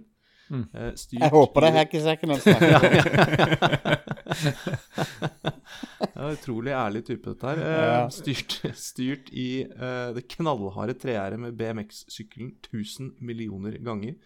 [0.50, 0.66] Mm.
[0.76, 2.68] jeg håper det er hackesacken han snakker
[6.14, 7.62] ja, utrolig ærlig type, dette her.
[7.64, 8.10] Ja.
[8.14, 14.18] styrt, styrt, i eh, det knallharde tregjerdet med BMX-sykkelen 1000 millioner ganger.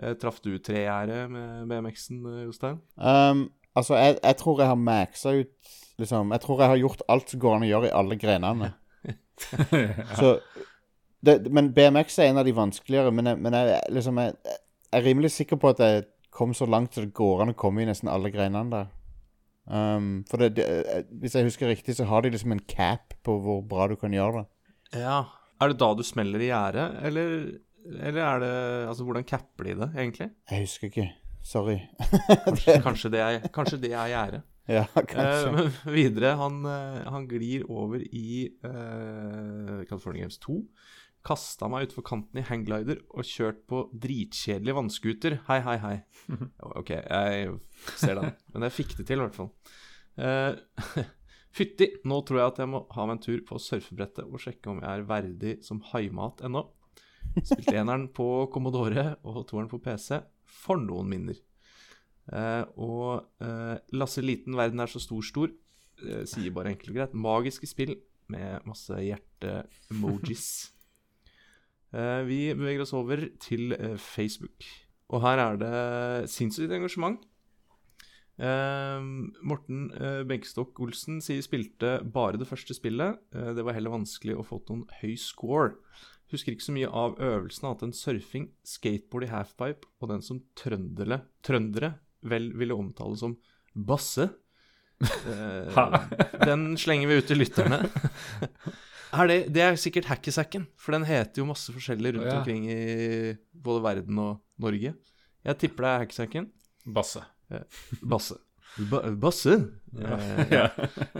[0.00, 2.80] Eh, traff du tregjerdet med BMX-en, eh, Jostein?
[2.96, 7.02] Um, altså, jeg, jeg, tror jeg har maxa ut liksom Jeg tror jeg har gjort
[7.12, 8.72] alt som går an å gjøre i alle grenene.
[10.20, 10.38] Så
[11.20, 13.12] det, Men BMX er en av de vanskeligere.
[13.12, 14.58] Men, jeg, men jeg, liksom, jeg, jeg
[14.92, 17.82] er rimelig sikker på at jeg kom så langt som det går an å komme
[17.82, 18.90] i nesten alle grenene der.
[19.70, 23.14] Um, for det, det, eh, hvis jeg husker riktig, så har de liksom en cap
[23.26, 25.02] på hvor bra du kan gjøre det.
[25.04, 25.24] Ja.
[25.60, 27.32] Er det da du smeller i gjerdet, eller,
[28.00, 28.52] eller er det
[28.88, 30.30] Altså, hvordan capper de det, egentlig?
[30.50, 31.10] Jeg husker ikke.
[31.44, 31.76] Sorry.
[32.46, 34.46] kanskje, kanskje, det er, kanskje det er gjerdet.
[34.70, 35.48] Ja, kanskje.
[35.48, 40.60] Uh, men videre, han, uh, han, glir over i uh, California Games 2
[41.26, 45.38] kasta meg utfor kanten i hangglider og kjørt på dritkjedelig vannscooter.
[45.50, 45.96] Hei, hei, hei.
[46.80, 47.56] Ok, jeg
[48.00, 48.36] ser den.
[48.54, 49.50] Men jeg fikk det til, i hvert fall.
[50.16, 51.06] Uh,
[51.56, 54.70] Fytti, nå tror jeg at jeg må ha meg en tur på surfebrettet og sjekke
[54.70, 56.64] om jeg er verdig som haimat ennå.
[57.42, 60.20] Spilte eneren på Commodore og toeren på PC.
[60.50, 61.38] For noen minner.
[62.30, 63.08] Uh, og
[63.42, 65.52] uh, Lasse Liten, verden er så stor, stor,
[66.00, 67.16] sier bare enkelt og greit.
[67.28, 67.98] Magiske spill
[68.32, 70.46] med masse hjerte-emojis.
[71.90, 74.66] Eh, vi beveger oss over til eh, Facebook.
[75.10, 77.18] Og her er det sinnssykt engasjement.
[78.40, 79.02] Uh,
[79.44, 80.24] Morten uh,
[80.80, 83.18] Olsen sier spilte bare det første spillet.
[83.28, 85.74] Det var heller vanskelig å få til noen høy score.
[86.32, 90.40] Husker ikke så mye av øvelsene annet enn surfing, skateboard i halfpipe og den som
[90.56, 91.98] trøndere, trøndere
[92.32, 93.34] vel ville omtale som
[93.74, 94.30] basse.
[96.48, 97.82] den slenger vi ut til lytterne.
[99.10, 102.38] Er det, det, er sikkert Hackysacken, for den heter jo masse forskjellig rundt oh, ja.
[102.38, 104.94] omkring i både verden og Norge.
[105.44, 106.46] Jeg tipper det er Hackysacken.
[106.94, 107.24] Basse.
[108.02, 108.38] basse.
[108.90, 109.56] Ba basse?
[109.98, 110.18] Ja.
[110.18, 110.68] Eh, ja.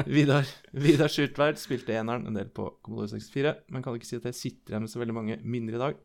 [0.06, 4.28] Vidar, Vidar Skjurtveit spilte eneren en del på Commodore 64, men kan ikke si at
[4.30, 5.98] jeg sitter igjen med så veldig mange minner i dag.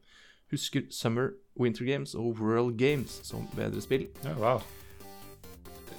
[0.53, 4.09] Husker Summer, Winter Games og World Games som bedre spill.
[4.25, 4.65] Ja, wow.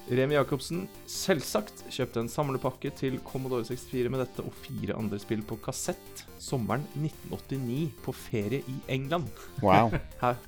[0.07, 5.43] Remi Jacobsen selvsagt kjøpte en samlepakke til Commodore 64 med dette og fire andre spill
[5.47, 9.27] på kassett sommeren 1989 på ferie i England.
[9.65, 9.91] Wow.
[10.23, 10.39] Her.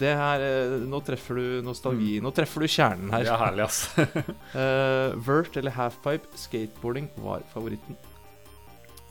[0.00, 2.16] Det her eh, Nå treffer du nostalgi.
[2.24, 3.26] Nå treffer du kjernen her.
[3.28, 3.84] Ja, herlig, ass.
[4.56, 7.98] uh, Vert eller halfpipe, skateboarding var favoritten.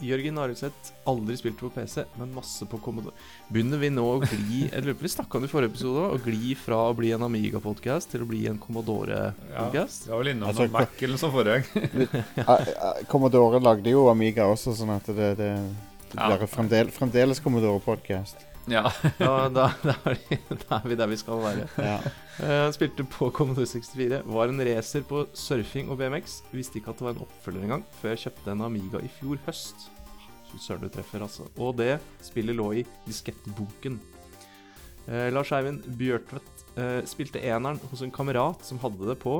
[0.01, 3.13] Jørgen Arudseth, aldri spilt på PC, men masse på Commodore.
[3.53, 6.03] Begynner vi nå å gli Jeg lurer på Vi snakka om det i forrige episode
[6.07, 10.07] òg, å gli fra å bli en Amiga-podkast til å bli en Commodore-podkast.
[10.07, 13.05] Ja, vi var vel innom Altså, noe Mac eller noe sånt forrige gang.
[13.11, 15.51] Commodore lagde jo Amiga også, sånn at det, det,
[16.11, 16.47] det Ja.
[16.47, 18.47] fremdeles, fremdeles Commodore-podkast.
[18.69, 18.91] Ja.
[19.17, 21.67] Da, da, da, er vi, da er vi der vi skal være.
[21.81, 21.97] Ja.
[22.41, 26.41] Uh, spilte på Commodore 64, var en racer på surfing og BMX.
[26.53, 29.41] Visste ikke at det var en oppfølger engang, før jeg kjøpte en Amiga i fjor
[29.47, 29.89] høst.
[30.59, 31.45] Søren du treffer, altså.
[31.57, 33.99] Og det spillet lå i diskettboken.
[35.07, 39.39] Uh, Lars Eivind Bjørtvedt uh, spilte eneren hos en kamerat som hadde det på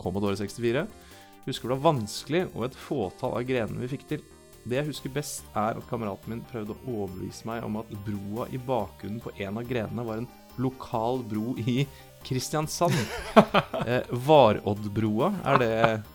[0.00, 0.86] Commodore 64.
[1.46, 4.24] Husker det var vanskelig og et fåtall av grenene vi fikk til.
[4.66, 8.48] Det jeg husker best, er at kameraten min prøvde å overbevise meg om at broa
[8.50, 10.28] i bakgrunnen på en av grenene var en
[10.58, 11.84] lokal bro i
[12.26, 12.96] Kristiansand.
[13.86, 15.66] Eh, Varoddbrua, er det,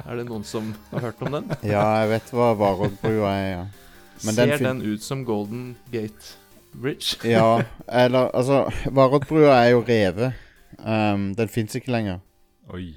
[0.04, 1.46] er det noen som har hørt om den?
[1.64, 3.62] ja, jeg vet hva Varoddbrua er, ja.
[4.26, 5.62] Men den Ser fin- den ut som Golden
[5.94, 6.34] Gate
[6.74, 7.16] Bridge?
[7.32, 10.36] Ja, eller altså Varoddbrua er jo revet.
[10.84, 12.20] Um, den fins ikke lenger.
[12.76, 12.90] Oi.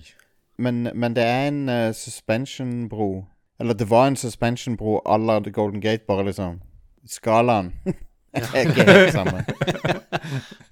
[0.59, 3.13] Men, men det er en uh, suspension-bro.
[3.61, 6.61] Eller det var en suspension-bro à la The Golden Gate, bare liksom
[7.07, 7.73] Skalaen
[8.35, 9.45] er ikke helt samme.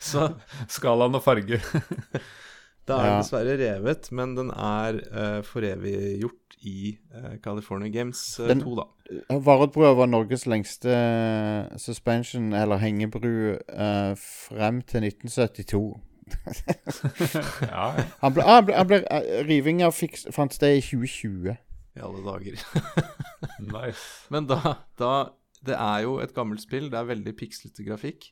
[0.01, 0.31] Så
[0.69, 1.61] Skalaen og farge.
[2.89, 8.49] da er den dessverre revet, men den er uh, foreviggjort i uh, California Games uh,
[8.49, 8.89] Den- 2, da.
[9.45, 10.95] Varoddbrua var Norges lengste
[11.79, 14.15] suspension, eller hengebru, uh,
[14.49, 16.01] frem til 1972.
[17.69, 17.91] Ja,
[18.23, 19.91] Han ble, ah, han ble, han ble, uh, rivinga
[20.33, 21.57] fant sted i 2020.
[21.97, 22.56] I alle dager.
[23.74, 24.05] nice.
[24.32, 25.12] Men da, da
[25.62, 26.89] Det er jo et gammelt spill.
[26.90, 28.31] Det er veldig pikslete grafikk.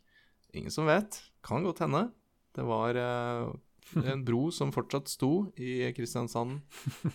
[0.57, 1.21] Ingen som vet.
[1.47, 2.09] Kan godt hende.
[2.57, 3.51] Det var eh,
[4.11, 6.59] en bro som fortsatt sto i Kristiansand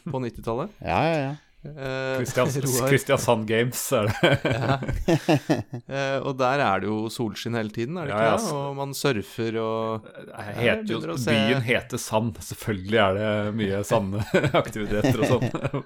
[0.05, 0.77] på 90-tallet.
[0.85, 1.33] Ja, ja, ja.
[1.65, 2.55] Eh, Kristians
[2.85, 4.31] Kristiansand Games, er det.
[4.45, 4.77] ja.
[5.89, 8.53] Eh, og der er det jo solskinn hele tiden, er det Ja, ikke ja, det?
[8.59, 10.09] Og man surfer og
[10.61, 12.37] heter jo, se- byen heter Sand.
[12.45, 13.31] Selvfølgelig er det
[13.61, 15.85] mye sandaktiviteter og sånn.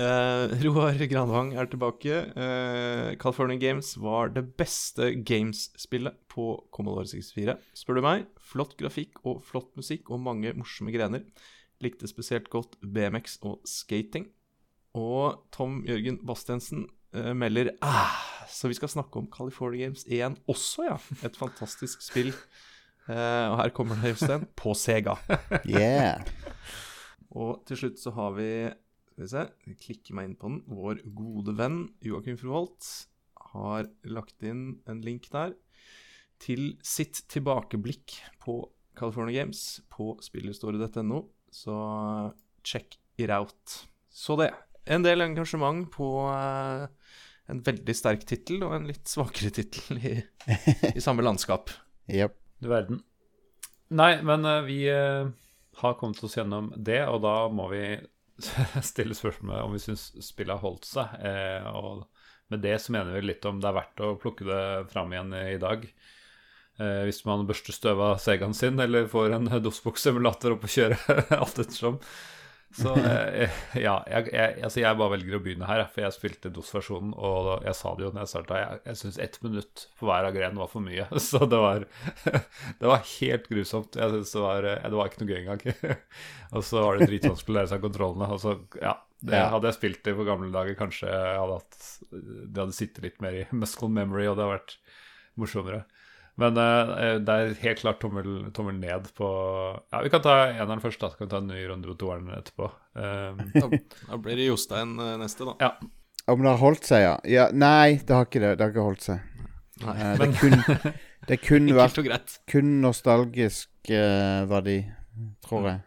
[0.00, 2.20] Uh, Roar Granvang er tilbake.
[2.36, 8.28] Uh, California Games var det beste Games-spillet på Commodore 64, spør du meg.
[8.52, 11.26] Flott grafikk og flott musikk og mange morsomme grener.
[11.80, 14.28] Likte spesielt godt BMX og skating.
[14.96, 18.16] Og Tom Jørgen Bastensen uh, melder ah,
[18.50, 20.96] Så vi skal snakke om California Games 1 også, ja.
[21.26, 22.32] Et fantastisk spill.
[23.08, 25.16] Uh, og her kommer det, Jostein, på Sega.
[25.68, 26.26] Yeah.
[27.30, 28.50] Og til slutt så har vi
[29.12, 30.60] Skal vi se, jeg klikker meg inn på den.
[30.66, 32.90] Vår gode venn Joakim Froholt
[33.50, 35.54] har lagt inn en link der
[36.40, 38.62] til sitt tilbakeblikk på
[38.96, 41.20] California Games på spillhistorie.no.
[41.50, 41.74] Så
[42.64, 43.76] check it out.
[44.10, 44.52] Så det.
[44.90, 46.86] En del engasjement på uh,
[47.50, 50.14] en veldig sterk tittel og en litt svakere tittel i,
[50.96, 51.72] i samme landskap.
[52.10, 52.36] Yep.
[52.60, 53.02] Du verden.
[53.90, 55.30] Nei, men uh, vi uh,
[55.82, 57.84] har kommet oss gjennom det, og da må vi
[58.90, 61.18] stille spørsmålet om vi syns spillet har holdt seg.
[61.24, 62.06] Eh, og
[62.50, 64.62] med det så mener vi litt om det er verdt å plukke det
[64.92, 65.84] fram igjen i dag.
[66.80, 70.96] Eh, hvis man børster støv av Segaen sin, eller får en DOSBox-simulator opp og kjøre
[71.42, 71.98] alt ettersom.
[72.70, 73.50] Så eh,
[73.86, 77.66] ja, jeg, jeg, altså jeg bare velger å begynne her, for jeg spilte DOS-versjonen, og
[77.66, 80.36] jeg sa det jo når jeg starta, jeg, jeg syns ett minutt på hver av
[80.36, 81.08] grenene var for mye.
[81.28, 81.86] Så det var,
[82.24, 84.00] det var helt grusomt.
[84.00, 85.94] Jeg synes det var, eh, det var ikke noe gøy engang.
[86.54, 88.32] og så var det dritvanskelig å lære seg kontrollene.
[88.32, 89.48] Og så, ja, det, Ja.
[89.52, 93.18] Hadde jeg spilt det på gamle dager, kanskje jeg hadde hatt, det hadde sittet litt
[93.20, 94.78] mer i muscle memory, og det hadde vært
[95.36, 95.82] morsommere.
[96.40, 99.28] Men uh, det er helt klart tommel, tommel ned på
[99.92, 101.10] Ja, vi kan ta eneren først, da.
[101.12, 102.70] Så kan vi ta en ny runde på toeren etterpå.
[102.96, 103.68] Um, Da,
[104.06, 105.56] da blir det Jostein eh, neste, da.
[105.60, 105.74] ja.
[106.30, 107.12] Om det har holdt seg, ja.
[107.28, 107.46] ja?
[107.52, 108.54] Nei, det har ikke det.
[108.56, 109.44] Det har ikke holdt seg.
[109.82, 109.94] Nei.
[109.96, 110.56] Eh, det, kun,
[111.28, 112.34] det kun vært greit.
[112.50, 114.78] kun nostalgisk uh, verdi,
[115.44, 115.84] tror jeg.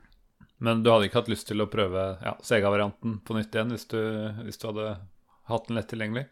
[0.63, 3.89] Men du hadde ikke hatt lyst til å prøve ja, Sega-varianten på nytt igjen hvis
[3.91, 3.99] du,
[4.45, 4.93] hvis du hadde
[5.51, 6.27] hatt den lett tilgjengelig?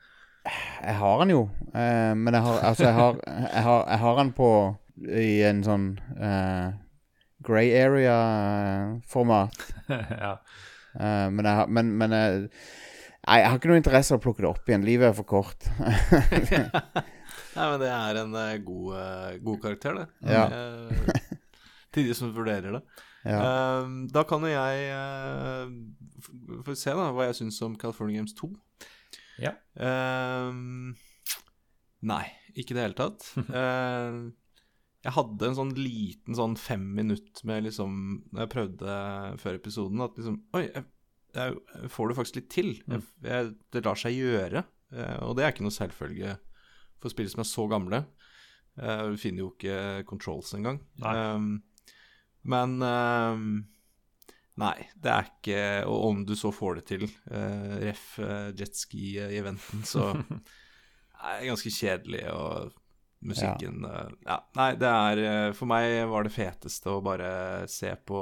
[0.45, 1.41] Jeg har den jo,
[1.77, 4.49] eh, men jeg har, altså, jeg har, jeg har, jeg har den på
[5.01, 5.87] i en sånn
[6.17, 6.71] eh,
[7.45, 9.61] grey area-format.
[10.25, 10.33] ja.
[10.97, 12.41] Eh, men jeg har Men, men jeg,
[13.27, 14.87] nei, jeg har ikke noe interesse av å plukke det opp igjen.
[14.87, 15.69] Livet er for kort.
[17.51, 20.07] Nei, men det er en eh, god, eh, god karakter, det.
[20.31, 20.45] Ja.
[20.47, 21.39] Eh,
[21.91, 22.81] til de som vurderer det.
[23.25, 23.37] Ja.
[23.37, 25.67] Uh, da kan jo jeg uh,
[26.65, 28.49] Få se da hva jeg syns om California Games 2.
[29.41, 29.55] Ja.
[29.75, 30.93] Uh,
[32.07, 32.23] nei,
[32.53, 33.27] ikke i det hele tatt.
[35.05, 37.93] jeg hadde en sånn liten sånn fem minutt med liksom
[38.29, 38.97] Når jeg prøvde
[39.41, 40.85] før episoden, at liksom Oi, jeg,
[41.33, 42.71] jeg får det faktisk litt til.
[42.85, 42.95] Mm.
[42.99, 44.65] Jeg, jeg, det lar seg gjøre.
[45.25, 46.35] og det er ikke noe selvfølge
[47.01, 48.03] for spill som er så gamle.
[48.79, 50.79] Uh, vi finner jo ikke controls engang.
[51.03, 51.61] Um,
[52.47, 53.47] men um,
[54.59, 59.85] Nei, det er ikke Og om du så får det til, uh, ref uh, jetski-eventen,
[59.87, 60.11] så
[61.21, 62.73] er det ganske kjedelig, og
[63.21, 64.03] musikken ja.
[64.03, 64.37] Uh, ja.
[64.59, 67.31] Nei, det er For meg var det feteste å bare
[67.71, 68.21] se på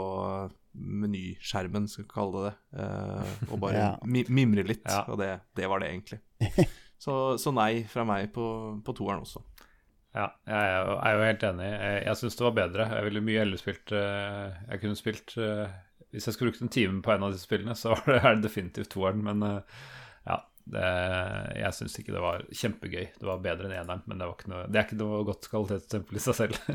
[0.80, 3.90] menyskjermen, skal vi kalle det det, og bare ja.
[4.06, 4.86] mimre litt.
[4.86, 5.02] Ja.
[5.10, 6.22] Og det, det, var det egentlig.
[7.04, 8.46] så, så, nei fra meg på,
[8.86, 9.42] på toeren også.
[10.16, 11.68] Ja, jeg er jo helt enig.
[11.70, 12.88] Jeg, jeg syns det var bedre.
[12.96, 15.68] Jeg ville mye heller spilt uh, Jeg kunne spilt uh,
[16.14, 18.92] Hvis jeg skulle brukt en time på en av disse spillene, så er det definitivt
[18.94, 19.22] toeren.
[19.26, 19.82] Men uh,
[20.26, 20.40] ja,
[20.74, 20.92] det,
[21.60, 23.06] jeg syns ikke det var kjempegøy.
[23.20, 26.24] Det var bedre enn eneren, men det, noe, det, er ikke noe godt kvalitetsstempel i
[26.24, 26.60] seg selv.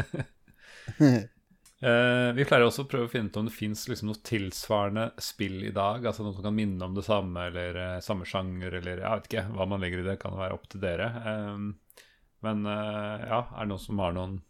[2.38, 5.58] vi pleier også å prøve å finne ut om det fins liksom noe tilsvarende spill
[5.66, 6.06] i dag.
[6.06, 9.46] Altså noe som kan minne om det samme, eller samme sjanger, eller jeg vet ikke
[9.56, 10.20] hva man legger i det.
[10.22, 11.10] Kan være opp til dere.
[11.26, 12.04] Uh,
[12.44, 14.42] men uh, ja, er det noen som har noen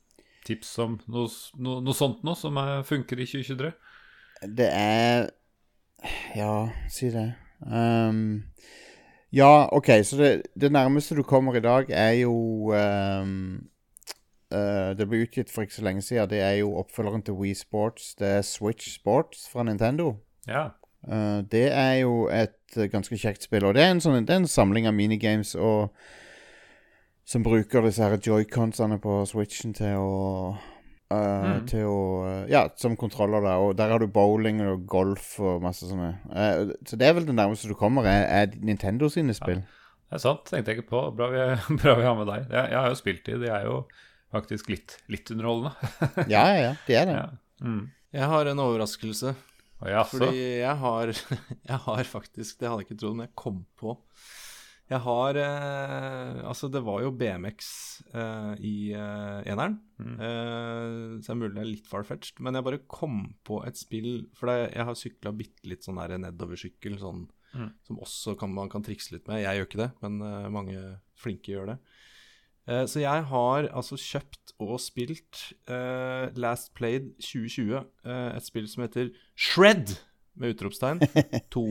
[0.44, 3.70] tips om noe, no, noe sånt noe som er, funker i 2023?
[4.46, 5.28] Det er
[6.36, 7.32] Ja, si det.
[7.60, 8.44] Um,
[9.32, 12.34] ja, OK, så det, det, nærmeste du kommer i dag, er jo
[12.72, 13.66] um,
[14.54, 16.30] uh, Det ble utgitt for ikke så lenge siden.
[16.30, 18.14] Det er jo oppfølgeren til Wii Sports.
[18.14, 20.16] Det er Switch Sports fra Nintendo.
[20.48, 20.68] Ja.
[21.08, 23.64] Uh, det er jo et ganske kjekt spill.
[23.64, 25.54] Og det er en, sånn, det er en samling av minigames.
[25.54, 25.94] og
[27.24, 30.56] som bruker disse joyconsene på switchen til å
[31.14, 31.62] uh, mm.
[31.70, 33.54] Til å uh, Ja, som kontroller, da.
[33.62, 36.10] Og der har du bowling og golf og masse sånne.
[36.28, 39.62] Uh, så det er vel det nærmeste du kommer, er, er Nintendo sine spill.
[39.62, 39.80] Ja.
[40.04, 41.04] Det er sant, tenkte jeg ikke på.
[41.18, 41.46] Bra vi,
[41.82, 42.46] bra vi har med deg.
[42.50, 43.40] Jeg, jeg, har jo spilt de.
[43.42, 43.80] De er jo
[44.34, 45.74] faktisk litt, litt underholdende.
[46.34, 46.76] ja, ja, ja.
[46.86, 47.18] De er det.
[47.18, 47.26] Ja.
[47.64, 47.82] Mm.
[48.14, 49.34] Jeg har en overraskelse.
[49.84, 51.10] Ja, fordi jeg har,
[51.70, 53.96] jeg har faktisk Det hadde jeg ikke trodd, men jeg kom på
[54.84, 57.68] jeg har eh, Altså, det var jo BMX
[58.12, 59.78] eh, i eh, eneren.
[59.96, 60.16] Mm.
[60.18, 62.42] Eh, så det er mulig det er litt far-fetched.
[62.44, 66.00] Men jeg bare kom på et spill For det, jeg har sykla bitte litt sånn
[66.20, 67.24] nedoversykkel, sånn,
[67.54, 67.70] mm.
[67.88, 69.40] som også kan, man kan trikse litt med.
[69.46, 70.82] Jeg gjør ikke det, men uh, mange
[71.16, 71.78] flinke gjør det.
[72.68, 75.40] Uh, så jeg har altså kjøpt og spilt
[76.38, 79.96] Last Played 2020, et spill som heter Shred,
[80.38, 81.02] med utropstegn,
[81.56, 81.64] 2.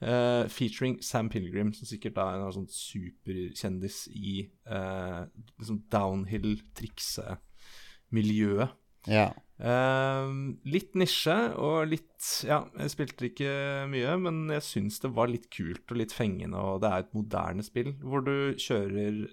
[0.00, 5.28] Uh, featuring Sam Pilgrim, som sikkert er en sånn superkjendis i uh,
[5.60, 8.72] liksom downhill-triksemiljøet.
[9.12, 9.36] Ja.
[9.60, 12.06] Uh, litt nisje og litt
[12.48, 16.56] Ja, jeg spilte ikke mye, men jeg syns det var litt kult og litt fengende.
[16.56, 19.28] Og det er et moderne spill hvor du kjører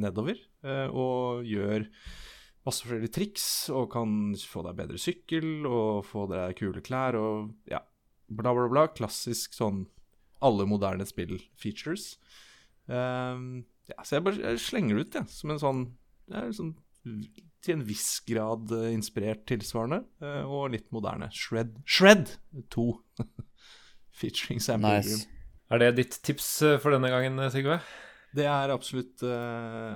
[0.00, 0.36] nedover
[0.96, 1.88] og gjør
[2.64, 7.52] masse forskjellige triks og kan få deg bedre sykkel og få deg kule klær og
[7.68, 7.80] ja,
[8.30, 8.86] bla, bla, bla.
[8.94, 9.84] Klassisk sånn
[10.44, 12.14] alle moderne spill-features.
[12.90, 15.82] Um, ja, så jeg bare jeg slenger det ut, jeg, ja, som en sånn,
[16.32, 16.72] ja, sånn
[17.60, 21.30] Til en viss grad uh, inspirert tilsvarende, uh, og litt moderne.
[21.36, 22.36] Shred, Shred
[22.72, 22.86] 2.
[24.20, 25.26] Featuring Sam nice.
[25.70, 27.80] Er det ditt tips uh, for denne gangen, Sigve?
[28.36, 29.24] Det er absolutt,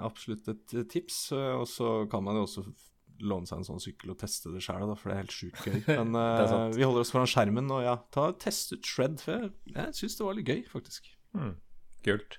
[0.03, 1.29] absolutt et tips.
[1.31, 2.65] og så kan man jo også
[3.23, 5.79] låne seg en sånn sykkel og teste det sjøl, for det er helt sjukt gøy.
[6.01, 9.21] Men uh, vi holder oss foran skjermen, og ja, ta test ut Shred.
[9.23, 11.13] For jeg, jeg syns det var litt gøy, faktisk.
[11.37, 11.55] Mm,
[12.07, 12.39] kult.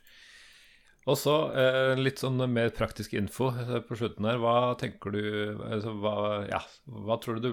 [1.05, 4.39] Og så eh, litt sånn mer praktisk info eh, på slutten her.
[4.41, 5.21] Hva tenker du
[5.61, 6.15] altså, hva,
[6.49, 7.51] ja, hva tror du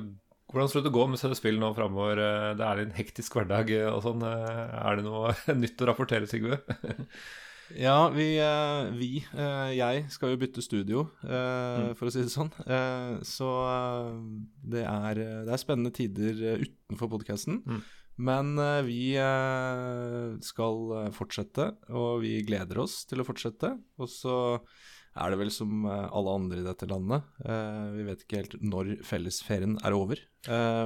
[0.53, 2.21] hvordan tror du det går med spill nå framover?
[2.21, 4.25] Eh, det er en hektisk hverdag og sånn.
[4.25, 6.63] Er det noe nytt å rapportere, Sigve?
[7.79, 11.97] Ja, vi, eh, vi, eh, Jeg skal jo bytte studio, eh, mm.
[11.97, 12.53] for å si det sånn.
[13.25, 13.49] Så
[14.75, 17.63] det er, det er spennende tider utenfor podkasten.
[17.65, 17.83] Mm.
[18.23, 18.51] Men
[18.85, 19.17] vi
[20.45, 23.73] skal fortsette, og vi gleder oss til å fortsette.
[23.99, 24.37] Og så
[25.17, 27.25] er det vel som alle andre i dette landet.
[27.41, 30.21] Vi vet ikke helt når fellesferien er over.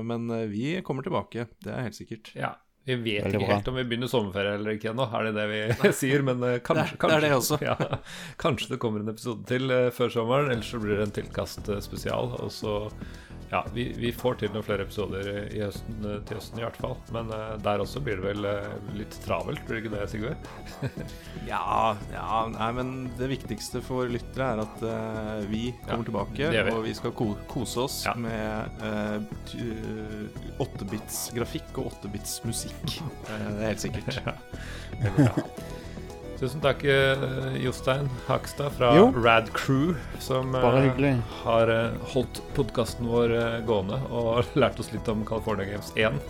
[0.06, 2.30] Men vi kommer tilbake, det er helt sikkert.
[2.38, 2.54] Ja,
[2.86, 3.54] vi vet Veldig ikke bra.
[3.56, 6.22] helt om vi begynner sommerferie eller ikke ennå, er det det vi sier?
[6.26, 8.00] Men uh, kanskje, det, kanskje, det, det ja,
[8.38, 11.66] kanskje, det kommer en episode til uh, før sommeren, ellers så blir det en tilkast
[11.66, 12.30] uh, spesial.
[12.38, 12.76] Og så
[13.50, 16.96] ja, vi, vi, får til noen flere episoder i høsten, til høsten i hvert fall.
[17.14, 20.34] Men uh, der også blir det vel uh, litt travelt, blir det ikke det, Sigve?
[21.52, 26.52] ja, ja, nei, men det viktigste for lyttere er at uh, vi kommer ja, tilbake,
[26.56, 26.74] vi.
[26.74, 28.16] og vi skal ko kose oss ja.
[28.18, 28.82] med
[30.62, 32.98] åttebits grafikk og åttebits musikk.
[33.26, 34.22] det er helt sikkert.
[34.26, 35.34] ja.
[36.36, 39.06] Tusen takk, eh, Jostein Hakstad fra jo.
[39.24, 40.66] Rad Crew, som uh,
[41.44, 43.32] har uh, holdt podkasten vår
[43.68, 46.20] gående og lært oss litt om California Games 1.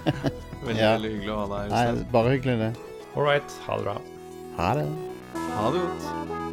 [0.64, 0.94] veldig, ja.
[0.96, 2.00] veldig hyggelig å ha deg her.
[2.14, 2.72] Bare hyggelig, det.
[3.14, 3.60] All right.
[3.68, 3.98] Ha det bra.
[4.56, 4.88] Ha det.
[5.34, 6.43] Ha det godt.